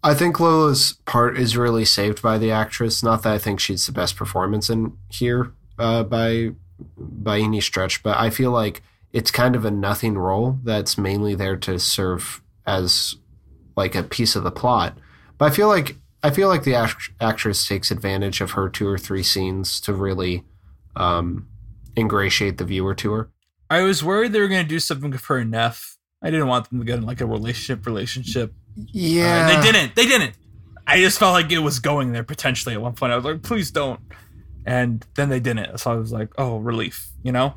I 0.05 0.13
think 0.13 0.39
Lola's 0.39 0.99
part 1.07 1.39
is 1.39 1.57
really 1.57 1.87
saved 1.87 2.21
by 2.21 2.37
the 2.37 2.51
actress. 2.51 3.03
Not 3.03 3.23
that 3.23 3.33
I 3.33 3.39
think 3.39 3.61
she's 3.61 3.87
the 3.87 3.93
best 3.93 4.15
performance 4.15 4.69
in 4.69 4.95
here 5.09 5.55
uh, 5.79 6.03
by 6.03 6.51
by 6.99 7.39
any 7.39 7.63
stretch, 7.63 8.03
but 8.03 8.19
I 8.19 8.29
feel 8.29 8.51
like 8.51 8.83
it's 9.15 9.31
kind 9.31 9.57
of 9.57 9.65
a 9.65 9.71
nothing 9.71 10.19
role 10.19 10.59
that's 10.63 10.99
mainly 10.99 11.35
there 11.35 11.57
to 11.57 11.79
serve 11.79 12.43
as 12.67 13.17
like 13.75 13.95
a 13.95 14.03
piece 14.03 14.37
of 14.37 14.45
the 14.45 14.51
plot. 14.51 14.99
But 15.39 15.51
I 15.51 15.55
feel 15.55 15.69
like 15.69 15.97
I 16.23 16.29
feel 16.29 16.49
like 16.49 16.65
the 16.65 16.75
act- 16.75 17.13
actress 17.19 17.67
takes 17.67 17.91
advantage 17.91 18.43
of 18.43 18.51
her 18.51 18.69
two 18.69 18.87
or 18.87 18.99
three 18.99 19.23
scenes 19.23 19.81
to 19.81 19.95
really 19.95 20.45
um, 20.95 21.49
ingratiate 21.97 22.59
the 22.59 22.65
viewer 22.67 22.95
to 22.97 23.13
her. 23.13 23.31
I 23.71 23.81
was 23.81 24.05
worried 24.05 24.33
they 24.33 24.41
were 24.41 24.49
going 24.49 24.63
to 24.63 24.69
do 24.69 24.79
something 24.79 25.11
with 25.11 25.25
her 25.25 25.43
Neff. 25.43 25.96
I 26.23 26.31
didn't 26.31 26.49
want 26.49 26.69
them 26.71 26.79
to 26.79 26.85
get 26.85 26.97
in 26.99 27.07
like 27.07 27.21
a 27.21 27.27
relationship 27.27 27.87
relationship. 27.87 28.53
Uh, 28.79 28.83
Yeah, 28.93 29.49
and 29.49 29.65
they 29.65 29.73
didn't. 29.73 29.95
They 29.95 30.07
didn't. 30.07 30.35
I 30.87 30.99
just 30.99 31.19
felt 31.19 31.33
like 31.33 31.51
it 31.51 31.59
was 31.59 31.79
going 31.79 32.13
there 32.13 32.23
potentially 32.23 32.75
at 32.75 32.81
one 32.81 32.95
point. 32.95 33.13
I 33.13 33.17
was 33.17 33.25
like, 33.25 33.43
please 33.43 33.71
don't. 33.71 34.01
And 34.65 35.05
then 35.17 35.29
they 35.29 35.41
didn't. 35.41 35.79
So 35.79 35.93
I 35.93 35.97
was 35.97 36.13
like, 36.13 36.33
oh, 36.39 36.59
relief, 36.59 37.09
you 37.23 37.33
know? 37.33 37.55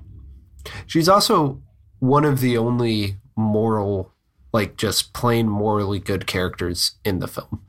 She's 0.87 1.07
also 1.07 1.61
one 1.99 2.25
of 2.25 2.39
the 2.39 2.57
only 2.57 3.17
moral, 3.35 4.13
like 4.51 4.77
just 4.77 5.13
plain 5.13 5.47
morally 5.47 5.99
good 5.99 6.27
characters 6.27 6.93
in 7.05 7.19
the 7.19 7.27
film. 7.27 7.61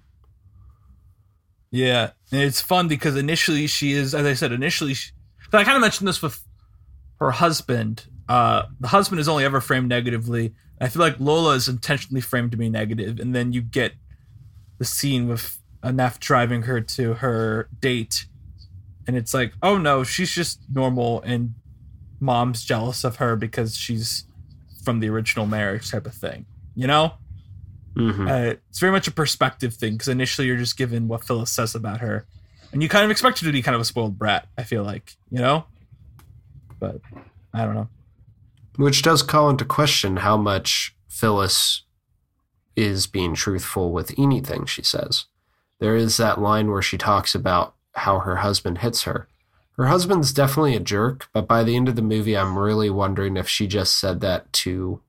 Yeah. 1.70 2.11
And 2.32 2.43
it's 2.43 2.61
fun 2.61 2.88
because 2.88 3.16
initially 3.16 3.66
she 3.66 3.93
is, 3.93 4.14
as 4.14 4.26
I 4.26 4.34
said, 4.34 4.53
initially, 4.53 4.95
she, 4.95 5.12
I 5.53 5.64
kind 5.64 5.76
of 5.76 5.82
mentioned 5.82 6.09
this 6.09 6.22
with 6.22 6.43
her 7.18 7.30
husband. 7.32 8.07
Uh, 8.31 8.66
the 8.78 8.87
husband 8.87 9.18
is 9.18 9.26
only 9.26 9.45
ever 9.45 9.61
framed 9.61 9.89
negatively. 9.89 10.55
I 10.81 10.89
feel 10.89 11.03
like 11.03 11.18
Lola 11.18 11.57
is 11.57 11.68
intentionally 11.68 12.20
framed 12.20 12.53
to 12.53 12.57
be 12.57 12.70
negative, 12.70 13.18
and 13.18 13.35
then 13.35 13.53
you 13.53 13.61
get 13.61 13.95
the 14.78 14.85
scene 14.85 15.26
with 15.26 15.59
Neff 15.83 16.20
driving 16.20 16.62
her 16.62 16.81
to 16.81 17.14
her 17.14 17.68
date, 17.81 18.26
and 19.09 19.16
it's 19.16 19.35
like, 19.35 19.53
oh 19.64 19.78
no, 19.78 20.05
she's 20.05 20.31
just 20.31 20.61
normal, 20.72 21.20
and 21.22 21.55
mom's 22.20 22.64
jealous 22.64 23.03
of 23.03 23.16
her 23.16 23.35
because 23.35 23.76
she's 23.76 24.26
from 24.85 25.01
the 25.01 25.09
original 25.09 25.45
marriage 25.45 25.91
type 25.91 26.07
of 26.07 26.14
thing, 26.14 26.47
you 26.76 26.87
know? 26.87 27.14
Mm-hmm. 27.97 28.28
Uh, 28.28 28.55
it's 28.68 28.78
very 28.78 28.93
much 28.93 29.09
a 29.09 29.11
perspective 29.11 29.74
thing 29.74 29.95
because 29.95 30.07
initially 30.07 30.47
you're 30.47 30.57
just 30.57 30.76
given 30.76 31.09
what 31.09 31.24
Phyllis 31.24 31.51
says 31.51 31.74
about 31.74 31.99
her, 32.01 32.26
and 32.72 32.81
you 32.81 32.89
kind 32.89 33.05
of 33.05 33.11
expect 33.11 33.41
her 33.41 33.47
to 33.47 33.53
be 33.53 33.61
kind 33.61 33.74
of 33.74 33.81
a 33.81 33.85
spoiled 33.85 34.16
brat. 34.16 34.47
I 34.57 34.62
feel 34.62 34.85
like, 34.85 35.16
you 35.33 35.41
know, 35.41 35.64
but 36.78 37.01
I 37.53 37.64
don't 37.64 37.74
know. 37.74 37.89
Which 38.81 39.03
does 39.03 39.22
call 39.22 39.51
into 39.51 39.66
question 39.66 40.16
how 40.18 40.39
much 40.39 40.97
Phyllis 41.07 41.83
is 42.76 43.07
being 43.07 43.35
truthful 43.35 43.93
with 43.93 44.14
anything 44.18 44.64
she 44.64 44.83
says. 44.83 45.26
There 45.81 45.97
is 45.97 46.16
that 46.16 46.41
line 46.41 46.70
where 46.70 46.81
she 46.81 46.97
talks 46.97 47.35
about 47.35 47.74
how 47.95 48.20
her 48.20 48.37
husband 48.37 48.78
hits 48.78 49.03
her. 49.03 49.28
Her 49.72 49.87
husband's 49.89 50.33
definitely 50.33 50.76
a 50.76 50.81
jerk, 50.81 51.28
but 51.35 51.47
by 51.47 51.62
the 51.62 51.76
end 51.76 51.89
of 51.91 51.97
the 51.97 52.01
movie, 52.01 52.37
I'm 52.37 52.59
really 52.59 52.89
wondering 52.89 53.37
if 53.37 53.49
she 53.49 53.66
just 53.66 53.99
said 53.99 54.20
that 54.20 54.51
to 54.55 55.03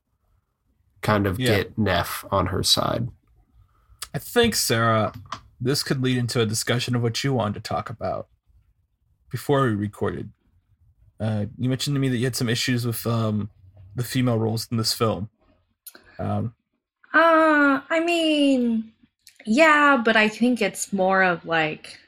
kind 1.02 1.26
of 1.26 1.40
Yeah. 1.40 1.58
get 1.58 1.78
Neff 1.78 2.26
on 2.30 2.48
her 2.48 2.64
side. 2.64 3.08
I 4.14 4.20
think 4.20 4.54
Sarah, 4.56 5.14
this 5.62 5.82
could 5.82 6.04
lead 6.04 6.18
into 6.18 6.42
a 6.42 6.46
discussion 6.46 6.94
of 6.94 7.02
what 7.02 7.24
you 7.24 7.32
wanted 7.34 7.54
to 7.64 7.70
talk 7.70 7.90
about 7.90 8.28
before 9.30 9.64
we 9.64 9.76
recorded. 9.76 10.32
Uh, 11.22 11.46
you 11.58 11.70
mentioned 11.70 11.96
to 11.96 12.00
me 12.02 12.10
that 12.10 12.18
you 12.18 12.26
had 12.26 12.36
some 12.36 12.50
issues 12.50 12.86
with 12.86 13.08
um, 13.08 13.50
the 13.96 14.04
female 14.04 14.40
roles 14.40 14.68
in 14.72 14.78
this 14.78 14.94
film. 14.94 15.30
Um, 16.20 16.54
Uh, 17.14 17.82
I 17.90 18.00
mean, 18.00 18.92
yeah, 19.46 20.02
but 20.04 20.16
I 20.16 20.30
think 20.30 20.62
it's 20.62 20.94
more 20.94 21.24
of 21.24 21.46
like, 21.46 22.00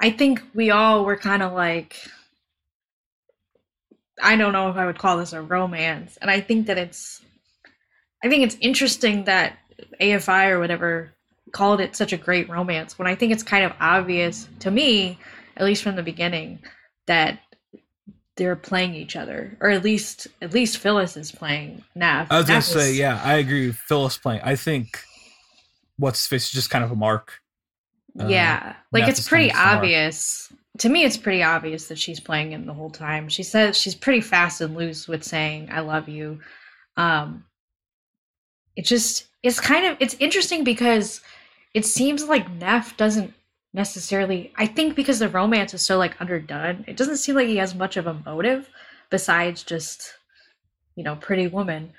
I 0.00 0.10
think 0.10 0.42
we 0.54 0.70
all 0.70 1.04
were 1.04 1.16
kind 1.16 1.42
of 1.42 1.52
like, 1.52 1.96
I 4.22 4.36
don't 4.36 4.52
know 4.52 4.70
if 4.70 4.76
I 4.76 4.86
would 4.86 4.98
call 4.98 5.18
this 5.18 5.32
a 5.32 5.42
romance. 5.42 6.16
And 6.22 6.30
I 6.30 6.40
think 6.40 6.66
that 6.66 6.78
it's, 6.78 7.20
I 8.22 8.28
think 8.28 8.44
it's 8.44 8.56
interesting 8.60 9.24
that 9.24 9.58
AFI 10.00 10.50
or 10.50 10.60
whatever 10.60 11.12
called 11.52 11.80
it 11.80 11.94
such 11.94 12.12
a 12.12 12.16
great 12.16 12.48
romance 12.48 12.98
when 12.98 13.06
I 13.06 13.14
think 13.14 13.32
it's 13.32 13.42
kind 13.42 13.64
of 13.64 13.72
obvious 13.80 14.48
to 14.60 14.70
me, 14.70 15.18
at 15.56 15.64
least 15.64 15.82
from 15.82 15.96
the 15.96 16.02
beginning, 16.02 16.58
that 17.06 17.38
they're 18.36 18.56
playing 18.56 18.94
each 18.94 19.16
other, 19.16 19.56
or 19.60 19.70
at 19.70 19.84
least 19.84 20.26
at 20.42 20.52
least 20.52 20.78
Phyllis 20.78 21.16
is 21.16 21.30
playing 21.30 21.84
Nav. 21.94 22.26
I 22.30 22.38
was 22.38 22.46
gonna 22.46 22.56
Nav 22.56 22.64
say, 22.64 22.94
yeah, 22.94 23.20
I 23.24 23.34
agree 23.34 23.72
Phyllis 23.72 24.16
playing. 24.16 24.40
I 24.42 24.56
think 24.56 25.04
what's 25.98 26.26
face 26.26 26.46
is 26.46 26.50
just 26.50 26.70
kind 26.70 26.84
of 26.84 26.90
a 26.90 26.96
mark. 26.96 27.40
Uh, 28.18 28.26
yeah, 28.26 28.76
like 28.92 29.02
Neff 29.02 29.10
it's 29.10 29.28
pretty 29.28 29.50
kind 29.50 29.70
of 29.70 29.76
obvious. 29.78 30.52
To 30.78 30.88
me, 30.88 31.04
it's 31.04 31.16
pretty 31.16 31.42
obvious 31.42 31.86
that 31.86 31.98
she's 31.98 32.18
playing 32.18 32.52
him 32.52 32.66
the 32.66 32.74
whole 32.74 32.90
time. 32.90 33.28
She 33.28 33.44
says 33.44 33.76
she's 33.76 33.94
pretty 33.94 34.20
fast 34.20 34.60
and 34.60 34.76
loose 34.76 35.06
with 35.06 35.22
saying 35.22 35.68
"I 35.70 35.80
love 35.80 36.08
you." 36.08 36.40
Um, 36.96 37.44
it 38.74 38.84
just 38.84 39.26
it's 39.42 39.60
kind 39.60 39.86
of 39.86 39.96
it's 40.00 40.16
interesting 40.18 40.64
because 40.64 41.20
it 41.74 41.84
seems 41.84 42.24
like 42.24 42.50
Neff 42.52 42.96
doesn't 42.96 43.34
necessarily. 43.74 44.52
I 44.56 44.66
think 44.66 44.94
because 44.94 45.18
the 45.18 45.28
romance 45.28 45.74
is 45.74 45.82
so 45.82 45.98
like 45.98 46.18
underdone, 46.20 46.84
it 46.86 46.96
doesn't 46.96 47.18
seem 47.18 47.34
like 47.34 47.48
he 47.48 47.56
has 47.56 47.74
much 47.74 47.96
of 47.98 48.06
a 48.06 48.14
motive 48.14 48.70
besides 49.10 49.62
just 49.62 50.14
you 50.94 51.04
know 51.04 51.16
pretty 51.16 51.48
woman. 51.48 51.92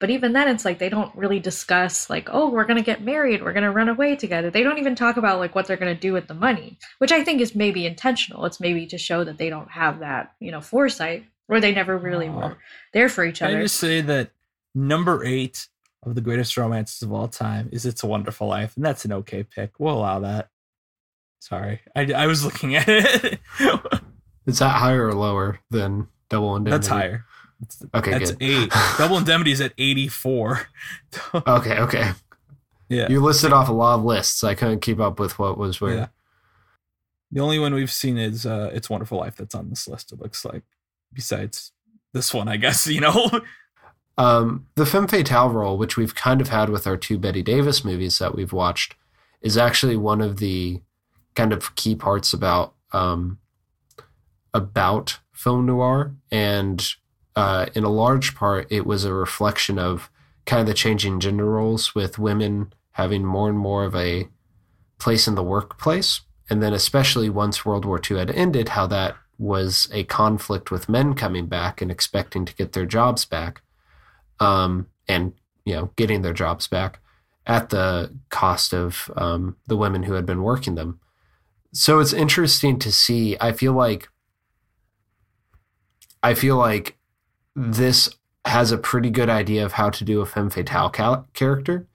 But 0.00 0.10
even 0.10 0.34
then, 0.34 0.48
it's 0.48 0.64
like 0.66 0.78
they 0.78 0.90
don't 0.90 1.14
really 1.16 1.40
discuss 1.40 2.10
like, 2.10 2.28
oh, 2.30 2.50
we're 2.50 2.66
gonna 2.66 2.82
get 2.82 3.02
married, 3.02 3.42
we're 3.42 3.54
gonna 3.54 3.72
run 3.72 3.88
away 3.88 4.16
together. 4.16 4.50
They 4.50 4.62
don't 4.62 4.78
even 4.78 4.94
talk 4.94 5.16
about 5.16 5.38
like 5.38 5.54
what 5.54 5.66
they're 5.66 5.78
gonna 5.78 5.94
do 5.94 6.12
with 6.12 6.28
the 6.28 6.34
money, 6.34 6.78
which 6.98 7.12
I 7.12 7.24
think 7.24 7.40
is 7.40 7.54
maybe 7.54 7.86
intentional. 7.86 8.44
It's 8.44 8.60
maybe 8.60 8.86
to 8.86 8.98
show 8.98 9.24
that 9.24 9.38
they 9.38 9.48
don't 9.48 9.70
have 9.70 10.00
that 10.00 10.34
you 10.40 10.52
know 10.52 10.60
foresight, 10.60 11.24
or 11.48 11.58
they 11.58 11.72
never 11.74 11.96
really 11.96 12.28
Aw. 12.28 12.36
were 12.36 12.58
there 12.92 13.08
for 13.08 13.24
each 13.24 13.38
Can 13.38 13.48
I 13.48 13.54
other. 13.54 13.62
just 13.62 13.76
say 13.76 14.02
that 14.02 14.30
number 14.74 15.24
eight 15.24 15.68
of 16.02 16.14
the 16.14 16.20
greatest 16.20 16.54
romances 16.58 17.00
of 17.00 17.10
all 17.10 17.28
time 17.28 17.70
is 17.72 17.86
"It's 17.86 18.02
a 18.02 18.06
Wonderful 18.06 18.48
Life," 18.48 18.76
and 18.76 18.84
that's 18.84 19.06
an 19.06 19.12
okay 19.12 19.42
pick. 19.42 19.72
We'll 19.78 19.94
allow 19.96 20.18
that. 20.20 20.50
Sorry, 21.44 21.80
I, 21.94 22.10
I 22.12 22.26
was 22.26 22.42
looking 22.42 22.74
at 22.74 22.88
it. 22.88 23.38
Is 24.46 24.60
that 24.60 24.76
higher 24.76 25.06
or 25.08 25.12
lower 25.14 25.60
than 25.70 26.08
Double 26.30 26.56
Indemnity? 26.56 26.78
that's 26.78 26.88
higher. 26.88 27.24
Okay, 27.94 28.12
That's 28.12 28.30
good. 28.30 28.42
eight. 28.42 28.70
Double 28.98 29.18
Indemnity 29.18 29.52
is 29.52 29.60
at 29.60 29.74
eighty-four. 29.76 30.66
Okay, 31.34 31.78
okay. 31.80 32.12
yeah, 32.88 33.08
You 33.10 33.20
listed 33.20 33.52
off 33.52 33.68
a 33.68 33.72
lot 33.72 33.98
of 33.98 34.04
lists. 34.06 34.42
I 34.42 34.54
couldn't 34.54 34.80
keep 34.80 35.00
up 35.00 35.20
with 35.20 35.38
what 35.38 35.58
was 35.58 35.82
where. 35.82 35.94
Yeah. 35.94 36.06
the 37.30 37.40
only 37.40 37.58
one 37.58 37.74
we've 37.74 37.92
seen 37.92 38.16
is 38.16 38.46
uh, 38.46 38.70
"It's 38.72 38.88
Wonderful 38.88 39.18
Life" 39.18 39.36
that's 39.36 39.54
on 39.54 39.68
this 39.68 39.86
list. 39.86 40.12
It 40.12 40.20
looks 40.20 40.46
like, 40.46 40.62
besides 41.12 41.72
this 42.14 42.32
one, 42.32 42.48
I 42.48 42.56
guess 42.56 42.86
you 42.96 43.00
know. 43.02 43.30
Um, 44.16 44.66
the 44.76 44.86
femme 44.86 45.08
fatale 45.08 45.50
role, 45.50 45.76
which 45.76 45.98
we've 45.98 46.14
kind 46.14 46.40
of 46.40 46.48
had 46.48 46.70
with 46.70 46.86
our 46.86 46.96
two 46.96 47.18
Bette 47.18 47.42
Davis 47.42 47.84
movies 47.84 48.18
that 48.18 48.34
we've 48.34 48.52
watched, 48.52 48.94
is 49.42 49.58
actually 49.58 49.96
one 49.98 50.20
of 50.22 50.38
the 50.38 50.80
kind 51.34 51.52
of 51.52 51.74
key 51.74 51.94
parts 51.94 52.32
about 52.32 52.74
um, 52.92 53.38
about 54.52 55.18
film 55.32 55.66
noir, 55.66 56.14
and 56.30 56.94
uh, 57.36 57.66
in 57.74 57.84
a 57.84 57.90
large 57.90 58.34
part, 58.34 58.66
it 58.70 58.86
was 58.86 59.04
a 59.04 59.12
reflection 59.12 59.78
of 59.78 60.10
kind 60.46 60.60
of 60.60 60.66
the 60.66 60.74
changing 60.74 61.20
gender 61.20 61.46
roles 61.46 61.94
with 61.94 62.18
women 62.18 62.72
having 62.92 63.24
more 63.24 63.48
and 63.48 63.58
more 63.58 63.84
of 63.84 63.94
a 63.96 64.28
place 64.98 65.26
in 65.26 65.34
the 65.34 65.42
workplace, 65.42 66.20
and 66.48 66.62
then 66.62 66.72
especially 66.72 67.28
once 67.28 67.64
World 67.64 67.84
War 67.84 68.00
II 68.08 68.18
had 68.18 68.30
ended, 68.30 68.70
how 68.70 68.86
that 68.86 69.16
was 69.38 69.88
a 69.92 70.04
conflict 70.04 70.70
with 70.70 70.88
men 70.88 71.14
coming 71.14 71.46
back 71.46 71.82
and 71.82 71.90
expecting 71.90 72.44
to 72.44 72.54
get 72.54 72.72
their 72.72 72.86
jobs 72.86 73.24
back 73.24 73.62
um, 74.40 74.86
and 75.08 75.32
you 75.64 75.74
know 75.74 75.90
getting 75.96 76.22
their 76.22 76.32
jobs 76.32 76.68
back 76.68 77.00
at 77.46 77.70
the 77.70 78.12
cost 78.30 78.72
of 78.72 79.10
um, 79.16 79.56
the 79.66 79.76
women 79.76 80.04
who 80.04 80.14
had 80.14 80.26
been 80.26 80.42
working 80.42 80.74
them. 80.74 81.00
So 81.74 81.98
it's 81.98 82.12
interesting 82.12 82.78
to 82.78 82.92
see. 82.92 83.36
I 83.40 83.52
feel 83.52 83.72
like 83.72 84.08
I 86.22 86.34
feel 86.34 86.56
like 86.56 86.96
this 87.56 88.08
has 88.44 88.70
a 88.70 88.78
pretty 88.78 89.10
good 89.10 89.28
idea 89.28 89.64
of 89.64 89.72
how 89.72 89.90
to 89.90 90.04
do 90.04 90.20
a 90.20 90.26
femme 90.26 90.50
fatale 90.50 90.88
cal- 90.88 91.28
character, 91.34 91.86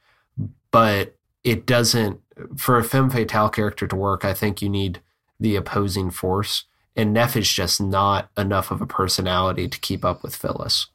but 0.71 1.15
it 1.43 1.65
doesn't. 1.65 2.19
For 2.57 2.77
a 2.77 2.83
femme 2.83 3.09
fatale 3.09 3.49
character 3.49 3.87
to 3.87 3.95
work, 3.95 4.25
I 4.25 4.33
think 4.33 4.61
you 4.61 4.69
need 4.69 5.01
the 5.39 5.55
opposing 5.55 6.11
force, 6.11 6.65
and 6.95 7.13
Neff 7.13 7.37
is 7.37 7.49
just 7.49 7.81
not 7.81 8.29
enough 8.37 8.71
of 8.71 8.81
a 8.81 8.85
personality 8.85 9.69
to 9.69 9.79
keep 9.79 10.03
up 10.03 10.23
with 10.23 10.35
Phyllis. 10.35 10.87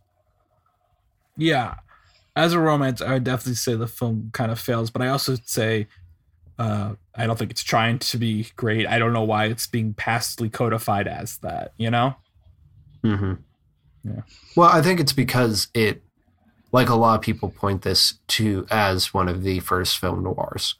Yeah. 1.36 1.76
As 2.36 2.52
a 2.52 2.60
romance, 2.60 3.00
I 3.00 3.14
would 3.14 3.24
definitely 3.24 3.54
say 3.54 3.74
the 3.74 3.86
film 3.86 4.30
kind 4.32 4.50
of 4.50 4.60
fails, 4.60 4.90
but 4.90 5.00
I 5.00 5.08
also 5.08 5.36
say 5.44 5.86
Uh, 6.58 6.94
I 7.14 7.26
don't 7.26 7.38
think 7.38 7.50
it's 7.50 7.62
trying 7.62 7.98
to 7.98 8.18
be 8.18 8.48
great. 8.56 8.86
I 8.86 8.98
don't 8.98 9.12
know 9.12 9.24
why 9.24 9.46
it's 9.46 9.66
being 9.66 9.94
pastly 9.94 10.48
codified 10.48 11.08
as 11.08 11.38
that. 11.38 11.72
You 11.76 11.90
know? 11.90 12.14
Mm-hmm. 13.02 13.34
Yeah. 14.04 14.22
Well, 14.56 14.70
I 14.70 14.82
think 14.82 15.00
it's 15.00 15.12
because 15.12 15.68
it, 15.74 16.02
like 16.72 16.88
a 16.88 16.94
lot 16.94 17.16
of 17.16 17.22
people 17.22 17.50
point 17.50 17.82
this 17.82 18.18
to 18.28 18.66
as 18.70 19.14
one 19.14 19.28
of 19.28 19.42
the 19.42 19.60
first 19.60 19.98
film 19.98 20.22
noirs, 20.22 20.74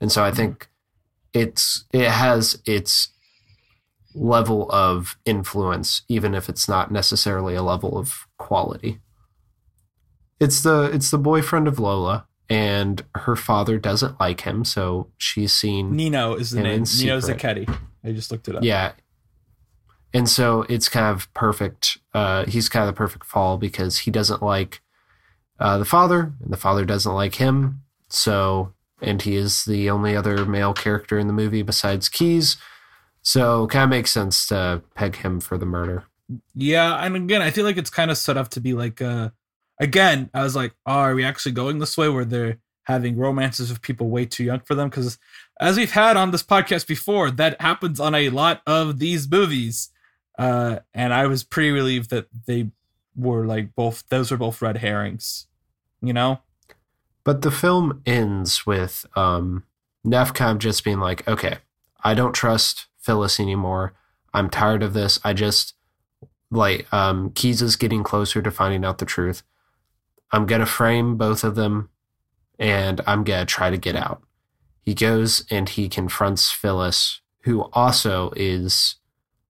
and 0.00 0.10
so 0.12 0.22
I 0.24 0.30
think 0.30 0.68
it's 1.32 1.84
it 1.92 2.10
has 2.10 2.60
its 2.66 3.08
level 4.14 4.70
of 4.70 5.18
influence, 5.24 6.02
even 6.08 6.34
if 6.34 6.48
it's 6.48 6.68
not 6.68 6.90
necessarily 6.90 7.54
a 7.54 7.62
level 7.62 7.98
of 7.98 8.26
quality. 8.38 9.00
It's 10.40 10.62
the 10.62 10.90
it's 10.92 11.10
the 11.10 11.18
boyfriend 11.18 11.68
of 11.68 11.78
Lola, 11.78 12.26
and 12.48 13.04
her 13.14 13.36
father 13.36 13.78
doesn't 13.78 14.20
like 14.20 14.42
him, 14.42 14.64
so 14.64 15.08
she's 15.18 15.52
seen 15.52 15.96
Nino 15.96 16.34
is 16.34 16.50
the 16.50 16.62
name. 16.62 16.84
Nino. 16.98 17.18
Zacchetti. 17.18 17.68
I 18.04 18.12
just 18.12 18.30
looked 18.30 18.48
it 18.48 18.56
up. 18.56 18.62
Yeah. 18.62 18.92
And 20.14 20.28
so 20.28 20.62
it's 20.62 20.88
kind 20.88 21.06
of 21.06 21.32
perfect. 21.34 21.98
Uh, 22.14 22.46
he's 22.46 22.68
kind 22.68 22.88
of 22.88 22.94
the 22.94 22.96
perfect 22.96 23.26
fall 23.26 23.58
because 23.58 23.98
he 23.98 24.10
doesn't 24.10 24.42
like 24.42 24.80
uh, 25.58 25.78
the 25.78 25.84
father, 25.84 26.32
and 26.42 26.52
the 26.52 26.56
father 26.56 26.84
doesn't 26.84 27.12
like 27.12 27.34
him. 27.34 27.82
So, 28.08 28.72
and 29.02 29.20
he 29.20 29.34
is 29.34 29.64
the 29.64 29.90
only 29.90 30.16
other 30.16 30.46
male 30.46 30.72
character 30.72 31.18
in 31.18 31.26
the 31.26 31.32
movie 31.32 31.62
besides 31.62 32.08
Keyes. 32.08 32.56
So, 33.22 33.66
kind 33.66 33.84
of 33.84 33.90
makes 33.90 34.12
sense 34.12 34.46
to 34.46 34.82
peg 34.94 35.16
him 35.16 35.40
for 35.40 35.58
the 35.58 35.66
murder. 35.66 36.04
Yeah, 36.54 36.94
and 37.04 37.16
again, 37.16 37.42
I 37.42 37.50
feel 37.50 37.64
like 37.64 37.76
it's 37.76 37.90
kind 37.90 38.10
of 38.10 38.18
set 38.18 38.36
up 38.36 38.48
to 38.50 38.60
be 38.60 38.72
like 38.72 39.02
uh 39.02 39.30
again, 39.80 40.30
I 40.34 40.42
was 40.42 40.56
like, 40.56 40.74
oh, 40.86 40.92
are 40.92 41.14
we 41.14 41.24
actually 41.24 41.52
going 41.52 41.78
this 41.78 41.96
way 41.96 42.08
where 42.08 42.24
they're 42.24 42.58
having 42.84 43.16
romances 43.16 43.70
with 43.70 43.82
people 43.82 44.08
way 44.08 44.26
too 44.26 44.44
young 44.44 44.60
for 44.60 44.74
them? 44.74 44.88
Because 44.88 45.18
as 45.60 45.76
we've 45.76 45.92
had 45.92 46.16
on 46.16 46.30
this 46.30 46.42
podcast 46.42 46.86
before, 46.86 47.30
that 47.32 47.60
happens 47.60 48.00
on 48.00 48.14
a 48.14 48.30
lot 48.30 48.62
of 48.66 48.98
these 48.98 49.30
movies. 49.30 49.90
Uh, 50.38 50.80
and 50.94 51.14
I 51.14 51.26
was 51.26 51.44
pretty 51.44 51.70
relieved 51.70 52.10
that 52.10 52.26
they 52.46 52.70
were 53.16 53.46
like 53.46 53.74
both 53.74 54.04
those 54.10 54.30
were 54.30 54.36
both 54.36 54.60
red 54.60 54.78
herrings, 54.78 55.46
you 56.02 56.12
know? 56.12 56.40
But 57.24 57.42
the 57.42 57.50
film 57.50 58.02
ends 58.06 58.66
with 58.66 59.04
um, 59.16 59.64
of 60.12 60.58
just 60.58 60.84
being 60.84 61.00
like, 61.00 61.26
okay, 61.26 61.58
I 62.04 62.14
don't 62.14 62.34
trust 62.34 62.86
Phyllis 62.98 63.40
anymore. 63.40 63.94
I'm 64.32 64.48
tired 64.48 64.82
of 64.82 64.92
this. 64.92 65.18
I 65.24 65.32
just, 65.32 65.74
like, 66.50 66.86
um, 66.92 67.30
Keyes 67.30 67.62
is 67.62 67.74
getting 67.74 68.04
closer 68.04 68.42
to 68.42 68.50
finding 68.50 68.84
out 68.84 68.98
the 68.98 69.04
truth. 69.04 69.42
I'm 70.32 70.46
going 70.46 70.60
to 70.60 70.66
frame 70.66 71.16
both 71.16 71.44
of 71.44 71.54
them 71.54 71.90
and 72.58 73.00
I'm 73.06 73.24
going 73.24 73.40
to 73.40 73.46
try 73.46 73.70
to 73.70 73.76
get 73.76 73.96
out. 73.96 74.22
He 74.82 74.94
goes 74.94 75.44
and 75.50 75.68
he 75.68 75.88
confronts 75.88 76.50
Phyllis, 76.50 77.20
who 77.42 77.68
also 77.72 78.32
is 78.36 78.96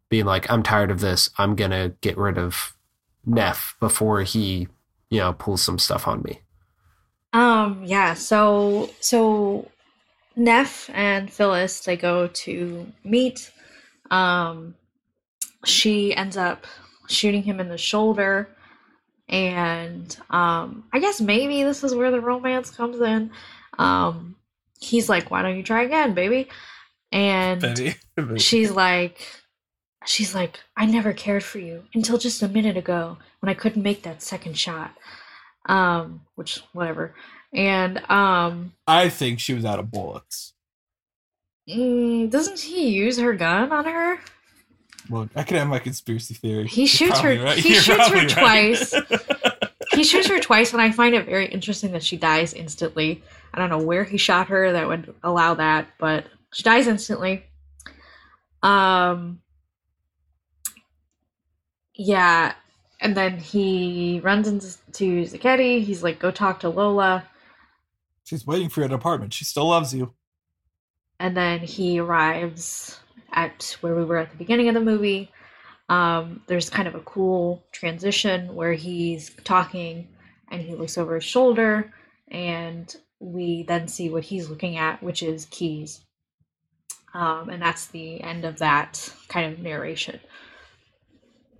being 0.08 0.24
like, 0.24 0.50
I'm 0.50 0.62
tired 0.62 0.90
of 0.90 1.00
this. 1.00 1.30
I'm 1.38 1.54
going 1.54 1.70
to 1.72 1.94
get 2.00 2.16
rid 2.16 2.38
of 2.38 2.76
Neff 3.24 3.76
before 3.80 4.22
he, 4.22 4.68
you 5.10 5.18
know, 5.18 5.32
pulls 5.32 5.62
some 5.62 5.78
stuff 5.78 6.06
on 6.06 6.22
me. 6.22 6.40
Um, 7.32 7.82
yeah, 7.84 8.14
so 8.14 8.88
so 9.00 9.70
Neff 10.36 10.88
and 10.94 11.30
Phyllis 11.30 11.80
they 11.80 11.96
go 11.96 12.28
to 12.28 12.90
meet. 13.04 13.52
Um 14.10 14.74
she 15.64 16.14
ends 16.14 16.36
up 16.36 16.66
shooting 17.08 17.42
him 17.42 17.60
in 17.60 17.68
the 17.68 17.76
shoulder 17.76 18.55
and 19.28 20.16
um 20.30 20.84
I 20.92 20.98
guess 21.00 21.20
maybe 21.20 21.62
this 21.62 21.82
is 21.84 21.94
where 21.94 22.10
the 22.10 22.20
romance 22.20 22.70
comes 22.70 23.00
in. 23.00 23.30
Um 23.78 24.36
he's 24.80 25.08
like, 25.08 25.30
"Why 25.30 25.42
don't 25.42 25.56
you 25.56 25.62
try 25.62 25.82
again, 25.82 26.14
baby?" 26.14 26.48
And 27.12 27.60
Baby. 28.16 28.38
she's 28.38 28.70
like 28.70 29.20
she's 30.04 30.34
like 30.34 30.60
i 30.76 30.86
never 30.86 31.12
cared 31.12 31.42
for 31.42 31.58
you 31.58 31.82
until 31.92 32.16
just 32.16 32.40
a 32.42 32.48
minute 32.48 32.76
ago 32.76 33.18
when 33.40 33.50
i 33.50 33.54
couldn't 33.54 33.82
make 33.82 34.02
that 34.04 34.22
second 34.22 34.56
shot 34.56 34.92
um 35.68 36.20
which 36.36 36.60
whatever 36.72 37.12
and 37.52 37.98
um 38.10 38.72
I 38.86 39.08
think 39.08 39.40
she 39.40 39.52
was 39.52 39.64
out 39.64 39.80
of 39.80 39.90
bullets. 39.90 40.52
mm, 41.68 42.30
doesn't 42.30 42.60
he 42.60 42.88
use 42.90 43.18
her 43.18 43.32
gun 43.34 43.72
on 43.72 43.84
her 43.84 44.18
Well, 45.10 45.28
I 45.36 45.42
could 45.44 45.56
have 45.56 45.68
my 45.68 45.78
conspiracy 45.78 46.34
theory. 46.34 46.66
He 46.66 46.82
You're 46.82 46.88
shoots 46.88 47.18
her- 47.20 47.42
right. 47.42 47.58
he 47.58 47.72
You're 47.74 47.82
shoots 47.82 48.08
her 48.08 48.14
right. 48.14 48.28
twice. 48.28 48.94
he 49.94 50.04
shoots 50.04 50.26
her 50.26 50.38
twice 50.40 50.72
and 50.72 50.82
i 50.82 50.90
find 50.90 51.14
it 51.14 51.24
very 51.24 51.46
interesting 51.46 51.92
that 51.92 52.02
she 52.02 52.16
dies 52.18 52.52
instantly 52.52 53.22
i 53.54 53.58
don't 53.58 53.70
know 53.70 53.78
where 53.82 54.04
he 54.04 54.18
shot 54.18 54.48
her 54.48 54.72
that 54.72 54.86
would 54.88 55.14
allow 55.22 55.54
that 55.54 55.86
but 55.98 56.26
she 56.52 56.62
dies 56.64 56.86
instantly 56.86 57.44
um 58.62 59.40
yeah 61.94 62.52
and 63.00 63.16
then 63.16 63.38
he 63.38 64.20
runs 64.24 64.48
into 64.48 64.66
Zacchetti. 65.24 65.82
He's 65.82 66.02
like, 66.02 66.18
"Go 66.18 66.30
talk 66.30 66.60
to 66.60 66.68
Lola." 66.70 67.24
She's 68.24 68.46
waiting 68.46 68.70
for 68.70 68.80
you 68.80 68.84
at 68.84 68.90
an 68.90 68.96
apartment. 68.96 69.34
She 69.34 69.44
still 69.44 69.68
loves 69.68 69.94
you. 69.94 70.14
and 71.20 71.36
then 71.36 71.60
he 71.60 71.98
arrives 71.98 72.98
at 73.36 73.76
where 73.80 73.94
we 73.94 74.04
were 74.04 74.16
at 74.16 74.30
the 74.30 74.36
beginning 74.36 74.68
of 74.68 74.74
the 74.74 74.80
movie. 74.80 75.30
Um, 75.88 76.42
there's 76.48 76.68
kind 76.68 76.88
of 76.88 76.96
a 76.96 77.00
cool 77.00 77.62
transition 77.70 78.54
where 78.54 78.72
he's 78.72 79.30
talking 79.44 80.08
and 80.50 80.60
he 80.62 80.74
looks 80.74 80.98
over 80.98 81.16
his 81.16 81.24
shoulder, 81.24 81.92
and 82.28 82.94
we 83.18 83.64
then 83.64 83.88
see 83.88 84.08
what 84.08 84.24
he's 84.24 84.48
looking 84.48 84.76
at, 84.76 85.02
which 85.02 85.22
is 85.22 85.46
Keyes. 85.46 86.04
Um, 87.14 87.48
and 87.48 87.60
that's 87.60 87.86
the 87.86 88.20
end 88.20 88.44
of 88.44 88.58
that 88.58 89.12
kind 89.28 89.52
of 89.52 89.58
narration. 89.58 90.20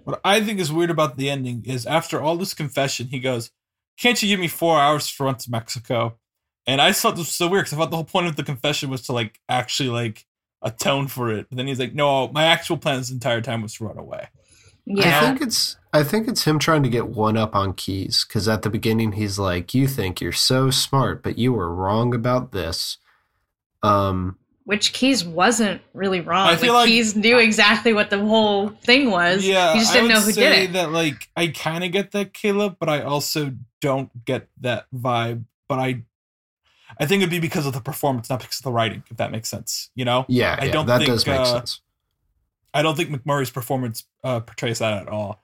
What 0.05 0.21
I 0.25 0.41
think 0.41 0.61
is 0.61 0.71
weird 0.71 0.91
about 0.91 1.17
the 1.17 1.31
ending 1.31 1.65
is 1.67 1.85
after 1.87 2.21
all 2.21 2.37
this 2.37 2.55
confession, 2.55 3.09
he 3.09 3.19
goes, 3.19 3.51
Can't 3.99 4.23
you 4.23 4.29
give 4.29 4.39
me 4.39 4.49
four 4.49 4.79
hours 4.79 5.11
to 5.13 5.25
run 5.25 5.37
to 5.37 5.51
Mexico? 5.51 6.19
And 6.67 6.81
I 6.81 6.93
thought 6.93 7.13
this 7.13 7.27
was 7.27 7.35
so 7.35 7.49
weird 7.49 7.65
because 7.65 7.73
I 7.73 7.77
thought 7.79 7.91
the 7.91 7.97
whole 7.97 8.05
point 8.05 8.27
of 8.27 8.37
the 8.37 8.45
confession 8.45 8.91
was 8.91 9.03
to 9.03 9.13
like 9.13 9.41
actually 9.49 9.89
like 9.89 10.27
atone 10.63 11.07
for 11.09 11.31
it. 11.31 11.47
But 11.49 11.57
then 11.57 11.67
he's 11.67 11.79
like, 11.79 11.95
No, 11.95 12.29
my 12.29 12.45
actual 12.45 12.77
plan 12.77 12.99
this 12.99 13.11
entire 13.11 13.41
time 13.41 13.63
was 13.63 13.75
to 13.75 13.85
run 13.85 13.99
away. 13.99 14.29
Yeah, 14.89 15.19
I 15.21 15.27
think 15.27 15.41
it's 15.43 15.77
I 15.93 16.05
think 16.05 16.29
it's 16.29 16.45
him 16.45 16.59
trying 16.61 16.85
to 16.85 16.89
get 16.89 17.09
one 17.09 17.37
up 17.37 17.57
on 17.57 17.73
Keyes 17.73 18.25
because 18.27 18.47
at 18.47 18.63
the 18.63 18.71
beginning 18.71 19.13
he's 19.13 19.37
like, 19.37 19.75
"You 19.75 19.89
think 19.89 20.21
you're 20.21 20.31
so 20.31 20.71
smart, 20.71 21.25
but 21.25 21.39
you 21.39 21.53
were 21.53 21.75
wrong 21.75 22.15
about 22.15 22.53
this." 22.53 22.99
Um, 23.83 24.37
which 24.65 24.93
Keyes 24.93 25.25
wasn't 25.25 25.81
really 25.93 26.21
wrong. 26.21 26.49
I 26.49 26.57
feel 26.57 26.73
like- 26.75 26.87
Keyes 26.89 27.17
knew 27.17 27.39
exactly 27.39 27.93
what 27.93 28.11
the 28.11 28.19
whole 28.19 28.69
thing 28.69 29.11
was. 29.11 29.45
Yeah, 29.45 29.73
he 29.75 29.81
just 29.81 29.93
didn't 29.93 30.09
would 30.09 30.15
know 30.15 30.21
who 30.21 30.33
say 30.33 30.41
did 30.41 30.71
it. 30.71 30.73
that 30.75 30.93
like 30.93 31.31
I 31.37 31.49
kind 31.49 31.83
of 31.83 31.91
get 31.91 32.13
that 32.13 32.33
Caleb, 32.33 32.77
but 32.79 32.89
I 32.89 33.03
also 33.03 33.55
don't 33.81 34.25
get 34.25 34.49
that 34.61 34.87
vibe. 34.95 35.45
But 35.69 35.79
I, 35.81 36.03
I 36.99 37.07
think 37.07 37.23
it'd 37.23 37.31
be 37.31 37.39
because 37.39 37.67
of 37.67 37.73
the 37.73 37.81
performance, 37.81 38.31
not 38.31 38.41
because 38.41 38.59
of 38.61 38.65
the 38.65 38.73
writing. 38.73 39.03
If 39.11 39.19
that 39.19 39.31
makes 39.31 39.49
sense, 39.49 39.91
you 39.95 40.05
know. 40.05 40.25
yeah, 40.29 40.57
I 40.59 40.67
yeah, 40.67 40.73
don't 40.73 40.87
that 40.87 40.99
think, 40.99 41.09
does 41.09 41.27
make 41.27 41.41
uh, 41.41 41.45
sense. 41.45 41.81
I 42.73 42.83
don't 42.83 42.97
think 42.97 43.11
MacMurray's 43.11 43.51
performance 43.51 44.05
uh, 44.25 44.41
portrays 44.41 44.79
that 44.81 45.03
at 45.03 45.09
all. 45.09 45.43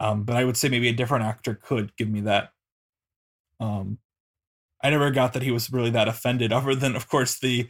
Um, 0.00 0.24
but 0.24 0.36
I 0.36 0.44
would 0.44 0.56
say 0.56 0.68
maybe 0.68 0.88
a 0.88 0.92
different 0.92 1.24
actor 1.24 1.54
could 1.54 1.96
give 1.96 2.08
me 2.08 2.22
that. 2.22 2.52
Um, 3.60 3.98
I 4.82 4.90
never 4.90 5.10
got 5.10 5.32
that 5.32 5.42
he 5.42 5.50
was 5.50 5.72
really 5.72 5.90
that 5.90 6.08
offended, 6.08 6.52
other 6.52 6.74
than 6.74 6.96
of 6.96 7.08
course 7.08 7.38
the 7.38 7.68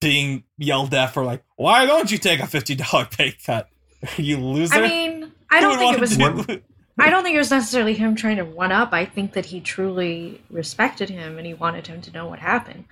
being 0.00 0.44
yelled 0.58 0.94
at 0.94 1.12
for 1.14 1.24
like, 1.24 1.44
why 1.56 1.86
don't 1.86 2.10
you 2.10 2.18
take 2.18 2.40
a 2.40 2.46
fifty 2.46 2.74
dollar 2.74 3.06
pay 3.06 3.34
cut? 3.44 3.68
you 4.16 4.38
loser. 4.38 4.74
I 4.74 4.88
mean, 4.88 5.32
I 5.50 5.60
don't 5.60 5.78
think 5.78 6.12
it 6.12 6.18
wanna 6.18 6.44
was. 6.46 6.58
I 6.98 7.10
don't 7.10 7.24
think 7.24 7.34
it 7.34 7.38
was 7.38 7.50
necessarily 7.50 7.94
him 7.94 8.14
trying 8.14 8.36
to 8.36 8.44
one 8.44 8.70
up. 8.70 8.92
I 8.92 9.04
think 9.04 9.32
that 9.32 9.46
he 9.46 9.60
truly 9.60 10.40
respected 10.48 11.10
him 11.10 11.38
and 11.38 11.46
he 11.46 11.54
wanted 11.54 11.86
him 11.86 12.00
to 12.02 12.12
know 12.12 12.28
what 12.28 12.38
happened. 12.38 12.84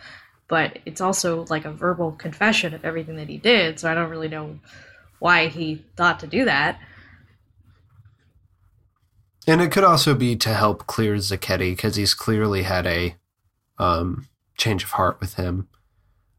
But 0.48 0.80
it's 0.84 1.00
also 1.00 1.46
like 1.48 1.64
a 1.64 1.72
verbal 1.72 2.12
confession 2.12 2.74
of 2.74 2.84
everything 2.84 3.16
that 3.16 3.28
he 3.28 3.38
did, 3.38 3.78
so 3.78 3.90
I 3.90 3.94
don't 3.94 4.11
really 4.11 4.28
know 4.28 4.59
why 5.18 5.46
he 5.46 5.84
thought 5.96 6.20
to 6.20 6.26
do 6.26 6.44
that. 6.44 6.80
And 9.46 9.61
it 9.61 9.72
could 9.72 9.84
also 9.84 10.14
be 10.14 10.36
to 10.36 10.50
help 10.50 10.86
clear 10.86 11.14
Zacchetti 11.14 11.72
because 11.72 11.96
he's 11.96 12.14
clearly 12.14 12.62
had 12.62 12.86
a 12.86 13.16
um, 13.78 14.28
change 14.57 14.84
of 14.84 14.90
heart 14.90 15.20
with 15.20 15.34
him. 15.34 15.68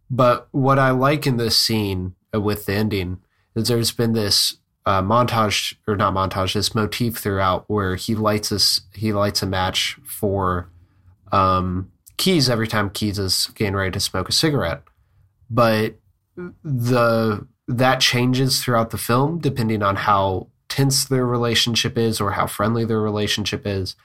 But 0.10 0.48
what 0.52 0.80
I 0.80 0.92
like 0.92 1.26
in 1.26 1.38
this 1.38 1.58
scene 1.58 2.16
uh, 2.34 2.40
with 2.40 2.66
the 2.66 2.74
ending 2.74 3.20
is 3.56 3.68
there's 3.68 3.92
been 3.92 4.14
this 4.14 4.58
uh, 4.86 5.02
montage 5.02 5.76
or 5.88 5.96
not 5.96 6.14
montage, 6.14 6.54
this 6.54 6.76
motif 6.76 7.18
throughout 7.18 7.66
where 7.68 7.96
he 7.96 8.16
lights 8.16 8.52
us 8.52 8.82
he 8.94 9.14
lights 9.14 9.42
a 9.42 9.46
match 9.46 9.98
for 10.06 10.70
um, 11.32 11.92
Keyes 12.18 12.50
every 12.50 12.68
time 12.68 12.90
Keyes 12.90 13.20
is 13.20 13.48
getting 13.56 13.76
ready 13.76 13.92
to 13.92 14.00
smoke 14.00 14.30
a 14.30 14.34
cigarette. 14.34 14.84
But 15.50 15.96
the 16.64 17.48
that 17.68 18.02
changes 18.02 18.62
throughout 18.62 18.90
the 18.90 18.98
film 18.98 19.40
depending 19.40 19.82
on 19.82 19.96
how 19.96 20.48
tense 20.68 21.06
their 21.06 21.26
relationship 21.26 21.98
is 21.98 22.20
or 22.20 22.32
how 22.32 22.48
friendly 22.48 22.84
their 22.84 23.00
relationship 23.00 23.66
is. 23.66 23.96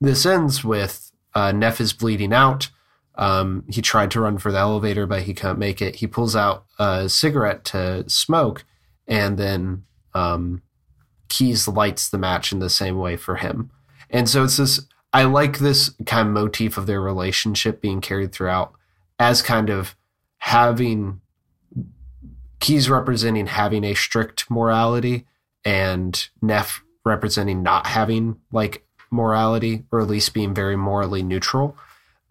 This 0.00 0.24
ends 0.24 0.64
with 0.64 1.10
uh, 1.34 1.52
Neff 1.52 1.80
is 1.80 1.92
bleeding 1.92 2.32
out. 2.32 2.70
Um, 3.16 3.64
he 3.68 3.82
tried 3.82 4.10
to 4.12 4.20
run 4.20 4.38
for 4.38 4.50
the 4.52 4.58
elevator, 4.58 5.06
but 5.06 5.22
he 5.22 5.34
can't 5.34 5.58
make 5.58 5.82
it. 5.82 5.96
He 5.96 6.06
pulls 6.06 6.34
out 6.34 6.64
a 6.78 7.08
cigarette 7.08 7.64
to 7.66 8.08
smoke, 8.08 8.64
and 9.06 9.38
then 9.38 9.84
um, 10.14 10.62
Keyes 11.28 11.66
lights 11.68 12.08
the 12.08 12.18
match 12.18 12.52
in 12.52 12.58
the 12.58 12.70
same 12.70 12.98
way 12.98 13.16
for 13.16 13.36
him. 13.36 13.70
And 14.10 14.28
so 14.28 14.44
it's 14.44 14.56
this. 14.56 14.86
I 15.12 15.24
like 15.24 15.58
this 15.58 15.90
kind 16.06 16.28
of 16.28 16.34
motif 16.34 16.76
of 16.76 16.86
their 16.86 17.00
relationship 17.00 17.80
being 17.80 18.00
carried 18.00 18.32
throughout 18.32 18.72
as 19.18 19.42
kind 19.42 19.68
of 19.68 19.96
having 20.38 21.20
Keyes 22.60 22.90
representing 22.90 23.46
having 23.46 23.84
a 23.84 23.94
strict 23.94 24.50
morality 24.50 25.26
and 25.64 26.28
Neff 26.40 26.82
representing 27.04 27.62
not 27.62 27.86
having 27.86 28.38
like 28.52 28.86
morality 29.10 29.84
or 29.90 30.00
at 30.00 30.08
least 30.08 30.34
being 30.34 30.54
very 30.54 30.76
morally 30.76 31.22
neutral. 31.22 31.76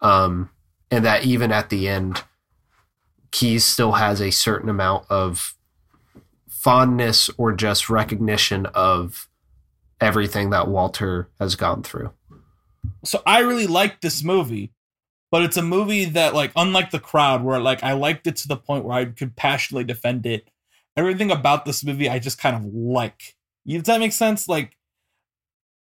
Um, 0.00 0.50
and 0.90 1.04
that 1.04 1.24
even 1.24 1.52
at 1.52 1.68
the 1.68 1.88
end, 1.88 2.22
Keyes 3.30 3.64
still 3.64 3.92
has 3.92 4.20
a 4.20 4.30
certain 4.30 4.68
amount 4.68 5.06
of 5.10 5.54
fondness 6.60 7.30
or 7.38 7.52
just 7.52 7.88
recognition 7.88 8.66
of 8.66 9.30
everything 9.98 10.50
that 10.50 10.68
Walter 10.68 11.30
has 11.40 11.54
gone 11.54 11.82
through. 11.82 12.12
so 13.02 13.22
I 13.24 13.40
really 13.40 13.66
liked 13.66 14.02
this 14.02 14.22
movie, 14.22 14.72
but 15.30 15.42
it's 15.42 15.56
a 15.56 15.62
movie 15.62 16.04
that 16.04 16.34
like 16.34 16.52
unlike 16.54 16.90
the 16.90 17.00
crowd 17.00 17.42
where 17.42 17.60
like 17.60 17.82
I 17.82 17.94
liked 17.94 18.26
it 18.26 18.36
to 18.36 18.48
the 18.48 18.58
point 18.58 18.84
where 18.84 18.98
I 18.98 19.06
could 19.06 19.36
passionately 19.36 19.84
defend 19.84 20.26
it. 20.26 20.50
Everything 20.98 21.30
about 21.30 21.64
this 21.64 21.82
movie 21.82 22.10
I 22.10 22.18
just 22.18 22.38
kind 22.38 22.54
of 22.56 22.66
like. 22.66 23.36
Does 23.66 23.84
that 23.84 24.00
make 24.00 24.12
sense? 24.12 24.46
Like 24.46 24.76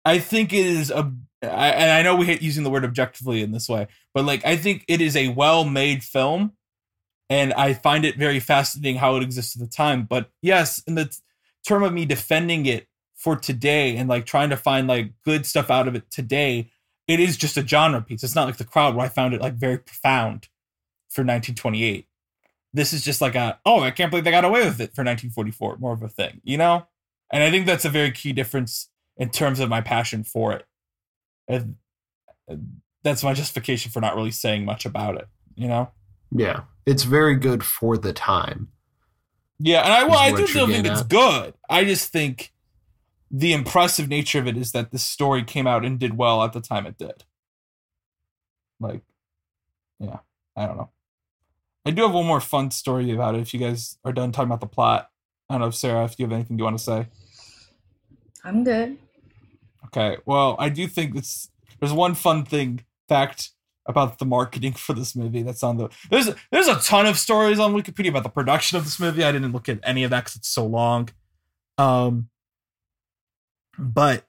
I 0.05 0.17
think 0.17 0.53
it 0.53 0.65
is 0.65 0.89
a 0.89 1.13
I, 1.43 1.69
and 1.69 1.91
I 1.91 2.01
know 2.01 2.15
we 2.15 2.25
hate 2.25 2.41
using 2.41 2.63
the 2.63 2.69
word 2.71 2.85
objectively 2.85 3.43
in 3.43 3.51
this 3.51 3.69
way, 3.69 3.87
but 4.13 4.25
like 4.25 4.43
I 4.43 4.57
think 4.57 4.85
it 4.87 5.01
is 5.01 5.15
a 5.15 5.27
well-made 5.27 6.03
film 6.03 6.53
and 7.29 7.53
I 7.53 7.73
find 7.73 8.05
it 8.05 8.17
very 8.17 8.39
fascinating 8.39 8.97
how 8.97 9.15
it 9.15 9.23
exists 9.23 9.55
at 9.55 9.61
the 9.61 9.67
time. 9.67 10.05
But 10.05 10.29
yes, 10.41 10.81
in 10.87 10.95
the 10.95 11.15
term 11.65 11.83
of 11.83 11.93
me 11.93 12.05
defending 12.05 12.65
it 12.65 12.87
for 13.15 13.35
today 13.35 13.95
and 13.95 14.09
like 14.09 14.25
trying 14.25 14.49
to 14.49 14.57
find 14.57 14.87
like 14.87 15.13
good 15.23 15.45
stuff 15.45 15.71
out 15.71 15.87
of 15.87 15.95
it 15.95 16.11
today, 16.11 16.69
it 17.07 17.19
is 17.19 17.37
just 17.37 17.57
a 17.57 17.65
genre 17.65 18.01
piece. 18.01 18.23
It's 18.23 18.35
not 18.35 18.45
like 18.45 18.57
the 18.57 18.65
crowd 18.65 18.95
where 18.95 19.05
I 19.05 19.09
found 19.09 19.33
it 19.33 19.41
like 19.41 19.55
very 19.55 19.77
profound 19.77 20.47
for 21.09 21.21
1928. 21.21 22.07
This 22.73 22.91
is 22.91 23.03
just 23.03 23.21
like 23.21 23.35
a 23.35 23.59
oh, 23.65 23.81
I 23.81 23.91
can't 23.91 24.09
believe 24.09 24.23
they 24.23 24.31
got 24.31 24.45
away 24.45 24.61
with 24.61 24.81
it 24.81 24.95
for 24.95 25.03
1944, 25.03 25.77
more 25.77 25.93
of 25.93 26.03
a 26.03 26.09
thing, 26.09 26.41
you 26.43 26.57
know? 26.57 26.87
And 27.31 27.43
I 27.43 27.49
think 27.49 27.65
that's 27.65 27.85
a 27.85 27.89
very 27.89 28.11
key 28.11 28.33
difference 28.33 28.89
in 29.17 29.29
terms 29.29 29.59
of 29.59 29.69
my 29.69 29.81
passion 29.81 30.23
for 30.23 30.53
it. 30.53 30.65
And 31.47 31.75
that's 33.03 33.23
my 33.23 33.33
justification 33.33 33.91
for 33.91 34.01
not 34.01 34.15
really 34.15 34.31
saying 34.31 34.65
much 34.65 34.85
about 34.85 35.17
it, 35.17 35.27
you 35.55 35.67
know? 35.67 35.91
Yeah. 36.35 36.61
It's 36.85 37.03
very 37.03 37.35
good 37.35 37.63
for 37.63 37.97
the 37.97 38.13
time. 38.13 38.69
Yeah, 39.59 39.83
and 39.83 39.93
I 39.93 40.03
well, 40.03 40.19
I 40.19 40.31
what 40.31 40.35
do 40.35 40.41
you're 40.41 40.47
still 40.49 40.67
think 40.67 40.83
getting 40.83 40.91
it's 40.91 41.03
good. 41.03 41.53
I 41.69 41.85
just 41.85 42.11
think 42.11 42.51
the 43.31 43.53
impressive 43.53 44.09
nature 44.09 44.39
of 44.39 44.47
it 44.47 44.57
is 44.57 44.73
that 44.73 44.91
this 44.91 45.03
story 45.03 45.43
came 45.43 45.67
out 45.67 45.85
and 45.85 45.97
did 45.97 46.17
well 46.17 46.43
at 46.43 46.53
the 46.53 46.59
time 46.59 46.85
it 46.85 46.97
did. 46.97 47.23
Like, 48.79 49.01
yeah, 49.99 50.17
I 50.57 50.65
don't 50.65 50.77
know. 50.77 50.89
I 51.85 51.91
do 51.91 52.01
have 52.03 52.13
one 52.13 52.25
more 52.25 52.41
fun 52.41 52.71
story 52.71 53.11
about 53.11 53.35
it. 53.35 53.41
If 53.41 53.53
you 53.53 53.59
guys 53.59 53.97
are 54.03 54.13
done 54.13 54.31
talking 54.31 54.49
about 54.49 54.61
the 54.61 54.67
plot, 54.67 55.09
I 55.49 55.53
don't 55.53 55.61
know 55.61 55.67
if 55.67 55.75
Sarah, 55.75 56.05
if 56.05 56.19
you 56.19 56.25
have 56.25 56.33
anything 56.33 56.57
you 56.57 56.63
want 56.63 56.77
to 56.77 56.83
say. 56.83 57.07
I'm 58.43 58.63
good. 58.63 58.97
Okay. 59.85 60.17
Well, 60.25 60.55
I 60.59 60.69
do 60.69 60.87
think 60.87 61.15
it's 61.15 61.49
there's 61.79 61.93
one 61.93 62.15
fun 62.15 62.43
thing 62.43 62.83
fact 63.07 63.51
about 63.85 64.19
the 64.19 64.25
marketing 64.25 64.73
for 64.73 64.93
this 64.93 65.15
movie 65.15 65.41
that's 65.41 65.63
on 65.63 65.77
the 65.77 65.89
there's 66.09 66.29
there's 66.51 66.67
a 66.67 66.79
ton 66.79 67.05
of 67.05 67.17
stories 67.17 67.59
on 67.59 67.73
Wikipedia 67.73 68.09
about 68.09 68.23
the 68.23 68.29
production 68.29 68.77
of 68.77 68.85
this 68.85 68.99
movie. 68.99 69.23
I 69.23 69.31
didn't 69.31 69.51
look 69.51 69.67
at 69.67 69.79
any 69.83 70.03
of 70.03 70.11
that 70.11 70.21
because 70.21 70.35
it's 70.37 70.49
so 70.49 70.65
long. 70.65 71.09
Um, 71.77 72.29
but 73.77 74.25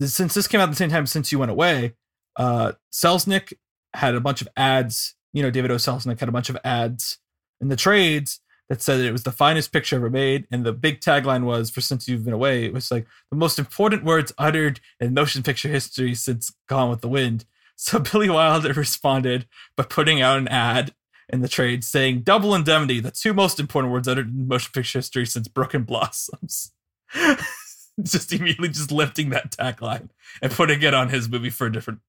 since 0.00 0.34
this 0.34 0.46
came 0.46 0.60
out 0.60 0.64
at 0.64 0.70
the 0.70 0.76
same 0.76 0.90
time 0.90 1.06
since 1.06 1.32
you 1.32 1.38
went 1.38 1.50
away, 1.50 1.94
uh, 2.36 2.72
Selznick 2.92 3.52
had 3.94 4.14
a 4.14 4.20
bunch 4.20 4.40
of 4.40 4.48
ads. 4.56 5.14
You 5.32 5.42
know, 5.42 5.50
David 5.50 5.70
O. 5.70 5.76
Selznick 5.76 6.20
had 6.20 6.28
a 6.28 6.32
bunch 6.32 6.48
of 6.48 6.56
ads 6.64 7.18
in 7.60 7.68
the 7.68 7.76
trades 7.76 8.40
that 8.68 8.82
said 8.82 8.98
that 8.98 9.06
it 9.06 9.12
was 9.12 9.22
the 9.22 9.32
finest 9.32 9.72
picture 9.72 9.96
ever 9.96 10.10
made, 10.10 10.46
and 10.50 10.64
the 10.64 10.72
big 10.72 11.00
tagline 11.00 11.44
was 11.44 11.70
for 11.70 11.80
since 11.80 12.06
you've 12.06 12.24
been 12.24 12.34
away. 12.34 12.64
It 12.64 12.72
was 12.72 12.90
like 12.90 13.06
the 13.30 13.36
most 13.36 13.58
important 13.58 14.04
words 14.04 14.32
uttered 14.38 14.80
in 15.00 15.14
motion 15.14 15.42
picture 15.42 15.68
history 15.68 16.14
since 16.14 16.52
Gone 16.68 16.90
with 16.90 17.00
the 17.00 17.08
Wind. 17.08 17.44
So 17.78 17.98
Billy 18.12 18.28
Wilder 18.28 18.72
responded 18.72 19.46
by 19.76 19.84
putting 19.84 20.20
out 20.20 20.36
an 20.36 20.48
ad 20.48 20.92
in 21.30 21.40
the 21.40 21.48
trade 21.48 21.84
saying 21.84 22.22
double 22.22 22.54
indemnity, 22.54 23.00
the 23.00 23.10
two 23.10 23.32
most 23.32 23.60
important 23.60 23.92
words 23.92 24.08
uttered 24.08 24.28
in 24.28 24.48
motion 24.48 24.72
picture 24.74 24.98
history 24.98 25.24
since 25.24 25.46
Broken 25.48 25.84
Blossoms. 25.84 26.72
just 28.02 28.32
immediately 28.32 28.68
just 28.68 28.92
lifting 28.92 29.30
that 29.30 29.52
tagline 29.52 30.08
and 30.42 30.52
putting 30.52 30.82
it 30.82 30.92
on 30.92 31.08
his 31.08 31.28
movie 31.28 31.50
for 31.50 31.66
a 31.66 31.72
different 31.72 32.00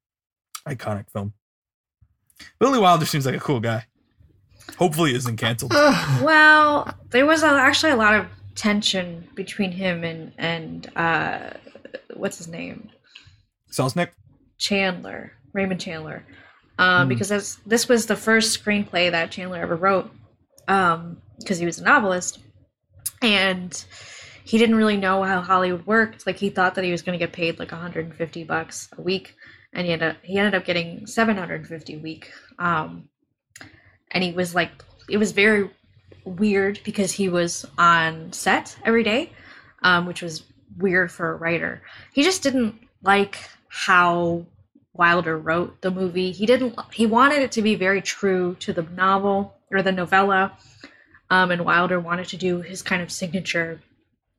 iconic 0.68 1.10
film. 1.12 1.34
Billy 2.60 2.80
Wilder 2.80 3.06
seems 3.06 3.26
like 3.26 3.36
a 3.36 3.40
cool 3.40 3.60
guy. 3.60 3.86
Hopefully, 4.78 5.12
he 5.12 5.16
isn't 5.16 5.38
canceled. 5.38 5.74
Well, 6.22 6.94
there 7.10 7.26
was 7.26 7.44
actually 7.44 7.92
a 7.92 7.96
lot 7.96 8.14
of 8.14 8.28
tension 8.56 9.28
between 9.36 9.72
him 9.72 10.04
and 10.04 10.32
and 10.38 10.92
uh, 10.96 11.52
what's 12.14 12.38
his 12.38 12.48
name, 12.48 12.90
Selznick. 13.72 14.12
Chandler, 14.58 15.34
Raymond 15.54 15.82
Chandler, 15.82 16.24
um, 16.78 17.04
Hmm. 17.04 17.10
because 17.10 17.30
this 17.30 17.56
this 17.66 17.88
was 17.88 18.06
the 18.06 18.16
first 18.16 18.64
screenplay 18.64 19.12
that 19.12 19.32
Chandler 19.32 19.62
ever 19.62 19.76
wrote, 19.76 20.12
because 20.68 21.58
he 21.60 21.66
was 21.66 21.80
a 21.80 21.84
novelist, 21.84 22.40
and 23.22 23.86
he 24.44 24.58
didn't 24.58 24.76
really 24.76 24.98
know 24.98 25.24
how 25.24 25.42
Hollywood 25.42 25.86
worked. 25.86 26.26
Like 26.26 26.38
he 26.38 26.50
thought 26.50 26.76
that 26.76 26.84
he 26.84 26.92
was 26.92 27.02
going 27.02 27.18
to 27.18 27.24
get 27.24 27.34
paid 27.34 27.60
like 27.60 27.72
150 27.72 28.44
bucks 28.46 28.90
a 28.98 29.02
week, 29.02 29.36
and 29.74 29.86
he 29.86 29.94
ended 29.94 30.10
up, 30.12 30.18
he 30.24 30.38
ended 30.38 30.56
up 30.56 30.66
getting 30.66 31.06
750 31.06 31.96
a 31.96 32.00
week. 32.00 32.32
Um, 32.58 33.10
and 34.12 34.24
he 34.24 34.32
was 34.32 34.56
like, 34.56 34.72
it 35.08 35.18
was 35.18 35.32
very 35.34 35.70
weird 36.26 36.80
because 36.84 37.12
he 37.12 37.30
was 37.30 37.66
on 37.78 38.32
set 38.34 38.76
every 38.86 39.04
day, 39.04 39.32
um, 39.84 40.06
which 40.08 40.22
was 40.22 40.44
weird 40.78 41.12
for 41.12 41.32
a 41.32 41.36
writer. 41.36 41.82
He 42.14 42.24
just 42.24 42.42
didn't 42.44 42.76
like 43.04 43.38
how 43.68 44.46
Wilder 45.00 45.38
wrote 45.38 45.82
the 45.82 45.90
movie. 45.90 46.32
He 46.32 46.46
didn't. 46.46 46.78
He 46.94 47.06
wanted 47.06 47.40
it 47.40 47.54
to 47.54 47.62
be 47.62 47.76
very 47.76 48.02
true 48.02 48.58
to 48.60 48.74
the 48.74 48.84
novel 48.84 49.56
or 49.72 49.82
the 49.82 49.94
novella, 49.94 50.52
um, 51.30 51.52
and 51.52 51.64
Wilder 51.64 52.02
wanted 52.02 52.28
to 52.28 52.38
do 52.38 52.62
his 52.62 52.82
kind 52.82 53.02
of 53.02 53.10
signature, 53.10 53.82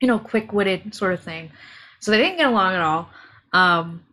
you 0.01 0.07
know, 0.07 0.19
quick-witted 0.19 0.95
sort 0.95 1.15
of 1.15 1.21
thing. 1.21 1.51
So 2.01 2.11
they 2.11 2.19
didn't 2.19 2.37
get 2.37 2.47
along 2.47 2.75
at 2.75 2.83
all. 2.83 3.09
Um, 3.55 4.05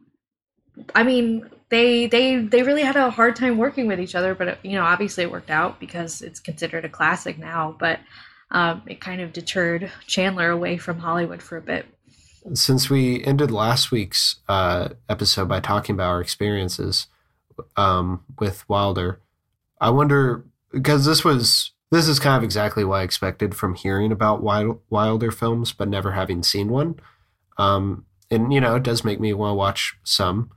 I 0.95 1.03
mean, 1.03 1.49
they 1.69 2.07
they 2.07 2.37
they 2.37 2.63
really 2.63 2.83
had 2.83 2.95
a 2.95 3.09
hard 3.09 3.35
time 3.35 3.57
working 3.57 3.87
with 3.87 3.99
each 3.99 4.15
other, 4.15 4.33
but 4.33 4.63
you 4.63 4.77
know, 4.77 4.85
obviously 4.85 5.23
it 5.23 5.31
worked 5.31 5.49
out 5.49 5.81
because 5.81 6.21
it's 6.21 6.39
considered 6.39 6.85
a 6.85 6.89
classic 6.89 7.37
now. 7.37 7.75
But 7.77 7.99
um, 8.51 8.83
it 8.87 9.01
kind 9.01 9.19
of 9.19 9.33
deterred 9.33 9.91
Chandler 10.05 10.49
away 10.49 10.77
from 10.77 10.99
Hollywood 10.99 11.41
for 11.41 11.57
a 11.57 11.61
bit. 11.61 11.85
Since 12.53 12.89
we 12.89 13.23
ended 13.23 13.51
last 13.51 13.91
week's 13.91 14.37
uh, 14.47 14.89
episode 15.09 15.49
by 15.49 15.59
talking 15.59 15.95
about 15.95 16.09
our 16.09 16.21
experiences 16.21 17.07
um, 17.75 18.23
with 18.39 18.67
Wilder, 18.69 19.19
I 19.81 19.89
wonder 19.89 20.45
because 20.71 21.05
this 21.05 21.23
was 21.23 21.71
this 21.91 22.07
is 22.07 22.19
kind 22.19 22.37
of 22.37 22.43
exactly 22.43 22.83
what 22.83 22.97
I 22.97 23.03
expected 23.03 23.55
from 23.55 23.75
hearing 23.75 24.11
about 24.11 24.43
Wilder 24.43 25.31
films, 25.31 25.71
but 25.73 25.87
never 25.87 26.11
having 26.11 26.43
seen 26.43 26.69
one. 26.69 26.99
Um, 27.57 28.05
and 28.29 28.53
you 28.53 28.59
know, 28.59 28.75
it 28.75 28.83
does 28.83 29.03
make 29.03 29.19
me 29.19 29.33
want 29.33 29.51
to 29.51 29.55
watch 29.55 29.97
some, 30.03 30.51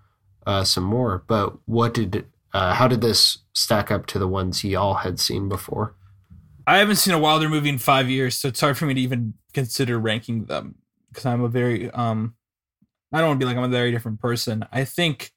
uh, 0.47 0.64
some 0.64 0.84
more. 0.84 1.22
But 1.26 1.57
what 1.66 1.95
did 1.95 2.26
uh, 2.53 2.74
how 2.74 2.88
did 2.88 3.01
this 3.01 3.38
stack 3.53 3.91
up 3.91 4.07
to 4.07 4.18
the 4.18 4.28
ones 4.28 4.64
y'all 4.64 4.95
had 4.95 5.20
seen 5.20 5.49
before? 5.49 5.95
I 6.66 6.78
haven't 6.78 6.97
seen 6.97 7.14
a 7.14 7.18
Wilder 7.18 7.49
movie 7.49 7.68
in 7.68 7.78
five 7.78 8.11
years, 8.11 8.36
so 8.36 8.49
it's 8.49 8.61
hard 8.61 8.76
for 8.76 8.86
me 8.86 8.95
to 8.95 9.01
even 9.01 9.34
consider 9.53 9.99
ranking 9.99 10.45
them 10.47 10.76
because 11.11 11.27
I'm 11.27 11.43
a 11.43 11.49
very 11.49 11.91
um 11.91 12.35
I 13.13 13.19
don't 13.19 13.29
want 13.29 13.41
to 13.41 13.45
be 13.45 13.49
like 13.49 13.57
I'm 13.57 13.65
a 13.65 13.69
very 13.69 13.91
different 13.91 14.21
person. 14.21 14.65
I 14.73 14.85
think 14.85 15.33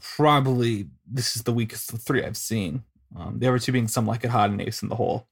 probably 0.00 0.88
this 1.10 1.36
is 1.36 1.42
the 1.42 1.52
weakest 1.52 1.92
of 1.92 2.02
three 2.02 2.24
I've 2.24 2.36
seen. 2.36 2.84
Um, 3.16 3.38
the 3.38 3.48
other 3.48 3.58
two 3.58 3.72
being 3.72 3.88
Some 3.88 4.06
Like 4.06 4.24
It 4.24 4.30
Hot 4.30 4.50
and 4.50 4.60
Ace 4.60 4.82
in 4.82 4.88
the 4.88 4.96
Hole. 4.96 5.26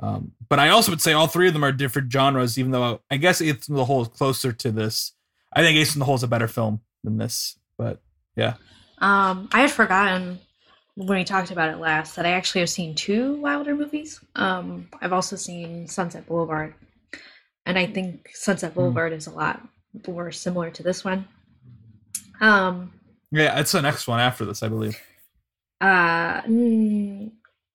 Um, 0.00 0.32
but 0.48 0.58
I 0.58 0.70
also 0.70 0.90
would 0.90 1.00
say 1.00 1.12
all 1.12 1.28
three 1.28 1.46
of 1.46 1.52
them 1.52 1.64
are 1.64 1.72
different 1.72 2.12
genres, 2.12 2.58
even 2.58 2.72
though 2.72 3.00
I 3.10 3.16
guess 3.16 3.40
Ace 3.40 3.68
in 3.68 3.76
the 3.76 3.84
Hole 3.84 4.02
is 4.02 4.08
closer 4.08 4.52
to 4.52 4.70
this. 4.72 5.12
I 5.52 5.62
think 5.62 5.76
Ace 5.76 5.94
in 5.94 6.00
the 6.00 6.04
Hole 6.04 6.16
is 6.16 6.24
a 6.24 6.28
better 6.28 6.48
film 6.48 6.80
than 7.04 7.18
this, 7.18 7.58
but 7.78 8.00
yeah. 8.36 8.54
Um, 8.98 9.48
I 9.52 9.60
had 9.60 9.70
forgotten 9.70 10.40
when 10.94 11.18
we 11.18 11.24
talked 11.24 11.50
about 11.50 11.70
it 11.70 11.78
last 11.78 12.16
that 12.16 12.26
I 12.26 12.30
actually 12.30 12.62
have 12.62 12.70
seen 12.70 12.94
two 12.94 13.36
Wilder 13.36 13.74
movies. 13.74 14.20
Um, 14.34 14.88
I've 15.00 15.12
also 15.12 15.36
seen 15.36 15.86
Sunset 15.88 16.26
Boulevard, 16.26 16.74
and 17.66 17.78
I 17.78 17.86
think 17.86 18.30
Sunset 18.34 18.74
Boulevard 18.74 19.12
is 19.12 19.26
a 19.26 19.30
lot 19.30 19.60
more 20.06 20.32
similar 20.32 20.70
to 20.70 20.82
this 20.82 21.04
one. 21.04 21.26
Um, 22.40 22.92
Yeah, 23.30 23.58
it's 23.60 23.72
the 23.72 23.82
next 23.82 24.06
one 24.08 24.20
after 24.20 24.44
this, 24.44 24.62
I 24.62 24.68
believe. 24.68 24.98
Uh, 25.80 26.42
mm, 26.42 27.30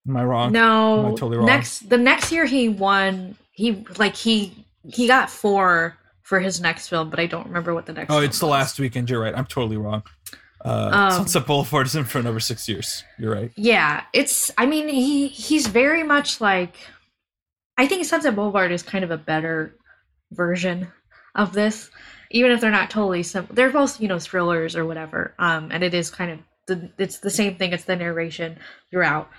Am 0.08 0.18
I 0.18 0.24
wrong? 0.24 0.52
no. 0.52 1.00
Am 1.00 1.06
I 1.08 1.10
totally 1.12 1.38
wrong? 1.38 1.46
Next, 1.46 1.90
the 1.90 1.98
next 1.98 2.32
year 2.32 2.46
he 2.46 2.70
won. 2.70 3.36
He 3.52 3.86
like 3.98 4.16
he 4.16 4.66
he 4.84 5.08
got 5.08 5.30
four 5.30 5.98
for 6.24 6.40
his 6.40 6.62
next 6.62 6.88
film, 6.88 7.10
but 7.10 7.20
I 7.20 7.26
don't 7.26 7.46
remember 7.48 7.74
what 7.74 7.86
the 7.86 7.94
next. 7.94 8.12
Oh, 8.14 8.20
it's 8.20 8.40
the 8.40 8.46
was. 8.46 8.52
last 8.52 8.80
weekend. 8.80 9.10
You're 9.10 9.22
right. 9.22 9.36
I'm 9.36 9.46
totally 9.46 9.78
wrong. 9.78 10.04
Uh, 10.64 10.90
Um, 10.94 11.12
Sunset 11.12 11.46
Boulevard 11.46 11.88
is 11.88 11.96
in 11.96 12.04
for 12.06 12.20
another 12.20 12.40
six 12.40 12.68
years. 12.70 13.04
You're 13.20 13.34
right. 13.34 13.52
Yeah, 13.56 14.04
it's. 14.14 14.52
I 14.58 14.66
mean, 14.66 14.88
he 14.88 15.28
he's 15.28 15.68
very 15.68 16.04
much 16.04 16.40
like. 16.40 16.76
I 17.78 17.88
think 17.88 18.06
Sunset 18.06 18.36
Boulevard 18.36 18.72
is 18.72 18.84
kind 18.84 19.04
of 19.04 19.12
a 19.12 19.18
better 19.18 19.76
version 20.32 20.88
of 21.36 21.54
this, 21.54 21.90
even 22.32 22.52
if 22.52 22.60
they're 22.60 22.72
not 22.72 22.90
totally 22.90 23.24
sim 23.24 23.48
They're 23.52 23.72
both 23.72 24.02
you 24.02 24.08
know 24.08 24.20
thrillers 24.20 24.76
or 24.76 24.86
whatever. 24.86 25.36
Um, 25.40 25.72
and 25.72 25.84
it 25.84 25.94
is 25.94 26.10
kind 26.10 26.32
of 26.32 26.40
the 26.68 26.92
it's 26.98 27.20
the 27.20 27.30
same 27.30 27.56
thing. 27.56 27.74
It's 27.74 27.86
the 27.86 27.96
narration 27.96 28.58
throughout. 28.92 29.30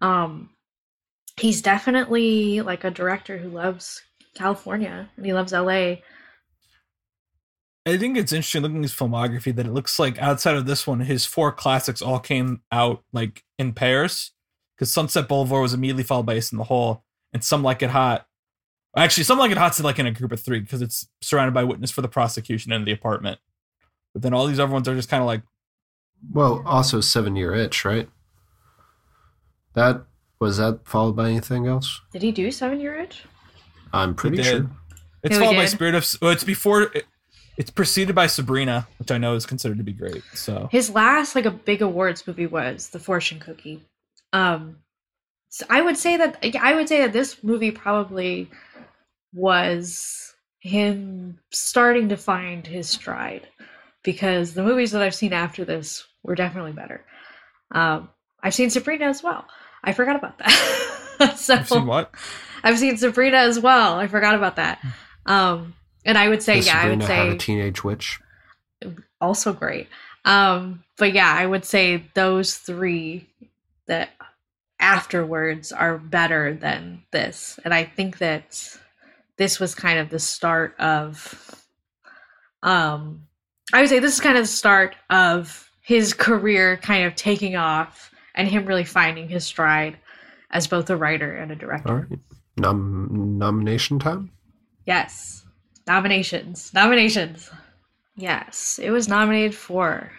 Um, 0.00 0.50
he's 1.38 1.62
definitely 1.62 2.60
like 2.60 2.84
a 2.84 2.90
director 2.90 3.38
who 3.38 3.48
loves 3.48 4.02
California 4.34 5.08
and 5.16 5.26
he 5.26 5.32
loves 5.32 5.52
LA. 5.52 5.96
I 7.86 7.98
think 7.98 8.16
it's 8.16 8.32
interesting 8.32 8.62
looking 8.62 8.78
at 8.78 8.84
his 8.84 8.94
filmography 8.94 9.54
that 9.54 9.66
it 9.66 9.72
looks 9.72 9.98
like 9.98 10.18
outside 10.18 10.56
of 10.56 10.66
this 10.66 10.86
one, 10.86 11.00
his 11.00 11.26
four 11.26 11.52
classics 11.52 12.00
all 12.00 12.18
came 12.18 12.62
out 12.72 13.04
like 13.12 13.44
in 13.58 13.72
pairs. 13.72 14.32
Because 14.76 14.90
Sunset 14.90 15.28
Boulevard 15.28 15.62
was 15.62 15.74
immediately 15.74 16.02
followed 16.02 16.26
by 16.26 16.34
Ace 16.34 16.50
in 16.50 16.58
the 16.58 16.64
Hole, 16.64 17.04
and 17.34 17.44
Some 17.44 17.62
Like 17.62 17.82
It 17.82 17.90
Hot. 17.90 18.26
Actually, 18.96 19.24
Some 19.24 19.38
Like 19.38 19.50
It 19.50 19.58
Hot's 19.58 19.78
like 19.82 19.98
in 19.98 20.06
a 20.06 20.10
group 20.12 20.32
of 20.32 20.40
three 20.40 20.60
because 20.60 20.80
it's 20.80 21.06
surrounded 21.20 21.52
by 21.52 21.64
witness 21.64 21.90
for 21.90 22.00
the 22.00 22.08
prosecution 22.08 22.72
and 22.72 22.86
the 22.86 22.92
apartment. 22.92 23.40
But 24.14 24.22
then 24.22 24.32
all 24.32 24.46
these 24.46 24.60
other 24.60 24.72
ones 24.72 24.88
are 24.88 24.94
just 24.94 25.08
kind 25.10 25.20
of 25.20 25.26
like 25.26 25.42
Well, 26.32 26.62
also 26.64 27.00
Seven 27.02 27.36
Year 27.36 27.52
Itch, 27.54 27.84
right? 27.84 28.08
That 29.74 30.04
was 30.38 30.58
that 30.58 30.80
followed 30.84 31.16
by 31.16 31.28
anything 31.30 31.66
else? 31.66 32.00
Did 32.12 32.22
he 32.22 32.32
do 32.32 32.50
Seven 32.50 32.80
Year 32.80 32.94
Itch? 32.96 33.24
I'm 33.92 34.14
pretty 34.14 34.42
sure. 34.42 34.70
It's 35.22 35.34
Yeah, 35.34 35.40
followed 35.40 35.56
by. 35.56 35.66
Spirit 35.66 35.94
of. 35.94 36.06
Well, 36.20 36.30
it's 36.32 36.44
before. 36.44 36.82
It, 36.94 37.04
it's 37.56 37.70
preceded 37.70 38.14
by 38.16 38.26
Sabrina, 38.26 38.86
which 38.98 39.10
I 39.12 39.18
know 39.18 39.34
is 39.34 39.46
considered 39.46 39.78
to 39.78 39.84
be 39.84 39.92
great. 39.92 40.22
So 40.34 40.68
His 40.72 40.90
last 40.90 41.34
like 41.36 41.44
a 41.46 41.52
big 41.52 41.82
awards 41.82 42.26
movie 42.26 42.46
was 42.46 42.90
The 42.90 42.98
Fortune 42.98 43.38
Cookie. 43.38 43.80
Um 44.32 44.78
so 45.54 45.64
I 45.70 45.82
would 45.82 45.96
say 45.96 46.16
that 46.16 46.44
I 46.60 46.74
would 46.74 46.88
say 46.88 47.02
that 47.02 47.12
this 47.12 47.44
movie 47.44 47.70
probably 47.70 48.50
was 49.32 50.34
him 50.58 51.38
starting 51.52 52.08
to 52.08 52.16
find 52.16 52.66
his 52.66 52.88
stride 52.88 53.46
because 54.02 54.54
the 54.54 54.64
movies 54.64 54.90
that 54.90 55.02
I've 55.02 55.14
seen 55.14 55.32
after 55.32 55.64
this 55.64 56.08
were 56.24 56.34
definitely 56.34 56.72
better. 56.72 57.04
Um 57.70 58.08
I've 58.42 58.52
seen 58.52 58.68
Sabrina 58.68 59.04
as 59.04 59.22
well. 59.22 59.46
I 59.84 59.92
forgot 59.92 60.16
about 60.16 60.38
that. 60.38 61.34
so 61.36 61.54
I've 61.54 61.68
seen 61.68 61.86
what? 61.86 62.12
I've 62.64 62.80
seen 62.80 62.96
Sabrina 62.96 63.36
as 63.36 63.60
well. 63.60 63.94
I 63.94 64.08
forgot 64.08 64.34
about 64.34 64.56
that. 64.56 64.80
Um 65.24 65.74
and 66.04 66.18
I 66.18 66.30
would 66.30 66.42
say 66.42 66.56
Does 66.56 66.66
yeah, 66.66 66.80
I 66.80 66.88
would 66.88 67.00
Sabrina 67.00 67.06
say 67.06 67.26
have 67.26 67.34
a 67.34 67.38
teenage 67.38 67.84
witch? 67.84 68.18
also 69.20 69.52
great. 69.52 69.86
Um, 70.24 70.82
but 70.98 71.12
yeah, 71.12 71.32
I 71.32 71.46
would 71.46 71.64
say 71.64 72.02
those 72.14 72.56
three 72.56 73.28
that 73.86 74.10
afterwards 74.84 75.72
are 75.72 75.96
better 75.96 76.54
than 76.54 77.02
this. 77.10 77.58
And 77.64 77.72
I 77.72 77.84
think 77.84 78.18
that 78.18 78.78
this 79.38 79.58
was 79.58 79.74
kind 79.74 79.98
of 79.98 80.10
the 80.10 80.18
start 80.18 80.78
of 80.78 81.64
um 82.62 83.22
I 83.72 83.80
would 83.80 83.88
say 83.88 83.98
this 83.98 84.12
is 84.12 84.20
kind 84.20 84.36
of 84.36 84.44
the 84.44 84.48
start 84.48 84.94
of 85.08 85.70
his 85.80 86.12
career 86.12 86.76
kind 86.76 87.06
of 87.06 87.14
taking 87.14 87.56
off 87.56 88.10
and 88.34 88.46
him 88.46 88.66
really 88.66 88.84
finding 88.84 89.26
his 89.26 89.44
stride 89.44 89.96
as 90.50 90.66
both 90.66 90.90
a 90.90 90.96
writer 90.96 91.34
and 91.34 91.50
a 91.50 91.56
director. 91.56 91.88
All 91.88 91.96
right. 91.96 92.18
Nom- 92.58 93.38
nomination 93.38 93.98
time? 93.98 94.30
Yes. 94.86 95.46
Nominations. 95.86 96.72
Nominations. 96.74 97.50
Yes. 98.16 98.78
It 98.82 98.90
was 98.90 99.08
nominated 99.08 99.54
for 99.54 100.10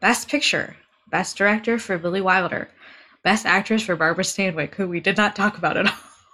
Best 0.00 0.28
Picture, 0.28 0.76
Best 1.10 1.36
Director 1.36 1.78
for 1.78 1.96
Billy 1.96 2.20
Wilder, 2.20 2.68
Best 3.22 3.46
Actress 3.46 3.82
for 3.82 3.96
Barbara 3.96 4.24
Stanwyck, 4.24 4.74
who 4.74 4.88
we 4.88 5.00
did 5.00 5.16
not 5.16 5.36
talk 5.36 5.58
about 5.58 5.76
at 5.76 5.92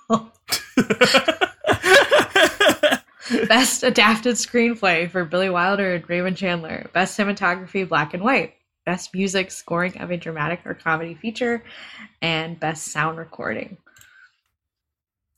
all. 0.09 0.32
Best 3.49 3.82
Adapted 3.82 4.37
Screenplay 4.37 5.11
for 5.11 5.24
Billy 5.24 5.51
Wilder 5.51 5.95
and 5.95 6.09
Raymond 6.09 6.37
Chandler, 6.37 6.89
Best 6.93 7.18
Cinematography 7.18 7.89
Black 7.89 8.14
and 8.14 8.22
White, 8.22 8.55
Best 8.84 9.12
Music 9.12 9.51
Scoring 9.51 10.01
of 10.01 10.12
a 10.12 10.16
Dramatic 10.16 10.61
or 10.64 10.74
Comedy 10.74 11.14
Feature, 11.14 11.64
and 12.22 12.61
Best 12.61 12.93
Sound 12.93 13.18
Recording. 13.18 13.78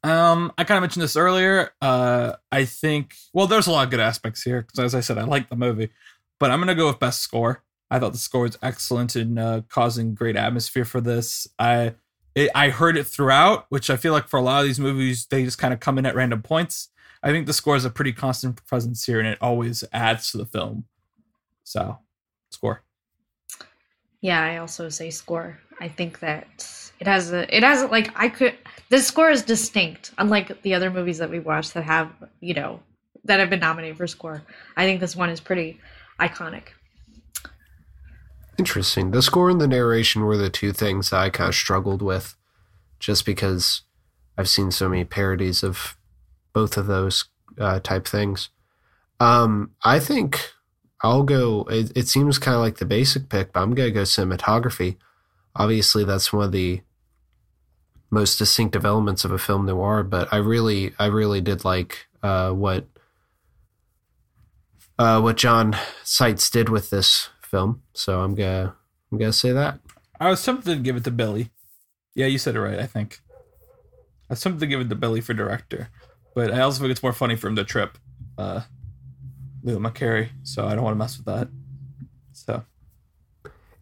Um, 0.04 0.52
I 0.58 0.64
kind 0.64 0.76
of 0.76 0.82
mentioned 0.82 1.02
this 1.02 1.16
earlier. 1.16 1.70
Uh, 1.80 2.34
I 2.52 2.66
think 2.66 3.14
well, 3.32 3.46
there's 3.46 3.66
a 3.66 3.72
lot 3.72 3.84
of 3.84 3.90
good 3.90 4.00
aspects 4.00 4.42
here 4.42 4.62
because, 4.62 4.78
as 4.78 4.94
I 4.94 5.00
said, 5.00 5.18
I 5.18 5.24
like 5.24 5.48
the 5.48 5.56
movie, 5.56 5.90
but 6.38 6.50
I'm 6.50 6.60
gonna 6.60 6.74
go 6.74 6.86
with 6.86 7.00
best 7.00 7.20
score. 7.20 7.62
I 7.90 7.98
thought 7.98 8.12
the 8.12 8.18
score 8.18 8.42
was 8.42 8.58
excellent 8.62 9.16
in 9.16 9.38
uh, 9.38 9.62
causing 9.68 10.14
great 10.14 10.36
atmosphere 10.36 10.84
for 10.84 11.00
this. 11.00 11.46
I 11.58 11.94
it, 12.34 12.50
I 12.54 12.68
heard 12.70 12.96
it 12.96 13.04
throughout, 13.04 13.66
which 13.68 13.90
I 13.90 13.96
feel 13.96 14.12
like 14.12 14.28
for 14.28 14.38
a 14.38 14.42
lot 14.42 14.60
of 14.60 14.66
these 14.66 14.78
movies, 14.78 15.26
they 15.26 15.44
just 15.44 15.58
kind 15.58 15.74
of 15.74 15.80
come 15.80 15.98
in 15.98 16.06
at 16.06 16.14
random 16.14 16.42
points. 16.42 16.90
I 17.22 17.32
think 17.32 17.46
the 17.46 17.52
score 17.52 17.76
is 17.76 17.84
a 17.84 17.90
pretty 17.90 18.12
constant 18.12 18.64
presence 18.66 19.04
here, 19.04 19.18
and 19.18 19.28
it 19.28 19.38
always 19.40 19.82
adds 19.92 20.30
to 20.30 20.38
the 20.38 20.46
film. 20.46 20.84
So, 21.64 21.98
score. 22.50 22.84
Yeah, 24.20 24.40
I 24.40 24.58
also 24.58 24.88
say 24.88 25.10
score. 25.10 25.58
I 25.80 25.88
think 25.88 26.20
that 26.20 26.90
it 27.00 27.06
has 27.06 27.32
a 27.32 27.54
it 27.54 27.62
has 27.62 27.88
like 27.90 28.12
I 28.16 28.28
could 28.28 28.56
the 28.88 29.00
score 29.00 29.30
is 29.30 29.42
distinct, 29.42 30.12
unlike 30.18 30.62
the 30.62 30.74
other 30.74 30.90
movies 30.90 31.18
that 31.18 31.30
we 31.30 31.40
watched 31.40 31.74
that 31.74 31.84
have 31.84 32.12
you 32.40 32.54
know 32.54 32.80
that 33.24 33.40
have 33.40 33.50
been 33.50 33.60
nominated 33.60 33.96
for 33.96 34.06
score. 34.06 34.42
I 34.76 34.84
think 34.84 35.00
this 35.00 35.16
one 35.16 35.30
is 35.30 35.40
pretty 35.40 35.78
iconic. 36.20 36.68
Interesting. 38.58 39.12
The 39.12 39.22
score 39.22 39.48
and 39.48 39.60
the 39.60 39.68
narration 39.68 40.22
were 40.24 40.36
the 40.36 40.50
two 40.50 40.72
things 40.72 41.10
that 41.10 41.20
I 41.20 41.30
kind 41.30 41.48
of 41.48 41.54
struggled 41.54 42.02
with, 42.02 42.34
just 42.98 43.24
because 43.24 43.82
I've 44.36 44.48
seen 44.48 44.72
so 44.72 44.88
many 44.88 45.04
parodies 45.04 45.62
of 45.62 45.96
both 46.52 46.76
of 46.76 46.88
those 46.88 47.26
uh, 47.58 47.78
type 47.78 48.06
things. 48.06 48.50
Um, 49.20 49.70
I 49.84 50.00
think 50.00 50.52
I'll 51.02 51.22
go. 51.22 51.62
It, 51.70 51.96
it 51.96 52.08
seems 52.08 52.38
kind 52.38 52.56
of 52.56 52.60
like 52.60 52.78
the 52.78 52.84
basic 52.84 53.28
pick, 53.28 53.52
but 53.52 53.60
I'm 53.60 53.74
gonna 53.74 53.92
go 53.92 54.02
cinematography. 54.02 54.96
Obviously, 55.54 56.04
that's 56.04 56.32
one 56.32 56.46
of 56.46 56.52
the 56.52 56.82
most 58.10 58.38
distinctive 58.38 58.84
elements 58.84 59.24
of 59.24 59.30
a 59.30 59.38
film 59.38 59.66
noir. 59.66 60.02
But 60.02 60.32
I 60.32 60.38
really, 60.38 60.94
I 60.98 61.06
really 61.06 61.40
did 61.40 61.64
like 61.64 62.06
uh, 62.24 62.50
what 62.50 62.86
uh, 64.98 65.20
what 65.20 65.36
John 65.36 65.76
Seitz 66.02 66.50
did 66.50 66.68
with 66.68 66.90
this 66.90 67.28
film. 67.48 67.82
So 67.94 68.20
I'm 68.20 68.34
gonna 68.34 68.74
I'm 69.10 69.18
gonna 69.18 69.32
say 69.32 69.52
that. 69.52 69.80
I 70.20 70.30
was 70.30 70.44
tempted 70.44 70.76
to 70.76 70.82
give 70.82 70.96
it 70.96 71.04
to 71.04 71.10
Billy. 71.10 71.50
Yeah, 72.14 72.26
you 72.26 72.38
said 72.38 72.56
it 72.56 72.60
right. 72.60 72.78
I 72.78 72.86
think 72.86 73.20
I 74.28 74.34
was 74.34 74.40
tempted 74.40 74.60
to 74.60 74.66
give 74.66 74.80
it 74.80 74.88
to 74.88 74.94
Billy 74.94 75.20
for 75.20 75.34
director, 75.34 75.88
but 76.34 76.52
I 76.52 76.60
also 76.60 76.80
think 76.80 76.90
it's 76.90 77.02
more 77.02 77.12
funny 77.12 77.36
for 77.36 77.48
him 77.48 77.56
to 77.56 77.64
trip 77.64 77.98
uh, 78.36 78.62
Leo 79.62 79.78
McCarey, 79.78 80.28
so 80.42 80.66
I 80.66 80.74
don't 80.74 80.84
want 80.84 80.94
to 80.94 80.98
mess 80.98 81.16
with 81.16 81.26
that. 81.26 81.48
So 82.32 82.64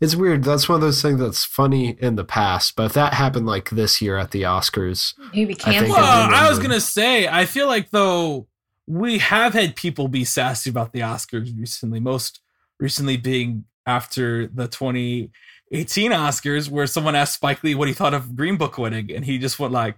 It's 0.01 0.14
weird. 0.14 0.45
That's 0.45 0.69
one 0.69 0.77
of 0.77 0.83
those 0.83 1.03
things 1.03 1.21
that's 1.21 1.45
funny 1.45 1.97
in 2.01 2.17
the 2.17 2.25
past, 2.25 2.77
but 2.77 2.87
if 2.87 2.93
that 2.95 3.14
happened 3.14 3.47
like 3.47 3.71
this 3.71 4.01
year 4.03 4.17
at 4.17 4.31
the 4.31 4.43
Oscars, 4.43 5.14
Maybe 5.35 5.55
I 5.55 5.57
think 5.57 5.61
canceled. 5.61 5.99
I 5.99 6.01
Well, 6.01 6.35
I 6.35 6.49
was 6.49 6.59
gonna 6.59 6.81
say, 6.81 7.27
I 7.27 7.47
feel 7.47 7.67
like 7.67 7.91
though 7.91 8.47
we 8.87 9.19
have 9.19 9.53
had 9.53 9.75
people 9.75 10.09
be 10.09 10.25
sassy 10.25 10.71
about 10.71 10.93
the 10.93 11.01
Oscars 11.01 11.59
recently. 11.59 12.01
Most 12.01 12.41
recently 12.81 13.16
being 13.16 13.64
after 13.87 14.47
the 14.49 14.66
2018 14.68 16.11
Oscars, 16.12 16.68
where 16.68 16.87
someone 16.87 17.14
asked 17.14 17.35
Spike 17.35 17.62
Lee 17.62 17.74
what 17.74 17.89
he 17.89 17.95
thought 17.95 18.14
of 18.14 18.37
Green 18.37 18.57
Book 18.57 18.79
winning, 18.79 19.11
and 19.12 19.24
he 19.24 19.39
just 19.39 19.59
went 19.59 19.72
like, 19.72 19.97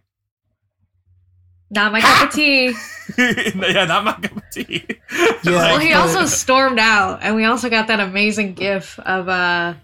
Not 1.71 1.93
my 1.93 2.01
cup 2.01 2.29
of 2.29 2.35
tea. 2.35 2.75
"Yeah, 3.19 3.85
not 3.85 4.05
my 4.05 4.13
cup 4.13 4.37
of 4.37 4.43
tea." 4.53 4.85
Yeah. 5.45 5.53
Well, 5.53 5.79
he 5.79 5.93
also 5.95 6.27
stormed 6.27 6.79
out, 6.79 7.21
and 7.23 7.35
we 7.37 7.45
also 7.45 7.71
got 7.71 7.87
that 7.89 8.01
amazing 8.01 8.55
GIF 8.55 8.99
of 9.01 9.29
uh 9.29 9.75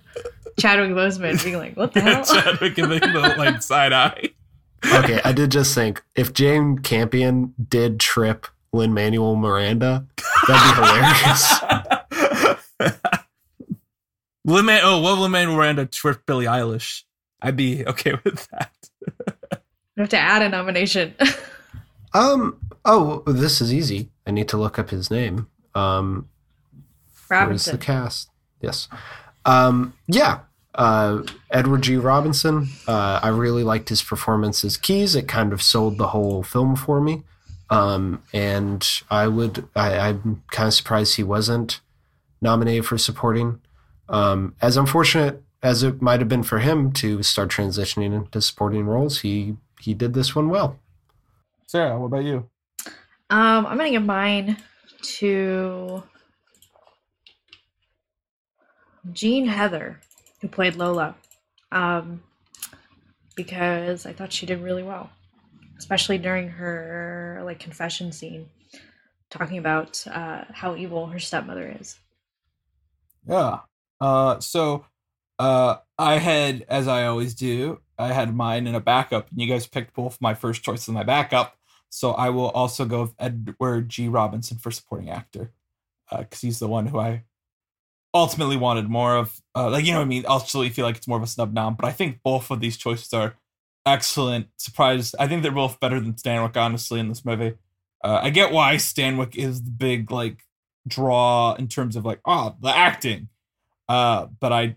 Chadwick 0.58 0.90
Boseman 0.90 1.42
being 1.42 1.56
like, 1.58 1.76
"What 1.76 1.92
the 1.94 2.00
hell?" 2.02 2.24
Chadwick 2.24 2.74
giving 2.74 3.00
the 3.00 3.34
like 3.38 3.62
side 3.62 3.92
eye. 3.92 4.28
okay, 4.84 5.20
I 5.24 5.32
did 5.32 5.50
just 5.50 5.74
think 5.74 6.02
if 6.16 6.32
Jane 6.34 6.78
Campion 6.78 7.54
did 7.68 7.98
trip 8.00 8.46
Lin 8.72 8.92
Manuel 8.92 9.36
Miranda, 9.36 10.06
that'd 10.46 10.76
be 10.76 10.82
hilarious. 10.82 11.54
Lin 14.44 14.68
oh, 14.82 15.00
what 15.00 15.18
Lin 15.18 15.30
Manuel 15.30 15.56
Miranda 15.56 15.86
tripped 15.86 16.26
Billie 16.26 16.46
Eilish? 16.46 17.02
I'd 17.40 17.56
be 17.56 17.86
okay 17.86 18.14
with 18.24 18.48
that. 18.48 18.74
We 19.96 20.02
have 20.02 20.08
to 20.10 20.18
add 20.18 20.42
a 20.42 20.48
nomination. 20.48 21.14
um. 22.14 22.58
Oh, 22.86 23.22
this 23.26 23.62
is 23.62 23.72
easy. 23.72 24.10
I 24.26 24.30
need 24.30 24.48
to 24.50 24.58
look 24.58 24.78
up 24.78 24.90
his 24.90 25.10
name. 25.10 25.48
Um. 25.74 26.28
Where's 27.28 27.64
the 27.64 27.78
cast? 27.78 28.30
Yes. 28.60 28.88
Um. 29.44 29.94
Yeah. 30.06 30.40
Uh, 30.74 31.22
Edward 31.52 31.82
G. 31.82 31.96
Robinson, 31.96 32.66
uh, 32.88 33.20
I 33.22 33.28
really 33.28 33.62
liked 33.62 33.90
his 33.90 34.02
performance 34.02 34.64
as 34.64 34.76
Keyes. 34.76 35.14
It 35.14 35.28
kind 35.28 35.52
of 35.52 35.62
sold 35.62 35.98
the 35.98 36.08
whole 36.08 36.42
film 36.42 36.74
for 36.74 37.00
me. 37.00 37.22
Um, 37.70 38.22
and 38.32 38.84
I 39.08 39.28
would, 39.28 39.68
I, 39.76 39.96
I'm 39.98 40.42
kind 40.50 40.66
of 40.66 40.74
surprised 40.74 41.14
he 41.14 41.22
wasn't 41.22 41.80
nominated 42.44 42.86
for 42.86 42.96
supporting. 42.96 43.60
Um, 44.08 44.54
as 44.62 44.76
unfortunate 44.76 45.42
as 45.64 45.82
it 45.82 46.00
might 46.00 46.20
have 46.20 46.28
been 46.28 46.42
for 46.44 46.58
him 46.58 46.92
to 46.92 47.22
start 47.24 47.48
transitioning 47.48 48.14
into 48.14 48.40
supporting 48.40 48.84
roles, 48.84 49.22
he 49.22 49.56
he 49.80 49.94
did 49.94 50.14
this 50.14 50.36
one 50.36 50.48
well. 50.48 50.78
Sarah, 51.66 51.98
what 51.98 52.06
about 52.06 52.24
you? 52.24 52.48
Um, 53.30 53.66
I'm 53.66 53.78
gonna 53.78 53.90
give 53.90 54.04
mine 54.04 54.58
to 55.18 56.02
Jean 59.12 59.46
Heather, 59.46 60.00
who 60.40 60.48
played 60.48 60.76
Lola, 60.76 61.16
um, 61.72 62.22
because 63.34 64.06
I 64.06 64.12
thought 64.12 64.32
she 64.32 64.46
did 64.46 64.60
really 64.62 64.82
well, 64.82 65.10
especially 65.78 66.18
during 66.18 66.48
her 66.48 67.40
like 67.44 67.58
confession 67.58 68.12
scene, 68.12 68.50
talking 69.30 69.56
about 69.58 70.06
uh, 70.06 70.44
how 70.52 70.76
evil 70.76 71.06
her 71.06 71.18
stepmother 71.18 71.74
is. 71.80 71.98
Yeah. 73.28 73.60
Uh, 74.00 74.40
so 74.40 74.86
uh, 75.38 75.76
I 75.98 76.18
had, 76.18 76.64
as 76.68 76.88
I 76.88 77.06
always 77.06 77.34
do, 77.34 77.80
I 77.98 78.08
had 78.12 78.34
mine 78.34 78.66
in 78.66 78.74
a 78.74 78.80
backup, 78.80 79.30
and 79.30 79.40
you 79.40 79.46
guys 79.46 79.66
picked 79.66 79.94
both 79.94 80.20
my 80.20 80.34
first 80.34 80.62
choice 80.62 80.88
in 80.88 80.94
my 80.94 81.04
backup. 81.04 81.56
So 81.90 82.12
I 82.12 82.30
will 82.30 82.50
also 82.50 82.84
go 82.84 83.02
with 83.02 83.14
Edward 83.18 83.88
G. 83.88 84.08
Robinson 84.08 84.58
for 84.58 84.70
supporting 84.70 85.10
actor, 85.10 85.52
because 86.10 86.40
he's 86.40 86.58
the 86.58 86.68
one 86.68 86.86
who 86.86 86.98
I 86.98 87.22
ultimately 88.12 88.56
wanted 88.56 88.88
more 88.88 89.16
of. 89.16 89.40
Uh, 89.54 89.70
like 89.70 89.84
you 89.84 89.92
know 89.92 89.98
what 89.98 90.06
I 90.06 90.08
mean. 90.08 90.24
Ultimately, 90.26 90.70
feel 90.70 90.84
like 90.84 90.96
it's 90.96 91.08
more 91.08 91.18
of 91.18 91.22
a 91.22 91.28
snub 91.28 91.52
nom, 91.52 91.74
but 91.74 91.86
I 91.86 91.92
think 91.92 92.20
both 92.24 92.50
of 92.50 92.60
these 92.60 92.76
choices 92.76 93.12
are 93.12 93.36
excellent. 93.86 94.48
Surprised, 94.56 95.14
I 95.18 95.28
think 95.28 95.42
they're 95.42 95.52
both 95.52 95.78
better 95.78 96.00
than 96.00 96.14
Stanwyck, 96.14 96.56
honestly, 96.56 96.98
in 96.98 97.08
this 97.08 97.24
movie. 97.24 97.54
Uh, 98.02 98.20
I 98.22 98.30
get 98.30 98.52
why 98.52 98.74
Stanwyck 98.74 99.36
is 99.36 99.62
the 99.62 99.70
big 99.70 100.10
like 100.10 100.43
draw 100.86 101.54
in 101.54 101.68
terms 101.68 101.96
of 101.96 102.04
like 102.04 102.20
oh 102.24 102.56
the 102.60 102.74
acting, 102.74 103.28
uh, 103.88 104.26
but 104.40 104.52
I 104.52 104.76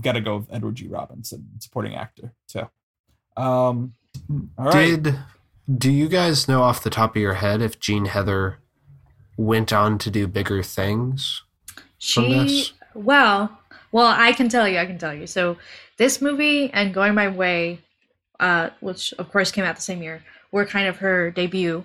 gotta 0.00 0.20
go 0.20 0.38
with 0.38 0.48
Edward 0.52 0.76
G. 0.76 0.88
Robinson, 0.88 1.46
supporting 1.58 1.94
actor 1.94 2.32
too. 2.48 2.68
Um, 3.36 3.94
all 4.58 4.66
right. 4.66 5.02
Did 5.02 5.18
do 5.78 5.90
you 5.90 6.08
guys 6.08 6.46
know 6.48 6.62
off 6.62 6.82
the 6.82 6.90
top 6.90 7.16
of 7.16 7.22
your 7.22 7.34
head 7.34 7.60
if 7.60 7.80
Jean 7.80 8.06
Heather 8.06 8.58
went 9.36 9.72
on 9.72 9.98
to 9.98 10.10
do 10.10 10.26
bigger 10.26 10.62
things? 10.62 11.42
From 11.74 11.84
She 11.98 12.32
this? 12.32 12.72
well, 12.94 13.58
well, 13.92 14.06
I 14.06 14.32
can 14.32 14.48
tell 14.48 14.68
you, 14.68 14.78
I 14.78 14.86
can 14.86 14.98
tell 14.98 15.14
you. 15.14 15.26
So 15.26 15.56
this 15.96 16.20
movie 16.20 16.70
and 16.72 16.94
Going 16.94 17.14
My 17.14 17.28
Way, 17.28 17.80
uh, 18.38 18.70
which 18.80 19.12
of 19.14 19.30
course 19.32 19.50
came 19.50 19.64
out 19.64 19.76
the 19.76 19.82
same 19.82 20.02
year, 20.02 20.22
were 20.52 20.66
kind 20.66 20.86
of 20.86 20.98
her 20.98 21.30
debut. 21.30 21.84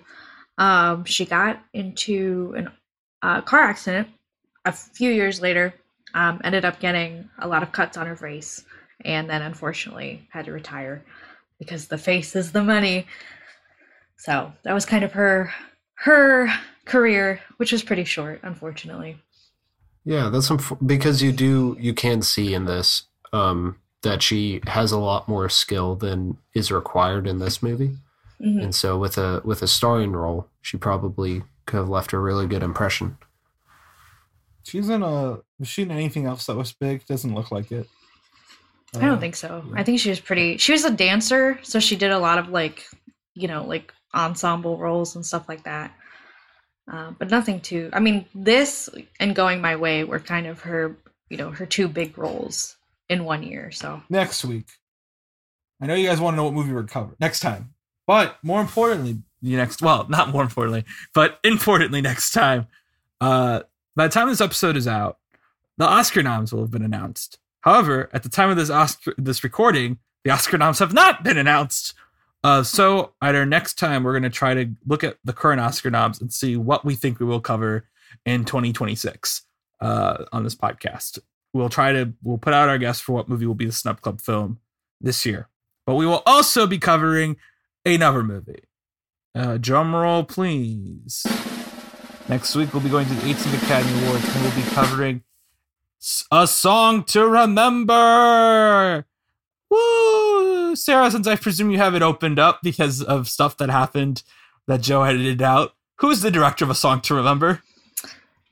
Um, 0.58 1.06
she 1.06 1.26
got 1.26 1.64
into 1.74 2.54
an 2.56 2.70
uh, 3.22 3.42
car 3.42 3.62
accident 3.62 4.08
a 4.66 4.72
few 4.72 5.12
years 5.12 5.42
later. 5.42 5.74
Um, 6.14 6.42
ended 6.44 6.66
up 6.66 6.80
getting 6.82 7.30
a 7.40 7.48
lot 7.48 7.64
of 7.64 7.72
cuts 7.72 7.96
on 7.96 8.06
her 8.06 8.18
face, 8.18 8.66
and 9.06 9.30
then 9.30 9.42
unfortunately 9.42 10.28
had 10.30 10.44
to 10.46 10.52
retire 10.52 11.06
because 11.58 11.88
the 11.88 11.98
face 11.98 12.36
is 12.36 12.52
the 12.52 12.62
money. 12.64 13.08
So 14.18 14.52
that 14.64 14.74
was 14.74 14.86
kind 14.86 15.04
of 15.04 15.14
her 15.14 15.54
her 15.96 16.50
career, 16.86 17.40
which 17.58 17.72
was 17.72 17.84
pretty 17.84 18.04
short, 18.04 18.40
unfortunately. 18.44 19.18
Yeah, 20.04 20.30
that's 20.30 20.50
unf- 20.50 20.86
because 20.86 21.22
you 21.22 21.32
do 21.32 21.78
you 21.80 21.94
can 21.94 22.22
see 22.22 22.54
in 22.54 22.66
this 22.66 23.04
um, 23.32 23.78
that 24.02 24.22
she 24.22 24.62
has 24.68 24.92
a 24.92 25.00
lot 25.00 25.30
more 25.30 25.48
skill 25.48 25.96
than 25.96 26.38
is 26.54 26.72
required 26.72 27.26
in 27.28 27.40
this 27.40 27.64
movie, 27.64 27.96
Mhm. 28.42 28.64
and 28.64 28.76
so 28.76 28.98
with 28.98 29.18
a 29.18 29.42
with 29.46 29.62
a 29.62 29.68
starring 29.68 30.12
role, 30.12 30.48
she 30.62 30.76
probably 30.78 31.44
could 31.72 31.78
have 31.78 31.90
left 31.90 32.14
a 32.14 32.20
really 32.20 32.46
good 32.48 32.64
impression. 32.64 33.18
She's 34.64 34.90
in 34.90 35.02
a. 35.02 35.40
Was 35.60 35.68
she 35.68 35.82
in 35.84 35.92
anything 35.92 36.26
else 36.26 36.46
that 36.46 36.56
was 36.56 36.72
big? 36.72 37.06
Doesn't 37.06 37.34
look 37.34 37.52
like 37.52 37.72
it. 37.72 37.88
I 38.96 39.00
don't 39.00 39.18
Uh, 39.18 39.20
think 39.20 39.36
so. 39.36 39.64
yeah. 39.68 39.74
I 39.80 39.84
think 39.84 40.00
she 40.00 40.10
was 40.10 40.20
pretty. 40.20 40.58
She 40.58 40.72
was 40.74 40.86
a 40.86 40.92
dancer, 40.92 41.58
so 41.64 41.80
she 41.80 41.96
did 41.96 42.12
a 42.12 42.20
lot 42.20 42.38
of 42.38 42.50
like, 42.50 42.86
you 43.34 43.48
know, 43.48 43.64
like 43.66 43.94
ensemble 44.14 44.78
roles 44.78 45.16
and 45.16 45.26
stuff 45.26 45.48
like 45.50 45.64
that. 45.64 45.92
Uh, 46.92 47.12
but 47.18 47.30
nothing 47.32 47.62
too. 47.62 47.90
I 47.94 48.00
mean, 48.02 48.26
this 48.36 48.90
and 49.20 49.36
Going 49.36 49.62
My 49.62 49.76
Way 49.78 50.04
were 50.04 50.20
kind 50.20 50.46
of 50.46 50.62
her, 50.62 50.98
you 51.30 51.38
know, 51.38 51.50
her 51.52 51.66
two 51.66 51.88
big 51.88 52.18
roles 52.18 52.76
in 53.10 53.24
one 53.24 53.44
year. 53.44 53.72
So 53.72 54.04
next 54.10 54.44
week. 54.46 54.68
I 55.82 55.88
know 55.88 55.96
you 55.96 56.08
guys 56.08 56.20
want 56.20 56.34
to 56.34 56.38
know 56.38 56.44
what 56.44 56.54
movie 56.54 56.74
we're 56.74 56.84
covering 56.84 57.16
next 57.20 57.40
time, 57.40 57.74
but 58.06 58.38
more 58.44 58.62
importantly, 58.62 59.24
the 59.42 59.56
next 59.56 59.82
well 59.82 60.06
not 60.08 60.30
more 60.30 60.44
importantly 60.44 60.86
but 61.14 61.40
importantly 61.44 62.02
next 62.02 62.32
time. 62.32 62.68
Uh 63.20 63.62
by 63.96 64.08
the 64.08 64.14
time 64.14 64.28
this 64.30 64.42
episode 64.42 64.78
is 64.78 64.88
out 64.88 65.18
the 65.78 65.86
oscar 65.86 66.22
noms 66.24 66.54
will 66.54 66.62
have 66.62 66.72
been 66.72 66.84
announced. 66.84 67.40
However 67.62 68.10
at 68.14 68.24
the 68.24 68.30
time 68.30 68.50
of 68.50 68.58
this 68.58 68.70
oscar 68.70 69.14
this 69.18 69.44
recording 69.44 69.98
the 70.24 70.32
oscar 70.32 70.58
noms 70.58 70.80
have 70.80 70.94
not 70.94 71.24
been 71.24 71.38
announced. 71.38 71.94
Uh 72.44 72.64
so 72.64 73.14
at 73.22 73.36
our 73.36 73.46
next 73.46 73.80
time 73.80 74.04
we're 74.04 74.14
going 74.14 74.24
to 74.24 74.30
try 74.30 74.54
to 74.54 74.70
look 74.86 75.04
at 75.04 75.18
the 75.24 75.34
current 75.34 75.62
oscar 75.62 75.90
noms 75.90 76.22
and 76.22 76.32
see 76.32 76.56
what 76.56 76.86
we 76.86 76.96
think 76.96 77.20
we 77.20 77.26
will 77.26 77.42
cover 77.42 77.88
in 78.26 78.46
2026 78.46 79.44
uh 79.82 80.26
on 80.32 80.44
this 80.44 80.56
podcast. 80.56 81.20
We'll 81.54 81.70
try 81.70 81.92
to 81.92 82.14
we'll 82.24 82.38
put 82.38 82.54
out 82.54 82.70
our 82.70 82.78
guess 82.78 83.00
for 83.02 83.14
what 83.14 83.28
movie 83.28 83.46
will 83.46 83.56
be 83.56 83.66
the 83.66 83.72
snub 83.72 84.02
club 84.02 84.22
film 84.22 84.60
this 85.02 85.26
year. 85.26 85.50
But 85.86 85.96
we 85.96 86.06
will 86.06 86.22
also 86.26 86.68
be 86.68 86.78
covering 86.78 87.38
another 87.86 88.24
movie 88.24 88.64
uh, 89.36 89.58
drum 89.58 89.96
roll, 89.96 90.24
please. 90.24 91.26
Next 92.28 92.56
week, 92.56 92.74
we'll 92.74 92.84
be 92.84 92.90
going 92.90 93.08
to 93.08 93.14
the 93.14 93.22
18th 93.22 93.64
Academy 93.64 94.06
Awards 94.06 94.36
and 94.36 94.44
we'll 94.44 94.56
be 94.56 94.70
covering 94.72 95.24
A 96.32 96.48
Song 96.48 97.04
to 97.06 97.28
Remember. 97.28 99.06
Woo! 99.70 100.76
Sarah, 100.76 101.12
since 101.12 101.28
I 101.28 101.36
presume 101.36 101.72
you 101.72 101.78
have 101.78 101.96
it 101.96 102.02
opened 102.02 102.40
up 102.40 102.60
because 102.62 103.02
of 103.02 103.28
stuff 103.28 103.58
that 103.58 103.70
happened 103.70 104.24
that 104.68 104.82
Joe 104.82 105.04
edited 105.04 105.42
out, 105.42 105.74
who 105.98 106.10
is 106.10 106.22
the 106.22 106.32
director 106.32 106.66
of 106.66 106.72
A 106.72 106.76
Song 106.76 107.02
to 107.02 107.16
Remember? 107.16 107.62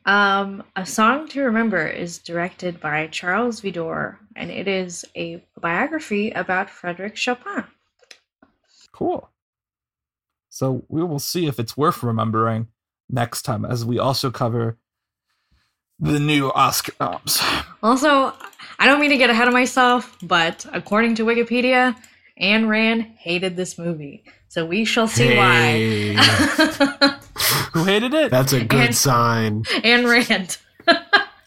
Um, 0.05 0.63
A 0.75 0.85
Song 0.85 1.27
to 1.29 1.43
Remember 1.43 1.85
is 1.85 2.17
directed 2.17 2.79
by 2.79 3.07
Charles 3.07 3.61
Vidor, 3.61 4.17
and 4.35 4.49
it 4.49 4.67
is 4.67 5.05
a 5.15 5.43
biography 5.59 6.31
about 6.31 6.69
Frederick 6.69 7.15
Chopin. 7.15 7.63
Cool. 8.91 9.29
So 10.49 10.83
we 10.89 11.03
will 11.03 11.19
see 11.19 11.45
if 11.47 11.59
it's 11.59 11.77
worth 11.77 12.01
remembering 12.03 12.67
next 13.09 13.43
time 13.43 13.65
as 13.65 13.85
we 13.85 13.99
also 13.99 14.31
cover 14.31 14.77
the 15.99 16.19
new 16.19 16.49
Oscar 16.51 16.93
noms. 16.99 17.41
Also, 17.83 18.33
I 18.79 18.85
don't 18.85 18.99
mean 19.01 19.09
to 19.11 19.17
get 19.17 19.29
ahead 19.29 19.47
of 19.47 19.53
myself, 19.53 20.17
but 20.23 20.65
according 20.73 21.15
to 21.15 21.25
Wikipedia, 21.25 21.95
Anne 22.37 22.67
Rand 22.67 23.03
hated 23.17 23.55
this 23.57 23.77
movie. 23.77 24.23
So 24.47 24.65
we 24.65 24.85
shall 24.85 25.07
see 25.07 25.27
Hey, 25.35 26.15
why. 26.15 26.23
Who 27.73 27.83
hated 27.83 28.13
it? 28.13 28.31
that's 28.31 28.53
a 28.53 28.63
good 28.63 28.79
And- 28.87 28.95
sign. 28.95 29.63
Anne 29.83 30.05
Rand. 30.05 30.57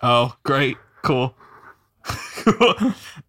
Oh, 0.05 0.35
great. 0.43 0.77
Cool. 1.03 1.33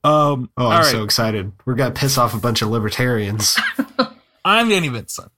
um, 0.03 0.49
Oh, 0.57 0.67
I'm 0.67 0.81
right. 0.81 0.85
so 0.85 1.03
excited. 1.03 1.51
We're 1.65 1.75
gonna 1.75 1.93
piss 1.93 2.17
off 2.17 2.33
a 2.33 2.39
bunch 2.39 2.63
of 2.63 2.69
libertarians. 2.69 3.55
I'm 4.43 4.69
Danny 4.69 4.87
Vincent. 4.87 5.31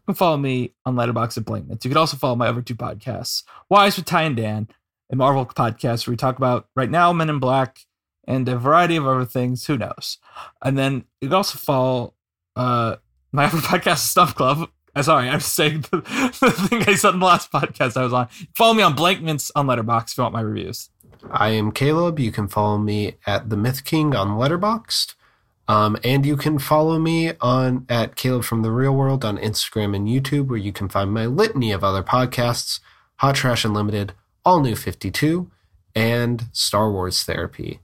You 0.00 0.14
can 0.14 0.14
follow 0.14 0.36
me 0.36 0.74
on 0.86 0.96
Letterboxd 0.96 1.38
at 1.38 1.44
Blankmans. 1.44 1.84
You 1.84 1.90
can 1.90 1.98
also 1.98 2.16
follow 2.16 2.34
my 2.34 2.48
other 2.48 2.62
two 2.62 2.74
podcasts, 2.74 3.44
Wise 3.68 3.96
with 3.96 4.06
Ty 4.06 4.22
and 4.22 4.36
Dan, 4.36 4.68
a 5.10 5.16
Marvel 5.16 5.44
podcast 5.46 6.06
where 6.06 6.12
we 6.12 6.16
talk 6.16 6.38
about 6.38 6.68
right 6.74 6.90
now 6.90 7.12
Men 7.12 7.30
in 7.30 7.38
Black 7.38 7.80
and 8.26 8.48
a 8.48 8.56
variety 8.56 8.96
of 8.96 9.06
other 9.06 9.24
things. 9.24 9.66
Who 9.66 9.76
knows? 9.76 10.18
And 10.62 10.78
then 10.78 11.04
you 11.20 11.28
can 11.28 11.36
also 11.36 11.58
follow 11.58 12.14
uh, 12.56 12.96
my 13.30 13.44
other 13.46 13.58
podcast, 13.58 13.98
Stuff 13.98 14.34
Club. 14.34 14.70
Uh, 14.94 15.02
sorry, 15.02 15.28
I'm 15.28 15.40
saying 15.40 15.82
the, 15.90 15.98
the 16.40 16.50
thing 16.68 16.82
I 16.86 16.94
said 16.94 17.14
in 17.14 17.20
the 17.20 17.26
last 17.26 17.52
podcast 17.52 17.96
I 17.96 18.04
was 18.04 18.12
on. 18.12 18.28
Follow 18.56 18.74
me 18.74 18.82
on 18.82 18.96
Blankmans 18.96 19.50
on 19.54 19.66
Letterboxd 19.66 20.12
if 20.12 20.18
you 20.18 20.22
want 20.22 20.34
my 20.34 20.40
reviews. 20.40 20.88
I 21.30 21.50
am 21.50 21.70
Caleb. 21.72 22.18
You 22.18 22.32
can 22.32 22.48
follow 22.48 22.78
me 22.78 23.16
at 23.26 23.50
the 23.50 23.56
Myth 23.56 23.84
King 23.84 24.14
on 24.16 24.30
Letterboxd. 24.30 25.14
Um, 25.70 25.96
and 26.02 26.26
you 26.26 26.36
can 26.36 26.58
follow 26.58 26.98
me 26.98 27.32
on 27.40 27.86
at 27.88 28.16
Caleb 28.16 28.42
from 28.42 28.62
the 28.62 28.72
Real 28.72 28.92
World 28.92 29.24
on 29.24 29.38
Instagram 29.38 29.94
and 29.94 30.08
YouTube, 30.08 30.48
where 30.48 30.58
you 30.58 30.72
can 30.72 30.88
find 30.88 31.12
my 31.12 31.26
litany 31.26 31.70
of 31.70 31.84
other 31.84 32.02
podcasts, 32.02 32.80
Hot 33.18 33.36
Trash 33.36 33.64
Unlimited, 33.64 34.12
All 34.44 34.58
New 34.60 34.74
52, 34.74 35.48
and 35.94 36.46
Star 36.50 36.90
Wars 36.90 37.22
Therapy. 37.22 37.78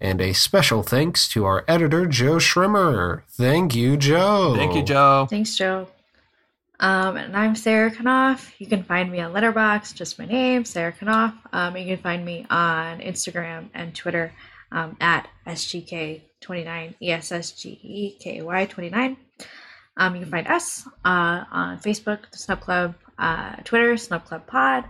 And 0.00 0.20
a 0.20 0.34
special 0.34 0.84
thanks 0.84 1.28
to 1.30 1.44
our 1.44 1.64
editor, 1.66 2.06
Joe 2.06 2.36
Schrimmer. 2.36 3.22
Thank 3.30 3.74
you, 3.74 3.96
Joe. 3.96 4.54
Thank 4.54 4.76
you, 4.76 4.84
Joe. 4.84 5.26
Thanks, 5.28 5.56
Joe. 5.56 5.88
Um, 6.78 7.16
and 7.16 7.36
I'm 7.36 7.56
Sarah 7.56 7.90
Knauf. 7.90 8.52
You 8.60 8.68
can 8.68 8.84
find 8.84 9.10
me 9.10 9.18
on 9.18 9.32
Letterboxd, 9.32 9.96
just 9.96 10.16
my 10.16 10.26
name, 10.26 10.64
Sarah 10.64 10.92
Knauf. 10.92 11.34
Um, 11.52 11.76
you 11.76 11.86
can 11.86 11.98
find 12.04 12.24
me 12.24 12.46
on 12.50 13.00
Instagram 13.00 13.68
and 13.74 13.92
Twitter 13.92 14.32
um, 14.70 14.96
at 15.00 15.26
SGK 15.44 16.20
29, 16.42 16.94
E-S-S-G-E-K-Y 17.00 18.66
29. 18.66 19.16
Um, 19.96 20.14
you 20.14 20.22
can 20.22 20.30
find 20.30 20.46
us 20.48 20.86
uh, 21.04 21.44
on 21.50 21.78
Facebook, 21.78 22.30
the 22.30 22.38
Snub 22.38 22.60
Club, 22.60 22.94
uh, 23.18 23.56
Twitter, 23.64 23.96
Snub 23.96 24.24
Club 24.24 24.46
Pod, 24.46 24.84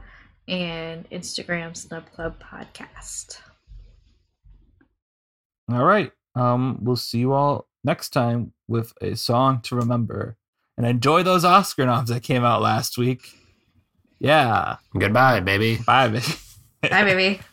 and 0.49 1.09
Instagram, 1.11 1.77
Snub 1.77 2.11
Club 2.13 2.35
Podcast. 2.41 3.39
All 5.71 5.85
right. 5.85 6.13
Um, 6.35 6.79
we'll 6.83 6.97
see 6.97 7.19
you 7.19 7.33
all 7.33 7.67
next 7.85 8.11
time 8.11 8.53
with 8.69 8.93
a 9.01 9.17
song 9.17 9.61
to 9.63 9.77
remember. 9.77 10.37
And 10.77 10.87
enjoy 10.87 11.23
those 11.23 11.45
Oscar 11.45 11.85
noms 11.85 12.09
that 12.09 12.23
came 12.23 12.45
out 12.45 12.63
last 12.63 12.97
week. 12.97 13.21
Yeah. 14.19 14.77
Goodbye, 14.99 15.41
baby. 15.41 15.79
Bye, 15.85 16.09
baby. 16.09 16.27
Bye, 16.81 17.05
baby. 17.05 17.41